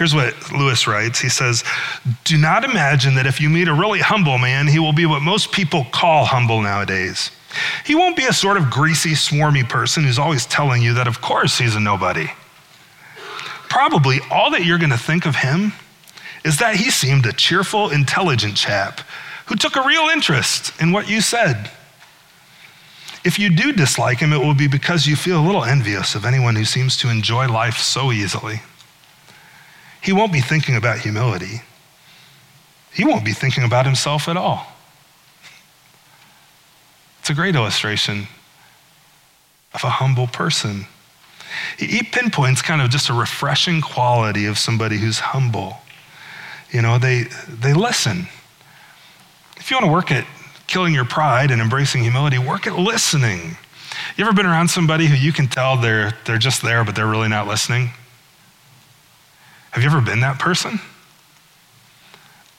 Here's 0.00 0.14
what 0.14 0.50
Lewis 0.50 0.86
writes 0.86 1.20
He 1.20 1.28
says, 1.28 1.62
Do 2.24 2.38
not 2.38 2.64
imagine 2.64 3.16
that 3.16 3.26
if 3.26 3.38
you 3.38 3.50
meet 3.50 3.68
a 3.68 3.74
really 3.74 3.98
humble 3.98 4.38
man, 4.38 4.66
he 4.66 4.78
will 4.78 4.94
be 4.94 5.04
what 5.04 5.20
most 5.20 5.52
people 5.52 5.84
call 5.92 6.24
humble 6.24 6.62
nowadays. 6.62 7.30
He 7.84 7.94
won't 7.94 8.16
be 8.16 8.24
a 8.24 8.32
sort 8.32 8.56
of 8.56 8.70
greasy, 8.70 9.10
swarmy 9.10 9.68
person 9.68 10.04
who's 10.04 10.18
always 10.18 10.46
telling 10.46 10.80
you 10.80 10.94
that, 10.94 11.06
of 11.06 11.20
course, 11.20 11.58
he's 11.58 11.76
a 11.76 11.80
nobody. 11.80 12.30
Probably 13.68 14.20
all 14.30 14.50
that 14.52 14.64
you're 14.64 14.78
going 14.78 14.88
to 14.88 14.96
think 14.96 15.26
of 15.26 15.36
him 15.36 15.74
is 16.46 16.56
that 16.60 16.76
he 16.76 16.90
seemed 16.90 17.26
a 17.26 17.32
cheerful, 17.34 17.90
intelligent 17.90 18.56
chap 18.56 19.02
who 19.48 19.54
took 19.54 19.76
a 19.76 19.86
real 19.86 20.08
interest 20.08 20.72
in 20.80 20.92
what 20.92 21.10
you 21.10 21.20
said. 21.20 21.70
If 23.22 23.38
you 23.38 23.54
do 23.54 23.70
dislike 23.70 24.20
him, 24.20 24.32
it 24.32 24.38
will 24.38 24.54
be 24.54 24.66
because 24.66 25.06
you 25.06 25.14
feel 25.14 25.38
a 25.38 25.44
little 25.44 25.64
envious 25.64 26.14
of 26.14 26.24
anyone 26.24 26.56
who 26.56 26.64
seems 26.64 26.96
to 26.98 27.10
enjoy 27.10 27.48
life 27.48 27.76
so 27.76 28.12
easily 28.12 28.62
he 30.02 30.12
won't 30.12 30.32
be 30.32 30.40
thinking 30.40 30.76
about 30.76 30.98
humility. 30.98 31.62
He 32.92 33.04
won't 33.04 33.24
be 33.24 33.32
thinking 33.32 33.64
about 33.64 33.86
himself 33.86 34.28
at 34.28 34.36
all. 34.36 34.66
It's 37.20 37.30
a 37.30 37.34
great 37.34 37.54
illustration 37.54 38.26
of 39.74 39.84
a 39.84 39.90
humble 39.90 40.26
person. 40.26 40.86
He 41.78 42.02
pinpoints 42.02 42.62
kind 42.62 42.80
of 42.80 42.90
just 42.90 43.08
a 43.08 43.12
refreshing 43.12 43.80
quality 43.80 44.46
of 44.46 44.58
somebody 44.58 44.98
who's 44.98 45.18
humble. 45.18 45.76
You 46.70 46.82
know, 46.82 46.98
they, 46.98 47.24
they 47.48 47.74
listen. 47.74 48.28
If 49.56 49.70
you 49.70 49.76
want 49.76 49.86
to 49.86 49.92
work 49.92 50.12
at 50.12 50.26
killing 50.66 50.94
your 50.94 51.04
pride 51.04 51.50
and 51.50 51.60
embracing 51.60 52.02
humility, 52.02 52.38
work 52.38 52.66
at 52.66 52.76
listening. 52.76 53.56
You 54.16 54.24
ever 54.24 54.32
been 54.32 54.46
around 54.46 54.68
somebody 54.68 55.06
who 55.06 55.16
you 55.16 55.32
can 55.32 55.48
tell 55.48 55.76
they're, 55.76 56.16
they're 56.24 56.38
just 56.38 56.62
there, 56.62 56.84
but 56.84 56.94
they're 56.94 57.08
really 57.08 57.28
not 57.28 57.48
listening? 57.48 57.90
Have 59.70 59.84
you 59.84 59.88
ever 59.88 60.00
been 60.00 60.20
that 60.20 60.38
person? 60.38 60.80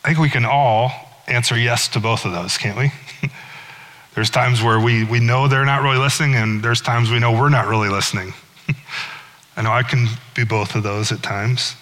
I 0.04 0.08
think 0.08 0.19
we 0.19 0.30
can 0.30 0.45
all 0.45 0.91
answer 1.28 1.58
yes 1.58 1.89
to 1.89 2.00
both 2.00 2.26
of 2.26 2.32
those, 2.32 2.58
can't 2.58 2.78
we? 2.78 2.91
there's 4.15 4.30
times 4.30 4.63
where 4.63 4.80
we, 4.80 5.04
we 5.04 5.19
know 5.19 5.47
they're 5.47 5.65
not 5.65 5.82
really 5.82 5.97
listening, 5.97 6.36
and 6.36 6.63
there's 6.63 6.82
times 6.82 7.12
we 7.12 7.19
know 7.19 7.34
we're 7.34 7.50
not 7.50 7.67
really 7.67 7.89
listening. 7.89 8.34
I 9.58 9.62
know 9.62 9.71
I 9.71 9.84
can 9.84 10.08
be 10.36 10.45
both 10.45 10.76
of 10.76 10.84
those 10.84 11.12
at 11.12 11.21
times. 11.21 11.76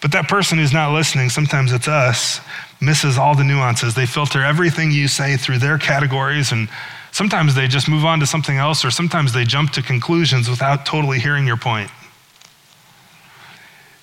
But 0.00 0.12
that 0.12 0.28
person 0.28 0.58
who's 0.58 0.72
not 0.72 0.92
listening, 0.92 1.30
sometimes 1.30 1.72
it's 1.72 1.88
us, 1.88 2.40
misses 2.80 3.18
all 3.18 3.34
the 3.34 3.44
nuances. 3.44 3.94
They 3.94 4.06
filter 4.06 4.44
everything 4.44 4.92
you 4.92 5.08
say 5.08 5.36
through 5.36 5.58
their 5.58 5.78
categories, 5.78 6.52
and 6.52 6.68
sometimes 7.10 7.56
they 7.56 7.66
just 7.66 7.88
move 7.88 8.04
on 8.04 8.20
to 8.20 8.26
something 8.26 8.56
else, 8.56 8.84
or 8.84 8.92
sometimes 8.92 9.32
they 9.32 9.44
jump 9.44 9.72
to 9.72 9.82
conclusions 9.82 10.48
without 10.48 10.86
totally 10.86 11.18
hearing 11.18 11.44
your 11.44 11.56
point 11.56 11.90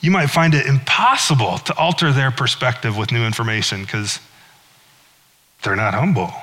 you 0.01 0.09
might 0.09 0.27
find 0.27 0.53
it 0.53 0.65
impossible 0.65 1.59
to 1.59 1.77
alter 1.77 2.11
their 2.11 2.31
perspective 2.31 2.97
with 2.97 3.11
new 3.11 3.23
information 3.23 3.81
because 3.81 4.19
they're 5.63 5.75
not 5.75 5.93
humble. 5.93 6.33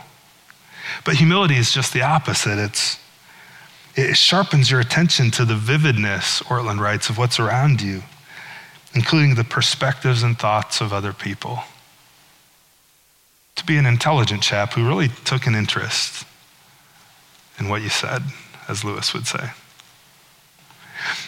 But 1.05 1.17
humility 1.17 1.57
is 1.57 1.73
just 1.73 1.93
the 1.93 2.03
opposite. 2.03 2.59
It's, 2.59 2.99
it 3.97 4.17
sharpens 4.17 4.71
your 4.71 4.81
attention 4.81 5.33
to 5.33 5.45
the 5.45 5.57
vividness, 5.57 6.41
Ortlund 6.43 6.79
writes, 6.79 7.11
of 7.11 7.19
what's 7.19 7.41
around 7.41 7.83
you, 7.83 8.05
including 8.95 9.35
the 9.35 9.45
perspectives 9.45 10.23
and 10.23 10.39
thoughts 10.39 10.81
of 10.81 10.93
other 10.93 11.13
people. 11.13 11.61
To 13.57 13.67
be 13.67 13.77
an 13.77 13.87
intelligent 13.87 14.43
chap 14.43 14.75
who 14.75 14.87
really 14.87 15.09
took 15.25 15.49
an 15.49 15.57
interest 15.57 16.25
in 17.59 17.69
what 17.69 17.83
you 17.83 17.89
said, 17.89 18.23
as 18.69 18.85
Lewis 18.85 19.13
would 19.13 19.27
say. 19.27 19.51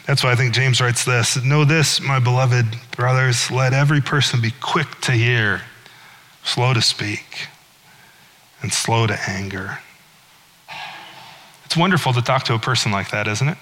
That's 0.07 0.25
why 0.25 0.33
I 0.33 0.35
think 0.35 0.55
James 0.55 0.81
writes 0.81 1.05
this 1.05 1.43
Know 1.45 1.65
this, 1.65 2.01
my 2.01 2.19
beloved 2.19 2.67
brothers, 2.97 3.51
let 3.51 3.73
every 3.73 4.01
person 4.01 4.41
be 4.41 4.53
quick 4.61 4.89
to 5.03 5.13
hear, 5.13 5.63
slow 6.45 6.75
to 6.75 6.83
speak, 6.83 7.49
and 8.63 8.73
slow 8.73 9.07
to 9.07 9.19
anger. 9.29 9.79
It's 11.65 11.77
wonderful 11.77 12.13
to 12.15 12.23
talk 12.23 12.45
to 12.45 12.55
a 12.55 12.59
person 12.59 12.91
like 12.91 13.11
that, 13.11 13.29
isn't 13.29 13.49
it? 13.49 13.59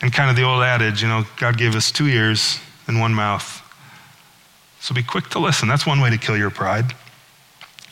And 0.00 0.12
kind 0.12 0.30
of 0.30 0.36
the 0.36 0.44
old 0.44 0.62
adage, 0.62 1.02
you 1.02 1.08
know, 1.08 1.24
God 1.36 1.58
gave 1.58 1.74
us 1.74 1.90
two 1.90 2.06
ears 2.06 2.58
and 2.86 3.00
one 3.00 3.12
mouth. 3.12 3.62
So 4.80 4.94
be 4.94 5.02
quick 5.02 5.28
to 5.30 5.38
listen. 5.38 5.68
That's 5.68 5.86
one 5.86 6.00
way 6.00 6.08
to 6.08 6.18
kill 6.18 6.36
your 6.36 6.50
pride. 6.50 6.94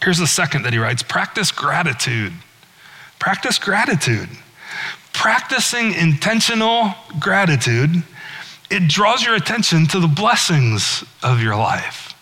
Here's 0.03 0.19
the 0.19 0.27
second 0.27 0.63
that 0.63 0.73
he 0.73 0.79
writes 0.79 1.03
practice 1.03 1.51
gratitude. 1.51 2.33
Practice 3.19 3.59
gratitude 3.59 4.29
practicing 5.17 5.95
intentional 5.95 6.95
gratitude, 7.19 8.03
it 8.71 8.87
draws 8.87 9.25
your 9.25 9.35
attention 9.35 9.87
to 9.87 9.99
the 9.99 10.07
blessings 10.07 11.03
of 11.23 11.41
your 11.41 11.57
life. 11.57 12.15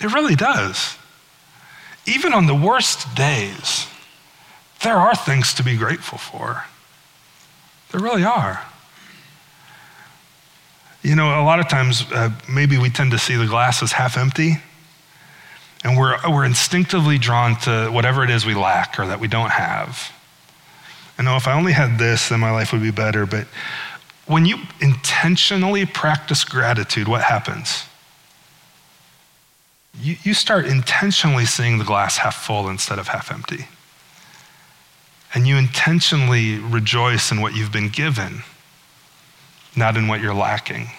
It 0.00 0.14
really 0.14 0.36
does. 0.36 0.96
Even 2.06 2.32
on 2.32 2.46
the 2.46 2.54
worst 2.54 3.14
days, 3.16 3.86
there 4.82 4.96
are 4.96 5.14
things 5.14 5.52
to 5.54 5.64
be 5.64 5.76
grateful 5.76 6.16
for. 6.16 6.64
There 7.90 8.00
really 8.00 8.24
are. 8.24 8.62
You 11.02 11.16
know, 11.16 11.42
a 11.42 11.44
lot 11.44 11.58
of 11.58 11.68
times, 11.68 12.04
uh, 12.12 12.30
maybe 12.48 12.78
we 12.78 12.88
tend 12.88 13.10
to 13.10 13.18
see 13.18 13.34
the 13.34 13.46
glass 13.46 13.82
as 13.82 13.92
half 13.92 14.16
empty. 14.16 14.62
And 15.82 15.98
we're, 15.98 16.16
we're 16.28 16.44
instinctively 16.44 17.18
drawn 17.18 17.56
to 17.62 17.90
whatever 17.90 18.22
it 18.22 18.30
is 18.30 18.46
we 18.46 18.54
lack 18.54 19.00
or 19.00 19.06
that 19.08 19.18
we 19.18 19.26
don't 19.26 19.50
have. 19.50 20.12
I 21.18 21.22
know 21.22 21.36
if 21.36 21.46
I 21.46 21.52
only 21.52 21.72
had 21.72 21.98
this, 21.98 22.28
then 22.28 22.40
my 22.40 22.50
life 22.50 22.72
would 22.72 22.82
be 22.82 22.90
better. 22.90 23.26
But 23.26 23.46
when 24.26 24.46
you 24.46 24.58
intentionally 24.80 25.86
practice 25.86 26.44
gratitude, 26.44 27.08
what 27.08 27.22
happens? 27.22 27.84
You, 30.00 30.16
you 30.22 30.34
start 30.34 30.66
intentionally 30.66 31.44
seeing 31.44 31.78
the 31.78 31.84
glass 31.84 32.18
half 32.18 32.34
full 32.34 32.68
instead 32.68 32.98
of 32.98 33.08
half 33.08 33.30
empty. 33.30 33.66
And 35.34 35.46
you 35.46 35.56
intentionally 35.56 36.58
rejoice 36.58 37.30
in 37.30 37.40
what 37.40 37.54
you've 37.54 37.72
been 37.72 37.88
given, 37.88 38.42
not 39.76 39.96
in 39.96 40.08
what 40.08 40.20
you're 40.20 40.34
lacking. 40.34 40.90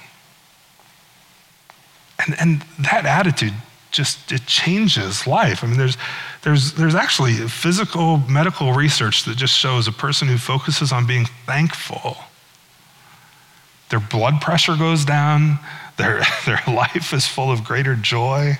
And, 2.25 2.35
and 2.39 2.65
that 2.79 3.05
attitude 3.05 3.53
just 3.93 4.31
it 4.31 4.45
changes 4.45 5.25
life. 5.25 5.63
I 5.63 5.67
mean, 5.67 5.77
there's, 5.77 5.97
there's, 6.41 6.73
there's 6.73 6.95
actually 6.95 7.35
physical 7.47 8.17
medical 8.17 8.73
research 8.73 9.23
that 9.23 9.37
just 9.37 9.53
shows 9.53 9.87
a 9.87 9.91
person 9.93 10.27
who 10.27 10.37
focuses 10.37 10.91
on 10.91 11.07
being 11.07 11.25
thankful, 11.45 12.17
their 13.89 14.01
blood 14.01 14.41
pressure 14.41 14.75
goes 14.75 15.05
down, 15.05 15.59
their, 15.97 16.23
their 16.45 16.61
life 16.67 17.13
is 17.13 17.25
full 17.27 17.51
of 17.51 17.63
greater 17.63 17.95
joy. 17.95 18.57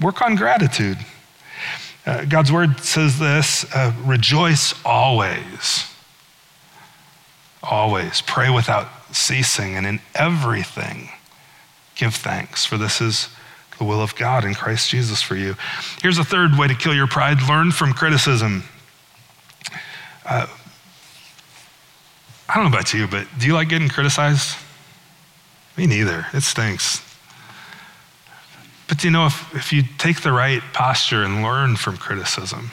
Work 0.00 0.20
on 0.20 0.34
gratitude. 0.34 0.98
Uh, 2.04 2.24
God's 2.24 2.50
word 2.50 2.80
says 2.80 3.18
this 3.18 3.64
uh, 3.74 3.92
rejoice 4.04 4.74
always. 4.84 5.84
Always. 7.62 8.20
Pray 8.22 8.50
without 8.50 8.88
ceasing, 9.12 9.76
and 9.76 9.86
in 9.86 10.00
everything, 10.14 11.10
give 11.98 12.14
thanks, 12.14 12.64
for 12.64 12.78
this 12.78 13.02
is 13.02 13.28
the 13.76 13.84
will 13.84 14.00
of 14.00 14.16
God 14.16 14.44
in 14.44 14.54
Christ 14.54 14.88
Jesus 14.88 15.20
for 15.20 15.36
you. 15.36 15.54
Here's 16.00 16.18
a 16.18 16.24
third 16.24 16.56
way 16.56 16.68
to 16.68 16.74
kill 16.74 16.94
your 16.94 17.06
pride 17.06 17.42
learn 17.42 17.70
from 17.70 17.92
criticism. 17.92 18.64
Uh, 20.24 20.46
I 22.48 22.54
don't 22.54 22.64
know 22.64 22.76
about 22.76 22.94
you, 22.94 23.06
but 23.06 23.26
do 23.38 23.46
you 23.46 23.52
like 23.52 23.68
getting 23.68 23.88
criticized? 23.88 24.56
Me 25.76 25.86
neither. 25.86 26.26
It 26.32 26.42
stinks. 26.42 27.02
But 28.88 29.04
you 29.04 29.10
know, 29.10 29.26
if, 29.26 29.54
if 29.54 29.72
you 29.72 29.82
take 29.98 30.22
the 30.22 30.32
right 30.32 30.62
posture 30.72 31.22
and 31.22 31.42
learn 31.42 31.76
from 31.76 31.96
criticism, 31.98 32.70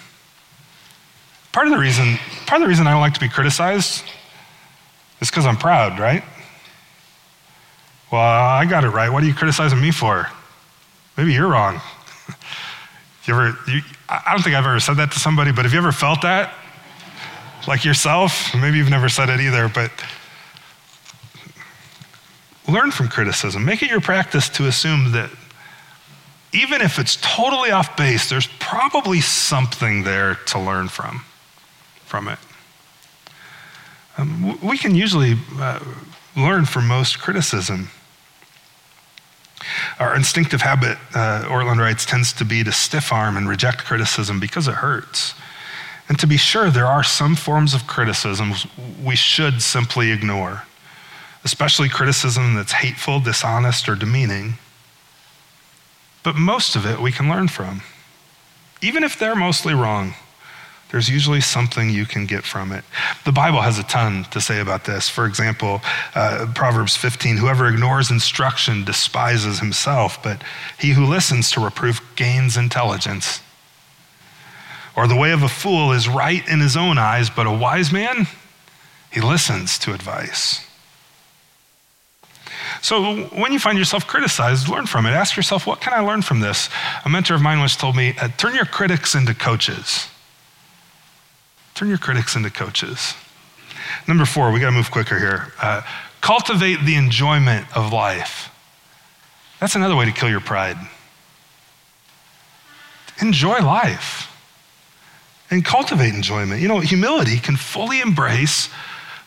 part 1.52 1.68
of 1.68 1.74
the 1.74 1.80
reason, 1.80 2.18
part 2.46 2.62
of 2.62 2.66
the 2.66 2.70
reason 2.70 2.88
I 2.88 2.92
don't 2.92 3.02
like 3.02 3.16
to 3.16 3.20
be 3.20 3.30
criticized 3.30 4.04
is 5.20 5.30
because 5.30 5.46
I'm 5.46 5.58
proud, 5.58 6.00
right? 6.00 6.24
Well, 8.16 8.24
I 8.24 8.64
got 8.64 8.86
it 8.86 8.92
right. 8.92 9.10
What 9.10 9.24
are 9.24 9.26
you 9.26 9.34
criticizing 9.34 9.82
me 9.82 9.92
for? 9.92 10.30
Maybe 11.18 11.34
you're 11.34 11.50
wrong. 11.50 11.82
you 13.26 13.34
ever, 13.34 13.58
you, 13.68 13.82
I 14.08 14.32
don't 14.32 14.42
think 14.42 14.56
I've 14.56 14.66
ever 14.66 14.80
said 14.80 14.96
that 14.96 15.12
to 15.12 15.20
somebody, 15.20 15.52
but 15.52 15.66
have 15.66 15.74
you 15.74 15.80
ever 15.80 15.92
felt 15.92 16.22
that? 16.22 16.54
Like 17.68 17.84
yourself? 17.84 18.56
Maybe 18.56 18.78
you've 18.78 18.90
never 18.90 19.10
said 19.10 19.28
it 19.28 19.42
either, 19.42 19.68
but 19.68 19.92
learn 22.70 22.90
from 22.92 23.10
criticism. 23.10 23.66
Make 23.66 23.84
it 23.84 23.90
your 23.90 24.00
practice 24.00 24.48
to 24.48 24.68
assume 24.68 25.12
that 25.12 25.30
even 26.54 26.80
if 26.80 26.98
it's 26.98 27.18
totally 27.22 27.72
off 27.72 27.98
base, 27.98 28.30
there's 28.30 28.48
probably 28.60 29.20
something 29.20 30.04
there 30.04 30.36
to 30.36 30.58
learn 30.58 30.88
from, 30.88 31.26
from 32.06 32.30
it. 32.30 32.40
Um, 34.18 34.58
we 34.62 34.78
can 34.78 34.96
usually 34.96 35.36
uh, 35.58 35.82
learn 36.38 36.64
from 36.64 36.88
most 36.88 37.20
criticism. 37.20 37.90
Our 40.00 40.16
instinctive 40.16 40.62
habit, 40.62 40.98
uh, 41.14 41.44
Ortlund 41.46 41.80
writes, 41.80 42.06
tends 42.06 42.34
to 42.34 42.46
be 42.46 42.64
to 42.64 42.72
stiff 42.72 43.12
arm 43.12 43.38
and 43.38 43.48
reject 43.48 43.86
criticism 43.86 44.40
because 44.40 44.68
it 44.68 44.76
hurts. 44.76 45.34
And 46.08 46.20
to 46.20 46.28
be 46.28 46.38
sure, 46.38 46.70
there 46.70 46.86
are 46.86 47.04
some 47.04 47.36
forms 47.36 47.74
of 47.74 47.88
criticism 47.88 48.54
we 49.04 49.16
should 49.16 49.62
simply 49.62 50.12
ignore, 50.12 50.64
especially 51.44 51.90
criticism 51.90 52.56
that's 52.56 52.74
hateful, 52.74 53.20
dishonest, 53.20 53.90
or 53.90 53.96
demeaning. 53.96 54.56
But 56.24 56.36
most 56.36 56.76
of 56.76 56.86
it 56.86 57.00
we 57.00 57.12
can 57.12 57.30
learn 57.30 57.48
from, 57.48 57.82
even 58.82 59.04
if 59.04 59.18
they're 59.18 59.36
mostly 59.36 59.74
wrong 59.74 60.14
there's 60.96 61.10
usually 61.10 61.42
something 61.42 61.90
you 61.90 62.06
can 62.06 62.26
get 62.26 62.46
from 62.46 62.72
it. 62.72 62.86
The 63.26 63.34
Bible 63.34 63.60
has 63.60 63.78
a 63.78 63.84
ton 63.84 64.24
to 64.32 64.40
say 64.40 64.62
about 64.62 64.86
this. 64.86 65.10
For 65.10 65.26
example, 65.26 65.82
uh, 66.16 66.48
Proverbs 66.56 66.96
15 66.96 67.36
whoever 67.36 67.68
ignores 67.68 68.12
instruction 68.12 68.86
despises 68.86 69.60
himself, 69.60 70.24
but 70.24 70.42
he 70.80 70.92
who 70.92 71.06
listens 71.06 71.52
to 71.52 71.60
reproof 71.60 72.02
gains 72.16 72.56
intelligence. 72.56 73.42
Or 74.96 75.06
the 75.06 75.18
way 75.18 75.34
of 75.34 75.44
a 75.44 75.50
fool 75.50 75.92
is 75.92 76.08
right 76.08 76.48
in 76.48 76.62
his 76.62 76.78
own 76.78 76.98
eyes, 76.98 77.30
but 77.30 77.46
a 77.46 77.52
wise 77.52 77.92
man, 77.92 78.28
he 79.12 79.20
listens 79.20 79.78
to 79.80 79.94
advice. 79.94 80.66
So 82.82 83.26
when 83.38 83.52
you 83.52 83.60
find 83.60 83.78
yourself 83.78 84.08
criticized, 84.08 84.70
learn 84.70 84.86
from 84.86 85.06
it. 85.06 85.10
Ask 85.10 85.36
yourself, 85.36 85.68
what 85.68 85.82
can 85.82 85.92
I 85.92 86.00
learn 86.00 86.22
from 86.22 86.40
this? 86.40 86.70
A 87.04 87.10
mentor 87.10 87.34
of 87.34 87.42
mine 87.42 87.60
once 87.60 87.76
told 87.76 87.98
me, 87.98 88.16
uh, 88.18 88.30
turn 88.38 88.56
your 88.56 88.64
critics 88.64 89.14
into 89.14 89.34
coaches. 89.34 90.08
Turn 91.76 91.90
your 91.90 91.98
critics 91.98 92.36
into 92.36 92.50
coaches. 92.50 93.14
Number 94.08 94.26
four, 94.26 94.52
we 94.52 94.60
got 94.60 94.68
to 94.68 94.72
move 94.72 94.92
quicker 94.92 95.20
here. 95.20 95.54
Uh, 95.62 95.82
cultivate 96.22 96.84
the 96.86 96.96
enjoyment 96.96 97.68
of 97.76 97.92
life. 97.92 98.50
That's 99.60 99.76
another 99.76 99.96
way 99.96 100.06
to 100.06 100.12
kill 100.12 100.30
your 100.30 100.40
pride. 100.40 100.78
Enjoy 103.22 103.60
life 103.60 104.32
and 105.52 105.64
cultivate 105.64 106.14
enjoyment. 106.14 106.62
You 106.62 106.68
know, 106.68 106.80
humility 106.80 107.40
can 107.40 107.56
fully 107.58 108.00
embrace 108.02 108.70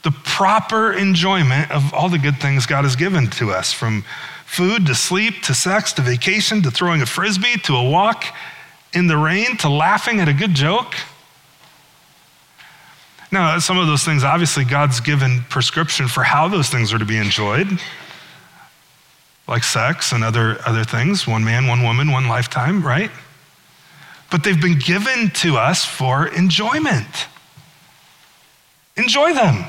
the 0.02 0.10
proper 0.10 0.92
enjoyment 0.92 1.70
of 1.70 1.92
all 1.92 2.08
the 2.08 2.18
good 2.18 2.40
things 2.40 2.66
God 2.66 2.84
has 2.84 2.96
given 2.96 3.28
to 3.30 3.50
us 3.50 3.72
from 3.72 4.04
food 4.46 4.86
to 4.86 4.94
sleep 4.94 5.42
to 5.42 5.54
sex 5.54 5.92
to 5.94 6.02
vacation 6.02 6.62
to 6.62 6.70
throwing 6.70 7.02
a 7.02 7.06
frisbee 7.06 7.58
to 7.64 7.76
a 7.76 7.90
walk 7.90 8.24
in 8.94 9.06
the 9.06 9.16
rain 9.16 9.56
to 9.58 9.68
laughing 9.68 10.20
at 10.20 10.28
a 10.28 10.32
good 10.32 10.54
joke. 10.54 10.94
Now, 13.30 13.58
some 13.58 13.78
of 13.78 13.86
those 13.86 14.04
things, 14.04 14.24
obviously, 14.24 14.64
God's 14.64 15.00
given 15.00 15.44
prescription 15.50 16.08
for 16.08 16.22
how 16.22 16.48
those 16.48 16.70
things 16.70 16.92
are 16.92 16.98
to 16.98 17.04
be 17.04 17.18
enjoyed, 17.18 17.68
like 19.46 19.64
sex 19.64 20.12
and 20.12 20.24
other, 20.24 20.58
other 20.64 20.84
things 20.84 21.26
one 21.26 21.44
man, 21.44 21.66
one 21.66 21.82
woman, 21.82 22.10
one 22.10 22.26
lifetime, 22.26 22.84
right? 22.84 23.10
But 24.30 24.44
they've 24.44 24.60
been 24.60 24.78
given 24.78 25.30
to 25.36 25.56
us 25.56 25.84
for 25.84 26.26
enjoyment. 26.28 27.26
Enjoy 28.96 29.34
them. 29.34 29.64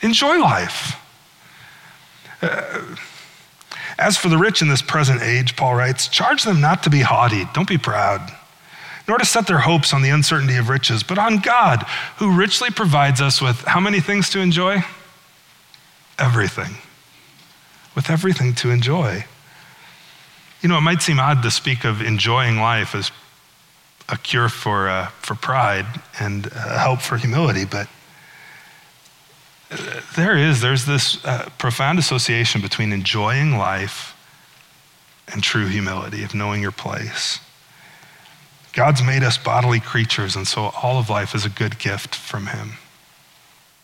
Enjoy 0.00 0.38
life. 0.38 0.98
Uh, 2.40 2.96
as 3.98 4.16
for 4.16 4.28
the 4.28 4.38
rich 4.38 4.62
in 4.62 4.68
this 4.68 4.82
present 4.82 5.22
age, 5.22 5.56
Paul 5.56 5.74
writes, 5.74 6.08
charge 6.08 6.44
them 6.44 6.60
not 6.60 6.84
to 6.84 6.90
be 6.90 7.00
haughty, 7.00 7.46
don't 7.52 7.68
be 7.68 7.78
proud 7.78 8.32
nor 9.08 9.18
to 9.18 9.24
set 9.24 9.46
their 9.46 9.58
hopes 9.58 9.92
on 9.92 10.02
the 10.02 10.10
uncertainty 10.10 10.56
of 10.56 10.68
riches, 10.68 11.02
but 11.02 11.18
on 11.18 11.38
God, 11.38 11.84
who 12.18 12.36
richly 12.36 12.70
provides 12.70 13.20
us 13.20 13.40
with 13.40 13.60
how 13.62 13.80
many 13.80 14.00
things 14.00 14.30
to 14.30 14.40
enjoy? 14.40 14.82
Everything. 16.18 16.76
With 17.94 18.10
everything 18.10 18.54
to 18.56 18.70
enjoy. 18.70 19.24
You 20.60 20.68
know, 20.68 20.78
it 20.78 20.82
might 20.82 21.02
seem 21.02 21.18
odd 21.18 21.42
to 21.42 21.50
speak 21.50 21.84
of 21.84 22.00
enjoying 22.00 22.58
life 22.58 22.94
as 22.94 23.10
a 24.08 24.16
cure 24.16 24.48
for, 24.48 24.88
uh, 24.88 25.08
for 25.20 25.34
pride 25.34 25.86
and 26.20 26.46
uh, 26.46 26.78
help 26.78 27.00
for 27.00 27.16
humility, 27.16 27.64
but 27.64 27.88
uh, 29.70 30.00
there 30.16 30.36
is, 30.36 30.60
there's 30.60 30.86
this 30.86 31.24
uh, 31.24 31.48
profound 31.58 31.98
association 31.98 32.60
between 32.60 32.92
enjoying 32.92 33.56
life 33.56 34.16
and 35.28 35.42
true 35.42 35.66
humility, 35.66 36.22
of 36.24 36.34
knowing 36.34 36.60
your 36.60 36.72
place. 36.72 37.40
God's 38.72 39.02
made 39.02 39.22
us 39.22 39.36
bodily 39.36 39.80
creatures, 39.80 40.34
and 40.34 40.46
so 40.46 40.72
all 40.82 40.98
of 40.98 41.10
life 41.10 41.34
is 41.34 41.44
a 41.44 41.50
good 41.50 41.78
gift 41.78 42.14
from 42.14 42.46
Him. 42.46 42.72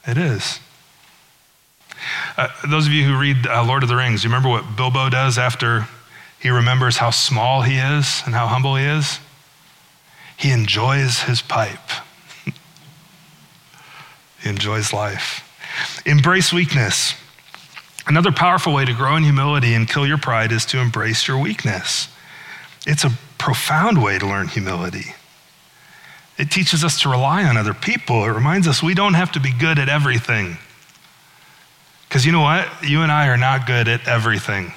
It 0.07 0.17
is. 0.17 0.61
Uh, 2.37 2.49
those 2.69 2.87
of 2.87 2.93
you 2.93 3.05
who 3.05 3.19
read 3.19 3.47
uh, 3.47 3.65
Lord 3.65 3.83
of 3.83 3.89
the 3.89 3.97
Rings, 3.97 4.25
you 4.25 4.31
remember 4.31 4.49
what 4.49 4.77
Bilbo 4.77 5.11
does 5.11 5.37
after 5.37 5.89
he 6.41 6.51
remembers 6.51 6.97
how 6.97 7.11
small 7.11 7.63
he 7.63 7.77
is 7.77 8.23
and 8.25 8.35
how 8.35 8.47
humble 8.47 8.77
he 8.77 8.85
is? 8.85 9.19
He 10.37 10.53
enjoys 10.53 11.23
his 11.23 11.43
pipe. 11.43 11.91
he 14.41 14.49
enjoys 14.49 14.93
life. 14.93 15.45
Embrace 16.07 16.53
weakness. 16.53 17.15
Another 18.07 18.33
powerful 18.33 18.73
way 18.73 18.85
to 18.85 18.95
grow 18.95 19.17
in 19.17 19.25
humility 19.25 19.75
and 19.75 19.89
kill 19.89 20.07
your 20.07 20.17
pride 20.17 20.53
is 20.53 20.65
to 20.67 20.79
embrace 20.79 21.27
your 21.27 21.39
weakness. 21.39 22.09
It's 22.87 23.05
a 23.05 23.11
profound 23.39 24.03
way 24.03 24.19
to 24.19 24.27
learn 24.27 24.49
humility. 24.49 25.15
It 26.37 26.51
teaches 26.51 26.85
us 26.85 27.01
to 27.03 27.09
rely 27.09 27.45
on 27.45 27.57
other 27.57 27.75
people. 27.75 28.25
It 28.25 28.29
reminds 28.29 28.69
us 28.69 28.83
we 28.83 28.95
don't 28.95 29.15
have 29.15 29.33
to 29.33 29.41
be 29.41 29.53
good 29.53 29.79
at 29.79 29.89
everything. 29.89 30.57
Because 32.09 32.25
you 32.25 32.33
know 32.33 32.41
what? 32.41 32.69
You 32.83 33.03
and 33.03 33.13
I 33.13 33.29
are 33.29 33.37
not 33.37 33.67
good 33.67 33.89
at 33.89 34.07
everything. 34.07 34.73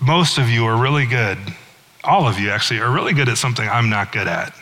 most 0.00 0.38
of 0.38 0.48
you 0.48 0.64
are 0.64 0.80
really 0.80 1.06
good, 1.06 1.38
all 2.02 2.26
of 2.26 2.38
you 2.38 2.50
actually, 2.50 2.80
are 2.80 2.90
really 2.90 3.12
good 3.12 3.28
at 3.28 3.36
something 3.36 3.68
I'm 3.68 3.90
not 3.90 4.10
good 4.10 4.26
at. 4.26 4.54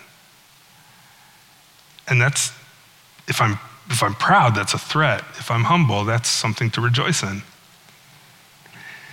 And 2.09 2.21
that's, 2.21 2.53
if 3.29 3.41
I'm, 3.41 3.59
if 3.89 4.03
I'm 4.03 4.15
proud, 4.15 4.55
that's 4.55 4.75
a 4.75 4.79
threat. 4.79 5.21
If 5.39 5.51
I'm 5.51 5.65
humble, 5.65 6.05
that's 6.05 6.29
something 6.29 6.71
to 6.73 6.81
rejoice 6.81 7.23
in. 7.23 7.43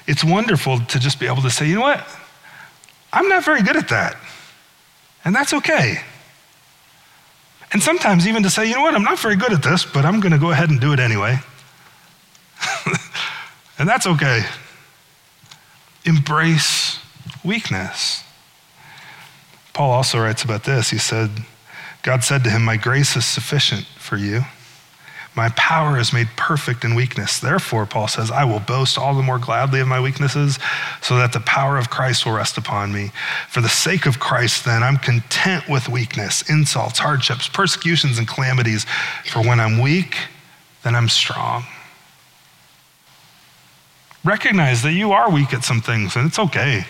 It's 0.07 0.23
wonderful 0.23 0.79
to 0.79 0.99
just 0.99 1.19
be 1.19 1.27
able 1.27 1.41
to 1.43 1.49
say, 1.49 1.67
you 1.67 1.75
know 1.75 1.81
what? 1.81 2.07
I'm 3.11 3.27
not 3.29 3.43
very 3.43 3.61
good 3.61 3.75
at 3.75 3.89
that. 3.89 4.17
And 5.23 5.35
that's 5.35 5.53
okay. 5.53 6.01
And 7.73 7.83
sometimes 7.83 8.27
even 8.27 8.43
to 8.43 8.49
say, 8.49 8.67
you 8.67 8.75
know 8.75 8.81
what, 8.81 8.95
I'm 8.95 9.03
not 9.03 9.19
very 9.19 9.35
good 9.35 9.51
at 9.51 9.61
this, 9.61 9.85
but 9.85 10.05
I'm 10.05 10.19
going 10.19 10.31
to 10.31 10.37
go 10.37 10.51
ahead 10.51 10.69
and 10.69 10.79
do 10.79 10.93
it 10.93 10.99
anyway. 10.99 11.37
and 13.79 13.87
that's 13.87 14.07
okay. 14.07 14.43
Embrace 16.05 16.99
weakness. 17.43 18.23
Paul 19.73 19.91
also 19.91 20.19
writes 20.19 20.43
about 20.43 20.63
this. 20.63 20.89
He 20.89 20.97
said, 20.97 21.29
God 22.03 22.23
said 22.23 22.43
to 22.45 22.49
him, 22.49 22.63
My 22.63 22.77
grace 22.77 23.15
is 23.15 23.25
sufficient 23.25 23.85
for 23.97 24.15
you. 24.15 24.41
My 25.37 25.49
power 25.49 25.99
is 25.99 26.11
made 26.11 26.29
perfect 26.35 26.83
in 26.83 26.95
weakness. 26.95 27.39
Therefore, 27.39 27.85
Paul 27.85 28.07
says, 28.07 28.31
I 28.31 28.43
will 28.43 28.59
boast 28.59 28.97
all 28.97 29.13
the 29.13 29.21
more 29.21 29.37
gladly 29.37 29.79
of 29.79 29.87
my 29.87 29.99
weaknesses 29.99 30.57
so 30.99 31.15
that 31.19 31.31
the 31.31 31.39
power 31.41 31.77
of 31.77 31.91
Christ 31.91 32.25
will 32.25 32.33
rest 32.33 32.57
upon 32.57 32.91
me. 32.91 33.11
For 33.47 33.61
the 33.61 33.69
sake 33.69 34.07
of 34.07 34.19
Christ, 34.19 34.65
then, 34.65 34.81
I'm 34.81 34.97
content 34.97 35.69
with 35.69 35.89
weakness, 35.89 36.49
insults, 36.49 36.97
hardships, 36.97 37.47
persecutions, 37.47 38.17
and 38.17 38.27
calamities. 38.27 38.87
For 39.25 39.43
when 39.43 39.59
I'm 39.59 39.79
weak, 39.79 40.17
then 40.83 40.95
I'm 40.95 41.07
strong. 41.07 41.65
Recognize 44.25 44.81
that 44.81 44.93
you 44.93 45.11
are 45.11 45.29
weak 45.29 45.53
at 45.53 45.63
some 45.63 45.81
things, 45.81 46.15
and 46.15 46.25
it's 46.25 46.39
okay 46.39 46.87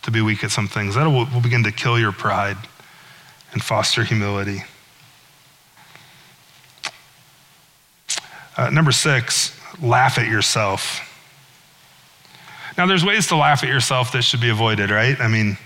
to 0.00 0.10
be 0.10 0.22
weak 0.22 0.42
at 0.42 0.50
some 0.52 0.68
things. 0.68 0.94
That 0.94 1.04
will, 1.04 1.26
begin 1.42 1.64
to 1.64 1.72
kill 1.72 1.98
your 1.98 2.12
pride 2.12 2.56
and 3.52 3.62
foster 3.62 4.04
humility. 4.04 4.62
Uh, 8.58 8.68
number 8.70 8.90
six, 8.90 9.56
laugh 9.80 10.18
at 10.18 10.26
yourself. 10.26 11.04
Now, 12.76 12.86
there's 12.86 13.04
ways 13.04 13.28
to 13.28 13.36
laugh 13.36 13.62
at 13.62 13.68
yourself 13.68 14.10
that 14.12 14.22
should 14.22 14.40
be 14.40 14.50
avoided, 14.50 14.90
right? 14.90 15.18
I 15.20 15.28
mean, 15.28 15.56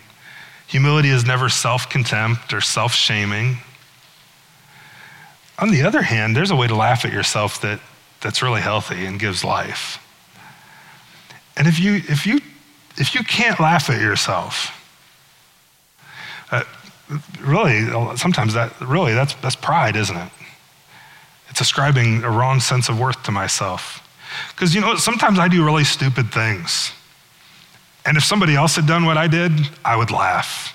humility 0.66 1.08
is 1.08 1.24
never 1.24 1.48
self 1.48 1.88
contempt 1.88 2.52
or 2.52 2.60
self 2.60 2.92
shaming. 2.92 3.56
On 5.58 5.70
the 5.70 5.82
other 5.82 6.02
hand, 6.02 6.36
there's 6.36 6.50
a 6.50 6.56
way 6.56 6.66
to 6.66 6.74
laugh 6.74 7.06
at 7.06 7.12
yourself 7.12 7.62
that, 7.62 7.80
that's 8.20 8.42
really 8.42 8.60
healthy 8.60 9.06
and 9.06 9.18
gives 9.18 9.42
life. 9.42 9.98
And 11.56 11.66
if 11.66 11.78
you, 11.78 11.94
if 11.94 12.26
you, 12.26 12.40
if 12.98 13.14
you 13.14 13.24
can't 13.24 13.58
laugh 13.58 13.88
at 13.88 14.00
yourself, 14.00 14.78
uh, 16.50 16.64
really, 17.40 17.86
sometimes 18.16 18.52
that, 18.52 18.78
really, 18.80 19.14
that's, 19.14 19.32
that's 19.34 19.56
pride, 19.56 19.96
isn't 19.96 20.16
it? 20.16 20.28
It's 21.52 21.60
ascribing 21.60 22.24
a 22.24 22.30
wrong 22.30 22.60
sense 22.60 22.88
of 22.88 22.98
worth 22.98 23.22
to 23.24 23.30
myself. 23.30 24.00
Because, 24.52 24.74
you 24.74 24.80
know, 24.80 24.96
sometimes 24.96 25.38
I 25.38 25.48
do 25.48 25.62
really 25.62 25.84
stupid 25.84 26.32
things. 26.32 26.92
And 28.06 28.16
if 28.16 28.24
somebody 28.24 28.56
else 28.56 28.74
had 28.74 28.86
done 28.86 29.04
what 29.04 29.18
I 29.18 29.26
did, 29.26 29.52
I 29.84 29.94
would 29.94 30.10
laugh. 30.10 30.72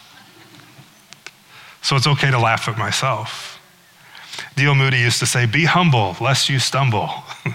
So 1.81 1.95
it's 1.95 2.05
okay 2.05 2.29
to 2.29 2.37
laugh 2.37 2.69
at 2.69 2.77
myself. 2.77 3.59
D.L. 4.55 4.75
Moody 4.75 4.99
used 4.99 5.17
to 5.17 5.25
say, 5.25 5.47
Be 5.47 5.65
humble 5.65 6.15
lest 6.21 6.47
you 6.47 6.59
stumble. 6.59 7.09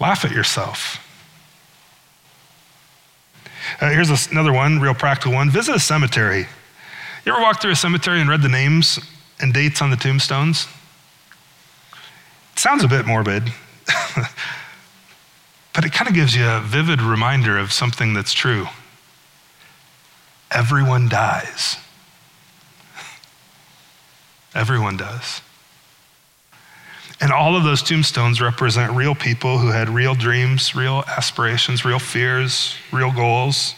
laugh 0.00 0.24
at 0.24 0.32
yourself. 0.32 0.98
Uh, 3.80 3.90
here's 3.90 4.10
another 4.32 4.52
one, 4.52 4.80
real 4.80 4.92
practical 4.92 5.34
one. 5.34 5.50
Visit 5.50 5.76
a 5.76 5.80
cemetery. 5.80 6.48
You 7.24 7.32
ever 7.32 7.40
walked 7.40 7.62
through 7.62 7.70
a 7.70 7.76
cemetery 7.76 8.20
and 8.20 8.28
read 8.28 8.42
the 8.42 8.48
names 8.48 8.98
and 9.38 9.54
dates 9.54 9.80
on 9.80 9.90
the 9.90 9.96
tombstones? 9.96 10.66
Sounds 12.56 12.82
a 12.82 12.88
bit 12.88 13.06
morbid, 13.06 13.52
but 15.74 15.84
it 15.84 15.92
kind 15.92 16.08
of 16.08 16.14
gives 16.14 16.34
you 16.34 16.46
a 16.46 16.60
vivid 16.60 17.02
reminder 17.02 17.58
of 17.58 17.70
something 17.70 18.14
that's 18.14 18.32
true. 18.32 18.66
Everyone 20.50 21.08
dies. 21.08 21.76
Everyone 24.54 24.96
does. 24.96 25.42
And 27.20 27.30
all 27.30 27.56
of 27.56 27.64
those 27.64 27.82
tombstones 27.82 28.40
represent 28.40 28.92
real 28.92 29.14
people 29.14 29.58
who 29.58 29.68
had 29.68 29.88
real 29.88 30.14
dreams, 30.14 30.74
real 30.74 31.04
aspirations, 31.06 31.84
real 31.84 31.98
fears, 31.98 32.74
real 32.90 33.12
goals. 33.12 33.74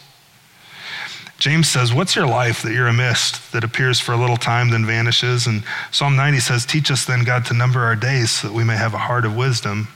James 1.39 1.69
says, 1.69 1.93
What's 1.95 2.17
your 2.17 2.27
life 2.27 2.63
that 2.63 2.73
you're 2.73 2.89
a 2.89 2.93
mist 2.93 3.53
that 3.53 3.65
appears 3.65 4.01
for 4.01 4.13
a 4.13 4.17
little 4.17 4.37
time, 4.37 4.71
then 4.71 4.85
vanishes? 4.85 5.47
And 5.47 5.65
Psalm 5.93 6.17
90 6.17 6.41
says, 6.41 6.67
Teach 6.67 6.91
us 6.91 7.05
then, 7.05 7.25
God, 7.25 7.45
to 7.47 7.55
number 7.55 7.81
our 7.81 7.97
days 7.97 8.33
so 8.33 8.49
that 8.49 8.55
we 8.55 8.65
may 8.65 8.77
have 8.77 8.95
a 8.95 8.99
heart 8.99 9.25
of 9.25 9.37
wisdom. 9.37 9.89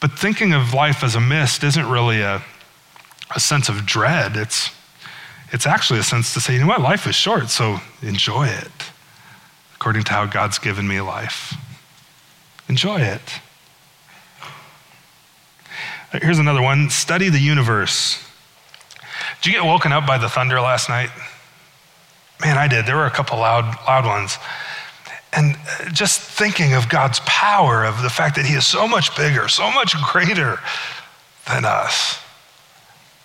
But 0.00 0.12
thinking 0.18 0.52
of 0.52 0.74
life 0.74 1.02
as 1.02 1.14
a 1.14 1.20
mist 1.20 1.64
isn't 1.64 1.88
really 1.88 2.20
a, 2.20 2.42
a 3.34 3.40
sense 3.40 3.70
of 3.70 3.86
dread. 3.86 4.36
It's, 4.36 4.70
it's 5.50 5.66
actually 5.66 5.98
a 5.98 6.04
sense 6.04 6.34
to 6.34 6.40
say, 6.40 6.54
you 6.54 6.60
know 6.60 6.66
what, 6.66 6.82
life 6.82 7.06
is 7.06 7.14
short, 7.14 7.48
so 7.48 7.78
enjoy 8.02 8.48
it 8.48 8.70
according 9.84 10.02
to 10.02 10.12
how 10.12 10.24
God's 10.24 10.58
given 10.58 10.88
me 10.88 10.98
life. 11.02 11.54
Enjoy 12.70 13.00
it. 13.00 13.20
Here's 16.10 16.38
another 16.38 16.62
one 16.62 16.88
study 16.88 17.28
the 17.28 17.38
universe. 17.38 18.18
Did 19.44 19.52
you 19.52 19.60
get 19.60 19.66
woken 19.66 19.92
up 19.92 20.06
by 20.06 20.16
the 20.16 20.30
thunder 20.30 20.58
last 20.58 20.88
night? 20.88 21.10
Man, 22.40 22.56
I 22.56 22.66
did. 22.66 22.86
There 22.86 22.96
were 22.96 23.04
a 23.04 23.10
couple 23.10 23.36
loud, 23.36 23.76
loud 23.86 24.06
ones. 24.06 24.38
And 25.34 25.54
uh, 25.56 25.90
just 25.90 26.22
thinking 26.22 26.72
of 26.72 26.88
God's 26.88 27.20
power, 27.26 27.84
of 27.84 28.00
the 28.00 28.08
fact 28.08 28.36
that 28.36 28.46
He 28.46 28.54
is 28.54 28.66
so 28.66 28.88
much 28.88 29.14
bigger, 29.14 29.48
so 29.48 29.70
much 29.70 30.02
greater 30.02 30.60
than 31.46 31.66
us. 31.66 32.18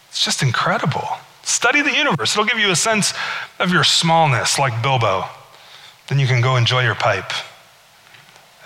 It's 0.09 0.21
just 0.21 0.43
incredible. 0.43 1.07
Study 1.43 1.81
the 1.81 1.95
universe. 1.95 2.33
It'll 2.33 2.43
give 2.43 2.59
you 2.59 2.71
a 2.71 2.75
sense 2.75 3.13
of 3.57 3.71
your 3.71 3.85
smallness, 3.85 4.59
like 4.59 4.83
Bilbo. 4.83 5.23
Then 6.09 6.19
you 6.19 6.27
can 6.27 6.41
go 6.41 6.57
enjoy 6.57 6.83
your 6.83 6.95
pipe 6.95 7.31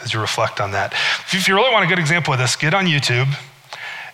as 0.01 0.12
you 0.12 0.20
reflect 0.20 0.60
on 0.60 0.72
that. 0.72 0.93
If 1.32 1.47
you 1.47 1.54
really 1.54 1.72
want 1.72 1.86
a 1.86 1.88
good 1.88 1.99
example 1.99 2.34
of 2.34 2.39
this, 2.39 2.56
get 2.56 2.74
on 2.74 2.88
YouTube 2.88 3.32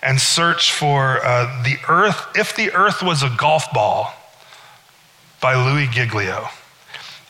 and 0.02 0.20
search 0.20 0.72
for 0.72 1.24
uh, 1.26 1.64
the 1.64 1.78
earth, 1.88 2.26
if 2.36 2.56
the 2.56 2.72
earth 2.72 3.02
was 3.04 3.24
a 3.24 3.30
golf 3.38 3.66
ball 3.74 4.14
by 5.41 5.56
Louie 5.56 5.88
Giglio. 5.88 6.47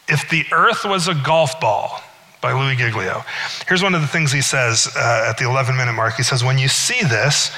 If 0.07 0.29
the 0.29 0.45
earth 0.51 0.85
was 0.85 1.07
a 1.07 1.13
golf 1.13 1.59
ball 1.59 2.01
by 2.41 2.53
Louie 2.53 2.75
Giglio. 2.75 3.23
Here's 3.67 3.83
one 3.83 3.93
of 3.93 4.01
the 4.01 4.07
things 4.07 4.31
he 4.31 4.41
says 4.41 4.87
uh, 4.95 5.27
at 5.29 5.37
the 5.37 5.45
11 5.45 5.75
minute 5.75 5.93
mark. 5.93 6.15
He 6.15 6.23
says, 6.23 6.43
When 6.43 6.57
you 6.57 6.67
see 6.67 7.01
this, 7.03 7.51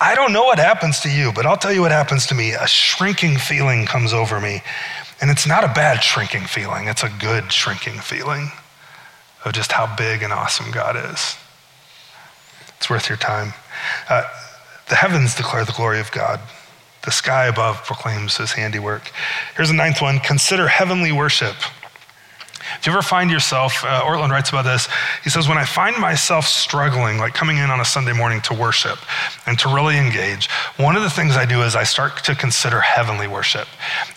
I 0.00 0.14
don't 0.14 0.32
know 0.32 0.44
what 0.44 0.58
happens 0.58 1.00
to 1.00 1.10
you, 1.10 1.32
but 1.32 1.46
I'll 1.46 1.56
tell 1.56 1.72
you 1.72 1.82
what 1.82 1.92
happens 1.92 2.26
to 2.26 2.34
me. 2.34 2.52
A 2.52 2.66
shrinking 2.66 3.36
feeling 3.36 3.86
comes 3.86 4.12
over 4.12 4.40
me. 4.40 4.62
And 5.20 5.30
it's 5.30 5.46
not 5.46 5.64
a 5.64 5.68
bad 5.68 6.02
shrinking 6.02 6.46
feeling, 6.46 6.88
it's 6.88 7.02
a 7.02 7.12
good 7.20 7.52
shrinking 7.52 8.00
feeling 8.00 8.50
of 9.44 9.52
just 9.52 9.72
how 9.72 9.94
big 9.96 10.22
and 10.22 10.32
awesome 10.32 10.70
God 10.70 10.96
is. 10.96 11.36
It's 12.76 12.88
worth 12.88 13.08
your 13.08 13.18
time. 13.18 13.52
Uh, 14.08 14.24
the 14.88 14.96
heavens 14.96 15.34
declare 15.34 15.64
the 15.64 15.72
glory 15.72 16.00
of 16.00 16.10
God. 16.10 16.40
The 17.04 17.10
sky 17.10 17.46
above 17.46 17.84
proclaims 17.84 18.36
his 18.36 18.52
handiwork. 18.52 19.10
Here's 19.56 19.70
a 19.70 19.74
ninth 19.74 20.02
one 20.02 20.18
consider 20.18 20.68
heavenly 20.68 21.12
worship. 21.12 21.56
If 22.78 22.86
you 22.86 22.92
ever 22.92 23.02
find 23.02 23.30
yourself, 23.30 23.84
uh, 23.84 24.02
Ortlund 24.02 24.30
writes 24.30 24.50
about 24.50 24.64
this, 24.64 24.88
he 25.24 25.30
says, 25.30 25.48
When 25.48 25.58
I 25.58 25.64
find 25.64 25.96
myself 25.96 26.46
struggling, 26.46 27.18
like 27.18 27.34
coming 27.34 27.56
in 27.56 27.70
on 27.70 27.80
a 27.80 27.84
Sunday 27.84 28.12
morning 28.12 28.40
to 28.42 28.54
worship 28.54 28.98
and 29.46 29.58
to 29.60 29.68
really 29.68 29.96
engage, 29.96 30.48
one 30.76 30.94
of 30.94 31.02
the 31.02 31.10
things 31.10 31.36
I 31.36 31.46
do 31.46 31.62
is 31.62 31.74
I 31.74 31.84
start 31.84 32.22
to 32.24 32.34
consider 32.34 32.80
heavenly 32.80 33.26
worship 33.26 33.66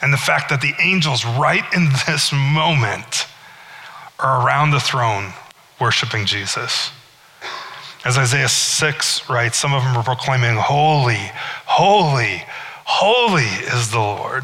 and 0.01 0.13
the 0.13 0.17
fact 0.17 0.49
that 0.49 0.61
the 0.61 0.73
angels, 0.81 1.25
right 1.25 1.63
in 1.73 1.89
this 2.05 2.31
moment, 2.33 3.27
are 4.19 4.45
around 4.45 4.71
the 4.71 4.79
throne 4.79 5.33
worshiping 5.79 6.25
Jesus. 6.25 6.91
As 8.05 8.17
Isaiah 8.17 8.49
6 8.49 9.29
writes, 9.29 9.57
some 9.57 9.73
of 9.73 9.81
them 9.83 9.95
are 9.95 10.03
proclaiming, 10.03 10.55
Holy, 10.57 11.31
holy, 11.65 12.43
holy 12.83 13.43
is 13.43 13.91
the 13.91 13.99
Lord. 13.99 14.43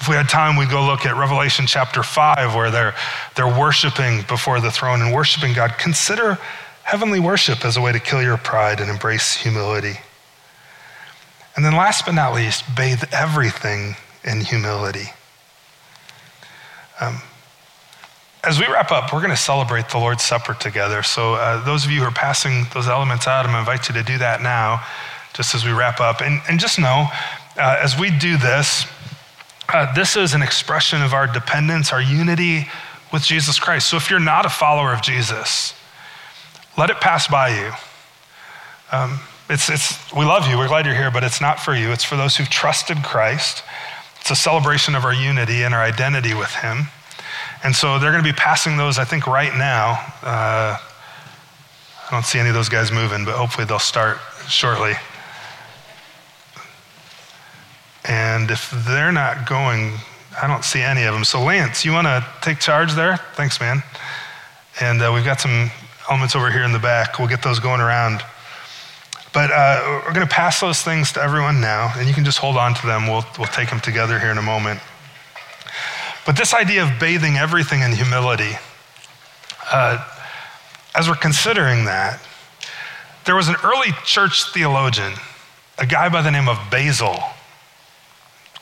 If 0.00 0.08
we 0.08 0.16
had 0.16 0.28
time, 0.28 0.56
we'd 0.56 0.70
go 0.70 0.84
look 0.84 1.04
at 1.04 1.16
Revelation 1.16 1.66
chapter 1.66 2.02
5, 2.02 2.54
where 2.54 2.70
they're, 2.70 2.94
they're 3.36 3.46
worshiping 3.46 4.22
before 4.28 4.60
the 4.60 4.70
throne 4.70 5.02
and 5.02 5.14
worshiping 5.14 5.52
God. 5.52 5.74
Consider 5.78 6.38
heavenly 6.82 7.20
worship 7.20 7.64
as 7.64 7.76
a 7.76 7.80
way 7.80 7.92
to 7.92 8.00
kill 8.00 8.22
your 8.22 8.36
pride 8.36 8.80
and 8.80 8.90
embrace 8.90 9.34
humility. 9.34 9.98
And 11.56 11.64
then, 11.64 11.74
last 11.74 12.04
but 12.04 12.12
not 12.12 12.34
least, 12.34 12.64
bathe 12.74 13.04
everything 13.12 13.96
in 14.24 14.40
humility. 14.40 15.10
Um, 17.00 17.20
as 18.46 18.58
we 18.58 18.66
wrap 18.66 18.92
up, 18.92 19.12
we're 19.12 19.20
going 19.20 19.30
to 19.30 19.36
celebrate 19.36 19.88
the 19.88 19.98
Lord's 19.98 20.22
Supper 20.22 20.54
together. 20.54 21.02
So, 21.02 21.34
uh, 21.34 21.64
those 21.64 21.84
of 21.84 21.90
you 21.90 22.00
who 22.00 22.06
are 22.06 22.12
passing 22.12 22.66
those 22.74 22.88
elements 22.88 23.26
out, 23.26 23.44
I'm 23.44 23.52
going 23.52 23.64
to 23.64 23.70
invite 23.70 23.88
you 23.88 23.94
to 23.94 24.02
do 24.02 24.18
that 24.18 24.42
now. 24.42 24.84
just 25.34 25.54
as 25.54 25.64
we 25.64 25.72
wrap 25.72 26.00
up. 26.00 26.20
And, 26.20 26.40
and 26.48 26.58
just 26.58 26.78
know, 26.78 27.08
uh, 27.56 27.78
as 27.82 27.98
we 27.98 28.10
do 28.10 28.36
this, 28.38 28.86
uh, 29.68 29.92
this 29.94 30.16
is 30.16 30.32
an 30.34 30.42
expression 30.42 31.02
of 31.02 31.12
our 31.12 31.26
dependence, 31.26 31.92
our 31.92 32.00
unity 32.00 32.66
with 33.12 33.22
Jesus 33.22 33.58
Christ. 33.58 33.88
So 33.88 33.96
if 33.96 34.10
you're 34.10 34.20
not 34.20 34.46
a 34.46 34.48
follower 34.48 34.92
of 34.92 35.02
Jesus, 35.02 35.74
let 36.78 36.90
it 36.90 37.00
pass 37.00 37.26
by 37.26 37.48
you. 37.48 37.72
Um, 38.92 39.20
it's, 39.50 39.68
it's, 39.68 40.12
we 40.12 40.24
love 40.24 40.48
you, 40.48 40.56
we're 40.56 40.68
glad 40.68 40.86
you're 40.86 40.94
here, 40.94 41.10
but 41.10 41.24
it's 41.24 41.40
not 41.40 41.60
for 41.60 41.74
you. 41.74 41.90
It's 41.90 42.04
for 42.04 42.16
those 42.16 42.36
who've 42.36 42.48
trusted 42.48 42.98
Christ. 43.02 43.62
It's 44.20 44.30
a 44.30 44.36
celebration 44.36 44.94
of 44.94 45.04
our 45.04 45.12
unity 45.12 45.64
and 45.64 45.74
our 45.74 45.82
identity 45.82 46.32
with 46.32 46.54
Him. 46.54 46.88
And 47.64 47.74
so 47.74 47.98
they're 47.98 48.12
going 48.12 48.22
to 48.22 48.30
be 48.30 48.36
passing 48.36 48.76
those, 48.76 48.98
I 48.98 49.04
think, 49.04 49.26
right 49.26 49.54
now. 49.56 49.92
Uh, 50.22 50.76
I 50.76 52.10
don't 52.10 52.24
see 52.24 52.38
any 52.38 52.50
of 52.50 52.54
those 52.54 52.68
guys 52.68 52.92
moving, 52.92 53.24
but 53.24 53.34
hopefully 53.34 53.66
they'll 53.66 53.78
start 53.78 54.18
shortly. 54.46 54.92
And 58.04 58.50
if 58.50 58.70
they're 58.86 59.12
not 59.12 59.48
going, 59.48 59.94
I 60.40 60.46
don't 60.46 60.62
see 60.62 60.82
any 60.82 61.04
of 61.04 61.14
them. 61.14 61.24
So, 61.24 61.42
Lance, 61.42 61.86
you 61.86 61.92
want 61.92 62.06
to 62.06 62.24
take 62.42 62.60
charge 62.60 62.92
there? 62.92 63.16
Thanks, 63.32 63.58
man. 63.58 63.82
And 64.80 65.00
uh, 65.00 65.10
we've 65.14 65.24
got 65.24 65.40
some 65.40 65.70
elements 66.10 66.36
over 66.36 66.50
here 66.50 66.64
in 66.64 66.72
the 66.72 66.78
back. 66.78 67.18
We'll 67.18 67.28
get 67.28 67.42
those 67.42 67.60
going 67.60 67.80
around. 67.80 68.20
But 69.32 69.50
uh, 69.50 70.02
we're 70.04 70.12
going 70.12 70.26
to 70.26 70.32
pass 70.32 70.60
those 70.60 70.82
things 70.82 71.12
to 71.12 71.22
everyone 71.22 71.62
now, 71.62 71.92
and 71.96 72.06
you 72.06 72.14
can 72.14 72.26
just 72.26 72.38
hold 72.38 72.58
on 72.58 72.74
to 72.74 72.86
them. 72.86 73.06
We'll, 73.06 73.24
we'll 73.38 73.48
take 73.48 73.70
them 73.70 73.80
together 73.80 74.18
here 74.18 74.30
in 74.30 74.38
a 74.38 74.42
moment. 74.42 74.80
But 76.26 76.36
this 76.36 76.54
idea 76.54 76.82
of 76.82 76.98
bathing 76.98 77.36
everything 77.36 77.80
in 77.80 77.92
humility, 77.92 78.52
uh, 79.70 80.04
as 80.94 81.08
we're 81.08 81.16
considering 81.16 81.84
that, 81.84 82.20
there 83.26 83.34
was 83.34 83.48
an 83.48 83.56
early 83.62 83.92
church 84.04 84.52
theologian, 84.52 85.12
a 85.78 85.86
guy 85.86 86.08
by 86.08 86.22
the 86.22 86.30
name 86.30 86.48
of 86.48 86.58
Basil. 86.70 87.16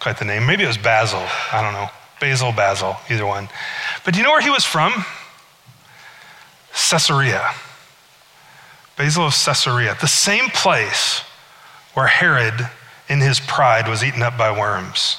Quite 0.00 0.18
the 0.18 0.24
name. 0.24 0.46
Maybe 0.46 0.64
it 0.64 0.68
was 0.68 0.78
Basil. 0.78 1.22
I 1.52 1.62
don't 1.62 1.72
know. 1.72 1.88
Basil, 2.20 2.52
Basil, 2.52 2.96
either 3.10 3.26
one. 3.26 3.48
But 4.04 4.14
do 4.14 4.20
you 4.20 4.24
know 4.24 4.30
where 4.30 4.40
he 4.40 4.50
was 4.50 4.64
from? 4.64 5.04
Caesarea. 6.90 7.50
Basil 8.96 9.26
of 9.26 9.32
Caesarea, 9.32 9.96
the 10.00 10.06
same 10.06 10.48
place 10.50 11.22
where 11.94 12.06
Herod, 12.06 12.68
in 13.08 13.20
his 13.20 13.40
pride, 13.40 13.88
was 13.88 14.04
eaten 14.04 14.22
up 14.22 14.38
by 14.38 14.56
worms. 14.56 15.18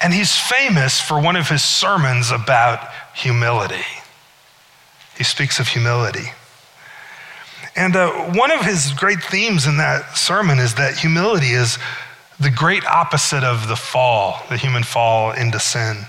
And 0.00 0.12
he's 0.12 0.36
famous 0.36 1.00
for 1.00 1.20
one 1.20 1.36
of 1.36 1.48
his 1.48 1.62
sermons 1.62 2.30
about 2.30 2.88
humility. 3.14 3.84
He 5.16 5.24
speaks 5.24 5.60
of 5.60 5.68
humility. 5.68 6.32
And 7.76 7.94
uh, 7.94 8.32
one 8.32 8.50
of 8.50 8.62
his 8.62 8.92
great 8.92 9.22
themes 9.22 9.66
in 9.66 9.76
that 9.76 10.16
sermon 10.16 10.58
is 10.58 10.74
that 10.74 10.96
humility 10.96 11.50
is 11.50 11.78
the 12.38 12.50
great 12.50 12.84
opposite 12.86 13.44
of 13.44 13.68
the 13.68 13.76
fall, 13.76 14.42
the 14.48 14.56
human 14.56 14.82
fall 14.82 15.32
into 15.32 15.60
sin. 15.60 16.06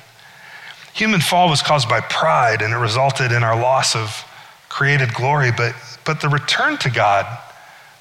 Human 0.94 1.22
fall 1.22 1.50
was 1.50 1.62
caused 1.62 1.90
by 1.90 2.02
pride 2.02 2.62
and 2.62 2.74
it 2.74 2.78
resulted 2.78 3.32
in 3.32 3.44
our 3.44 3.60
loss 3.60 3.96
of 3.96 4.26
created 4.70 5.14
glory, 5.14 5.52
but, 5.52 5.76
but 6.06 6.22
the 6.22 6.30
return 6.30 6.78
to 6.78 6.90
God, 6.90 7.26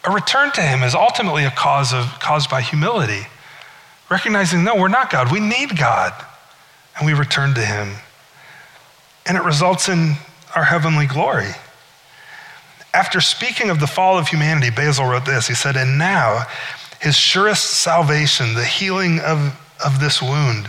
a 0.04 0.10
return 0.10 0.52
to 0.52 0.62
Him, 0.62 0.82
is 0.82 0.94
ultimately 0.94 1.44
a 1.44 1.50
cause 1.50 1.92
of, 1.92 2.06
caused 2.20 2.48
by 2.48 2.62
humility. 2.62 3.26
Recognizing, 4.10 4.64
no, 4.64 4.74
we're 4.74 4.88
not 4.88 5.10
God, 5.10 5.30
we 5.30 5.40
need 5.40 5.78
God, 5.78 6.12
and 6.96 7.06
we 7.06 7.12
return 7.12 7.54
to 7.54 7.64
Him. 7.64 7.94
And 9.24 9.36
it 9.36 9.44
results 9.44 9.88
in 9.88 10.16
our 10.56 10.64
heavenly 10.64 11.06
glory. 11.06 11.50
After 12.92 13.20
speaking 13.20 13.70
of 13.70 13.78
the 13.78 13.86
fall 13.86 14.18
of 14.18 14.28
humanity, 14.28 14.70
Basil 14.70 15.06
wrote 15.06 15.24
this. 15.24 15.46
He 15.46 15.54
said, 15.54 15.76
And 15.76 15.96
now, 15.96 16.46
his 17.00 17.16
surest 17.16 17.64
salvation, 17.70 18.54
the 18.54 18.64
healing 18.64 19.20
of, 19.20 19.56
of 19.84 20.00
this 20.00 20.20
wound, 20.20 20.68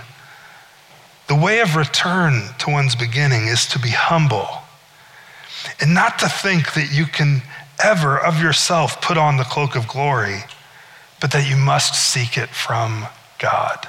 the 1.28 1.36
way 1.36 1.62
of 1.62 1.76
return 1.76 2.44
to 2.60 2.70
one's 2.70 2.96
beginning 2.96 3.48
is 3.48 3.66
to 3.68 3.80
be 3.80 3.90
humble 3.90 4.48
and 5.80 5.94
not 5.94 6.20
to 6.20 6.30
think 6.30 6.74
that 6.74 6.92
you 6.92 7.06
can 7.06 7.42
ever 7.84 8.18
of 8.18 8.42
yourself 8.42 9.02
put 9.02 9.18
on 9.18 9.38
the 9.38 9.44
cloak 9.44 9.76
of 9.76 9.88
glory, 9.88 10.44
but 11.20 11.32
that 11.32 11.50
you 11.50 11.56
must 11.56 11.96
seek 11.96 12.38
it 12.38 12.50
from 12.50 13.08
God. 13.42 13.88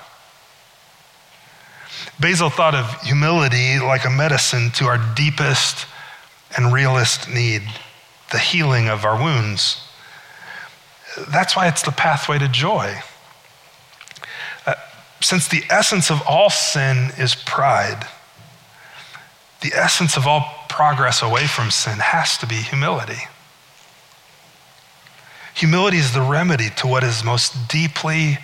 Basil 2.18 2.50
thought 2.50 2.74
of 2.74 3.03
humility 3.03 3.78
like 3.78 4.05
a 4.05 4.11
medicine 4.11 4.70
to 4.72 4.86
our 4.86 4.98
deepest 5.14 5.86
and 6.57 6.72
realest 6.72 7.28
need, 7.28 7.62
the 8.30 8.38
healing 8.38 8.88
of 8.88 9.05
our 9.05 9.20
wounds. 9.22 9.82
That's 11.28 11.55
why 11.55 11.68
it's 11.68 11.82
the 11.82 11.92
pathway 11.92 12.38
to 12.38 12.48
joy. 12.48 13.00
Uh, 14.66 14.74
since 15.20 15.48
the 15.48 15.62
essence 15.68 16.11
of 16.11 16.22
all 16.26 16.48
sin 16.48 17.12
is 17.18 17.34
pride, 17.34 18.07
the 19.61 19.72
essence 19.74 20.16
of 20.16 20.26
all 20.26 20.64
progress 20.68 21.22
away 21.22 21.46
from 21.46 21.70
sin 21.70 21.98
has 21.98 22.38
to 22.38 22.46
be 22.46 22.57
humility. 22.57 23.28
Humility 25.55 25.98
is 25.98 26.14
the 26.14 26.22
remedy 26.22 26.70
to 26.76 26.86
what 26.86 27.05
is 27.05 27.22
most 27.22 27.68
deeply 27.68 28.38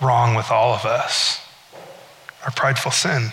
wrong 0.00 0.34
with 0.34 0.50
all 0.50 0.74
of 0.74 0.84
us 0.84 1.42
our 2.44 2.50
prideful 2.50 2.90
sin. 2.90 3.30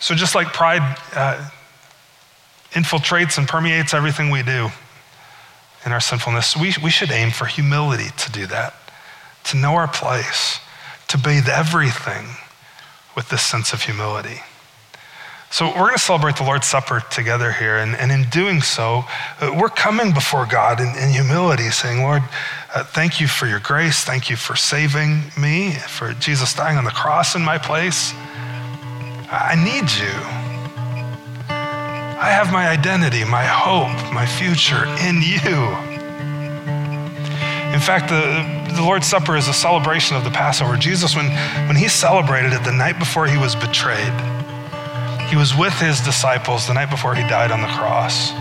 So, 0.00 0.14
just 0.14 0.34
like 0.34 0.48
pride 0.48 0.98
uh, 1.14 1.48
infiltrates 2.72 3.38
and 3.38 3.48
permeates 3.48 3.94
everything 3.94 4.30
we 4.30 4.42
do 4.42 4.68
in 5.86 5.92
our 5.92 6.00
sinfulness, 6.00 6.56
we, 6.56 6.74
we 6.82 6.90
should 6.90 7.10
aim 7.10 7.30
for 7.30 7.46
humility 7.46 8.10
to 8.18 8.32
do 8.32 8.46
that, 8.46 8.74
to 9.44 9.56
know 9.56 9.74
our 9.74 9.88
place, 9.88 10.58
to 11.08 11.18
bathe 11.18 11.48
everything 11.48 12.26
with 13.16 13.28
this 13.28 13.42
sense 13.42 13.72
of 13.72 13.82
humility. 13.82 14.40
So, 15.50 15.68
we're 15.68 15.86
going 15.86 15.92
to 15.92 15.98
celebrate 15.98 16.36
the 16.36 16.42
Lord's 16.42 16.66
Supper 16.66 17.02
together 17.10 17.52
here. 17.52 17.78
And, 17.78 17.94
and 17.94 18.10
in 18.10 18.28
doing 18.28 18.60
so, 18.60 19.04
uh, 19.40 19.56
we're 19.58 19.68
coming 19.68 20.12
before 20.12 20.46
God 20.46 20.80
in, 20.80 20.88
in 20.96 21.10
humility, 21.10 21.70
saying, 21.70 22.02
Lord, 22.02 22.22
uh, 22.74 22.82
thank 22.82 23.20
you 23.20 23.28
for 23.28 23.46
your 23.46 23.60
grace. 23.60 24.02
Thank 24.02 24.28
you 24.28 24.34
for 24.34 24.56
saving 24.56 25.22
me, 25.38 25.72
for 25.72 26.12
Jesus 26.14 26.52
dying 26.54 26.76
on 26.76 26.84
the 26.84 26.90
cross 26.90 27.36
in 27.36 27.42
my 27.42 27.56
place. 27.56 28.12
I 29.30 29.54
need 29.54 29.90
you. 29.92 30.12
I 31.48 32.30
have 32.30 32.52
my 32.52 32.68
identity, 32.68 33.24
my 33.24 33.44
hope, 33.44 34.12
my 34.12 34.26
future 34.26 34.84
in 35.06 35.22
you. 35.22 35.94
In 37.72 37.80
fact, 37.80 38.08
the, 38.08 38.74
the 38.74 38.82
Lord's 38.82 39.06
Supper 39.06 39.36
is 39.36 39.46
a 39.46 39.52
celebration 39.52 40.16
of 40.16 40.24
the 40.24 40.30
Passover. 40.30 40.76
Jesus, 40.76 41.14
when, 41.14 41.26
when 41.68 41.76
he 41.76 41.88
celebrated 41.88 42.52
it 42.52 42.64
the 42.64 42.72
night 42.72 42.98
before 42.98 43.26
he 43.26 43.36
was 43.36 43.54
betrayed, 43.54 44.12
he 45.28 45.36
was 45.36 45.54
with 45.54 45.74
his 45.74 46.00
disciples 46.00 46.66
the 46.66 46.74
night 46.74 46.90
before 46.90 47.14
he 47.14 47.22
died 47.22 47.52
on 47.52 47.60
the 47.60 47.68
cross. 47.68 48.32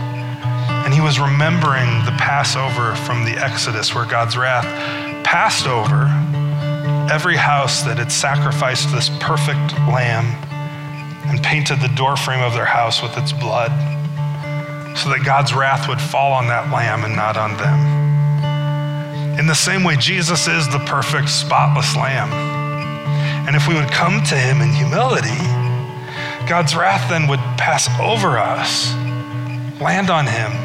And 0.93 1.01
he 1.01 1.07
was 1.07 1.19
remembering 1.19 2.05
the 2.05 2.13
Passover 2.19 2.95
from 2.97 3.25
the 3.25 3.31
Exodus, 3.31 3.95
where 3.95 4.05
God's 4.05 4.37
wrath 4.37 4.63
passed 5.25 5.65
over 5.65 6.05
every 7.11 7.35
house 7.35 7.81
that 7.81 7.97
had 7.97 8.11
sacrificed 8.11 8.91
this 8.91 9.09
perfect 9.19 9.73
lamb 9.89 10.27
and 11.25 11.41
painted 11.41 11.81
the 11.81 11.87
doorframe 11.97 12.43
of 12.43 12.53
their 12.53 12.69
house 12.69 13.01
with 13.01 13.17
its 13.17 13.31
blood, 13.31 13.71
so 14.95 15.09
that 15.09 15.23
God's 15.25 15.51
wrath 15.51 15.89
would 15.89 15.99
fall 15.99 16.31
on 16.31 16.45
that 16.49 16.69
lamb 16.71 17.03
and 17.03 17.15
not 17.15 17.37
on 17.37 17.57
them. 17.57 19.39
In 19.39 19.47
the 19.47 19.55
same 19.55 19.83
way, 19.83 19.95
Jesus 19.97 20.47
is 20.47 20.69
the 20.69 20.85
perfect, 20.85 21.27
spotless 21.27 21.95
lamb. 21.95 22.31
And 23.47 23.55
if 23.55 23.67
we 23.67 23.73
would 23.73 23.89
come 23.89 24.21
to 24.25 24.35
him 24.35 24.61
in 24.61 24.71
humility, 24.71 25.41
God's 26.47 26.75
wrath 26.75 27.09
then 27.09 27.25
would 27.29 27.41
pass 27.57 27.89
over 27.99 28.37
us, 28.37 28.93
land 29.81 30.11
on 30.11 30.27
him 30.27 30.62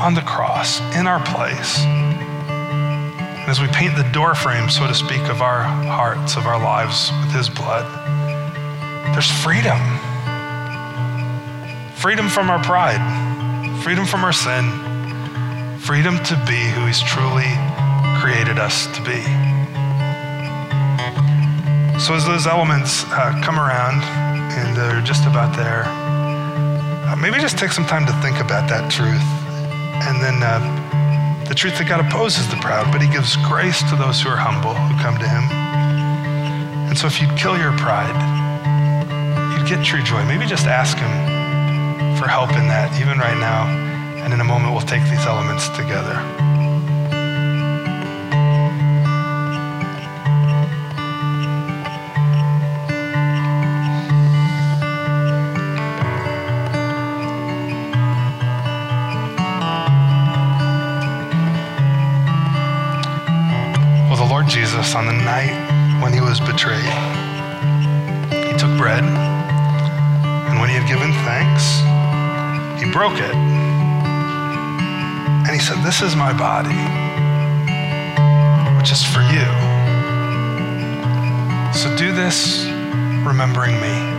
on 0.00 0.14
the 0.14 0.22
cross 0.22 0.80
in 0.96 1.06
our 1.06 1.22
place. 1.24 1.78
And 1.78 3.48
as 3.48 3.60
we 3.60 3.68
paint 3.68 3.96
the 3.96 4.08
doorframe, 4.12 4.70
so 4.70 4.86
to 4.86 4.94
speak, 4.94 5.20
of 5.28 5.42
our 5.42 5.62
hearts, 5.62 6.36
of 6.36 6.46
our 6.46 6.58
lives 6.58 7.12
with 7.20 7.32
his 7.32 7.48
blood, 7.48 7.84
there's 9.12 9.30
freedom. 9.30 9.78
Freedom 11.96 12.28
from 12.28 12.48
our 12.48 12.62
pride, 12.62 13.02
freedom 13.82 14.06
from 14.06 14.24
our 14.24 14.32
sin, 14.32 14.64
freedom 15.80 16.16
to 16.24 16.34
be 16.46 16.58
who 16.72 16.86
he's 16.86 17.02
truly 17.02 17.50
created 18.20 18.58
us 18.58 18.86
to 18.96 19.02
be. 19.02 19.20
So 22.00 22.14
as 22.14 22.24
those 22.24 22.46
elements 22.46 23.04
uh, 23.08 23.38
come 23.44 23.58
around, 23.60 24.02
and 24.52 24.76
they're 24.76 25.02
just 25.02 25.26
about 25.26 25.54
there. 25.56 25.84
Uh, 25.86 27.16
maybe 27.16 27.38
just 27.38 27.58
take 27.58 27.72
some 27.72 27.86
time 27.86 28.06
to 28.06 28.12
think 28.22 28.40
about 28.40 28.68
that 28.68 28.90
truth. 28.90 29.39
And 30.02 30.22
then 30.22 30.42
uh, 30.42 31.44
the 31.48 31.54
truth 31.54 31.78
that 31.78 31.88
God 31.88 32.04
opposes 32.04 32.48
the 32.48 32.56
proud, 32.56 32.90
but 32.92 33.02
he 33.02 33.08
gives 33.08 33.36
grace 33.48 33.82
to 33.90 33.96
those 33.96 34.20
who 34.20 34.28
are 34.30 34.36
humble, 34.36 34.74
who 34.74 34.94
come 35.02 35.18
to 35.18 35.28
him. 35.28 35.44
And 36.88 36.96
so 36.96 37.06
if 37.06 37.20
you'd 37.20 37.36
kill 37.36 37.58
your 37.58 37.76
pride, 37.76 38.14
you'd 39.52 39.68
get 39.68 39.84
true 39.84 40.02
joy. 40.02 40.24
Maybe 40.24 40.46
just 40.46 40.66
ask 40.66 40.96
him 40.96 41.10
for 42.16 42.28
help 42.28 42.50
in 42.50 42.68
that, 42.68 43.00
even 43.00 43.18
right 43.18 43.38
now. 43.38 43.66
And 44.24 44.32
in 44.32 44.40
a 44.40 44.44
moment, 44.44 44.72
we'll 44.72 44.86
take 44.86 45.02
these 45.10 45.26
elements 45.26 45.68
together. 45.70 46.39
Was 66.30 66.38
betrayed. 66.38 66.84
He 68.30 68.56
took 68.56 68.70
bread, 68.78 69.02
and 69.02 70.60
when 70.60 70.68
he 70.68 70.76
had 70.76 70.86
given 70.86 71.12
thanks, 71.26 71.80
he 72.80 72.88
broke 72.92 73.18
it. 73.18 73.34
And 75.44 75.50
he 75.50 75.58
said, 75.58 75.82
This 75.82 76.02
is 76.02 76.14
my 76.14 76.32
body, 76.32 76.78
which 78.78 78.92
is 78.92 79.02
for 79.02 79.22
you. 79.22 79.48
So 81.74 81.96
do 81.96 82.12
this 82.14 82.64
remembering 83.26 83.80
me. 83.80 84.09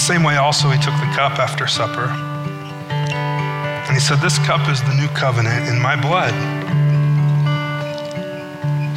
Same 0.00 0.22
way, 0.22 0.36
also, 0.36 0.70
he 0.70 0.78
took 0.78 0.94
the 0.94 1.12
cup 1.14 1.38
after 1.38 1.66
supper. 1.66 2.08
And 2.88 3.94
he 3.94 4.00
said, 4.00 4.18
This 4.20 4.38
cup 4.38 4.66
is 4.68 4.80
the 4.82 4.94
new 4.94 5.08
covenant 5.08 5.68
in 5.68 5.78
my 5.78 5.94
blood. 5.94 6.32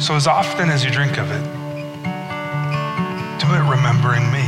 So, 0.00 0.16
as 0.16 0.26
often 0.26 0.70
as 0.70 0.82
you 0.84 0.90
drink 0.90 1.18
of 1.18 1.30
it, 1.30 1.44
do 3.38 3.46
it 3.52 3.62
remembering 3.68 4.24
me. 4.32 4.44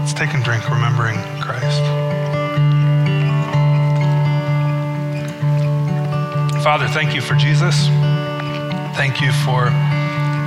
Let's 0.00 0.12
take 0.14 0.34
and 0.34 0.42
drink 0.42 0.68
remembering 0.68 1.16
Christ. 1.40 1.82
Father, 6.64 6.88
thank 6.88 7.14
you 7.14 7.20
for 7.20 7.34
Jesus. 7.34 7.86
Thank 8.96 9.20
you 9.20 9.32
for 9.32 9.70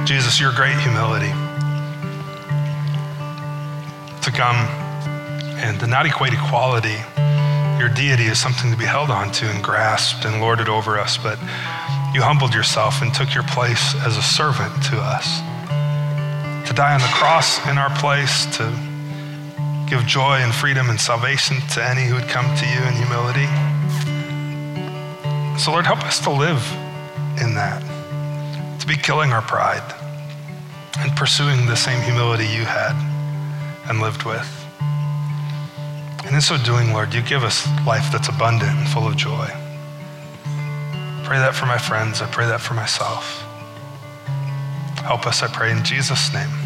Jesus, 0.06 0.40
your 0.40 0.52
great 0.54 0.78
humility 0.78 1.32
to 4.22 4.32
come 4.32 4.56
and 5.58 5.80
to 5.80 5.88
not 5.88 6.06
equate 6.06 6.32
equality, 6.32 6.98
your 7.80 7.90
deity, 7.90 8.28
as 8.28 8.40
something 8.40 8.72
to 8.72 8.78
be 8.78 8.86
held 8.86 9.10
onto 9.10 9.48
and 9.48 9.64
grasped 9.64 10.26
and 10.26 10.42
lorded 10.42 10.70
over 10.70 11.00
us, 11.00 11.18
but 11.18 11.40
you 12.14 12.22
humbled 12.22 12.54
yourself 12.54 13.02
and 13.02 13.14
took 13.14 13.34
your 13.34 13.44
place 13.46 13.96
as 14.06 14.16
a 14.18 14.22
servant 14.22 14.74
to 14.84 14.98
us. 14.98 15.40
To 16.68 16.74
die 16.74 16.94
on 16.94 17.02
the 17.02 17.14
cross 17.14 17.58
in 17.68 17.78
our 17.78 17.90
place, 17.98 18.46
to 18.58 18.70
give 19.90 20.06
joy 20.06 20.38
and 20.38 20.54
freedom 20.54 20.90
and 20.90 21.00
salvation 21.00 21.58
to 21.74 21.84
any 21.84 22.04
who 22.06 22.16
would 22.16 22.30
come 22.30 22.46
to 22.58 22.66
you 22.66 22.82
in 22.86 22.94
humility. 22.94 23.46
So, 25.60 25.72
Lord, 25.72 25.86
help 25.86 26.04
us 26.04 26.20
to 26.22 26.32
live 26.32 26.62
in 27.42 27.56
that, 27.56 27.85
to 28.86 28.94
be 28.96 29.02
killing 29.02 29.34
our 29.34 29.42
pride 29.42 29.84
and 31.00 31.16
pursuing 31.18 31.66
the 31.66 31.76
same 31.76 32.00
humility 32.04 32.46
you 32.46 32.64
had 32.66 32.94
and 33.90 34.00
lived 34.00 34.24
with. 34.24 34.48
And 36.24 36.36
in 36.36 36.42
so 36.42 36.58
doing, 36.58 36.94
Lord, 36.94 37.14
you 37.14 37.24
give 37.24 37.44
us 37.44 37.66
life 37.86 38.12
that's 38.12 38.30
abundant 38.30 38.78
and 38.78 38.88
full 38.88 39.08
of 39.08 39.16
joy. 39.18 39.48
Pray 41.24 41.40
that 41.40 41.56
for 41.56 41.66
my 41.66 41.80
friends. 41.80 42.22
I 42.22 42.28
pray 42.28 42.46
that 42.46 42.62
for 42.62 42.76
myself. 42.76 43.42
Help 45.02 45.26
us, 45.26 45.42
I 45.42 45.48
pray, 45.48 45.72
in 45.72 45.84
Jesus' 45.84 46.32
name. 46.34 46.65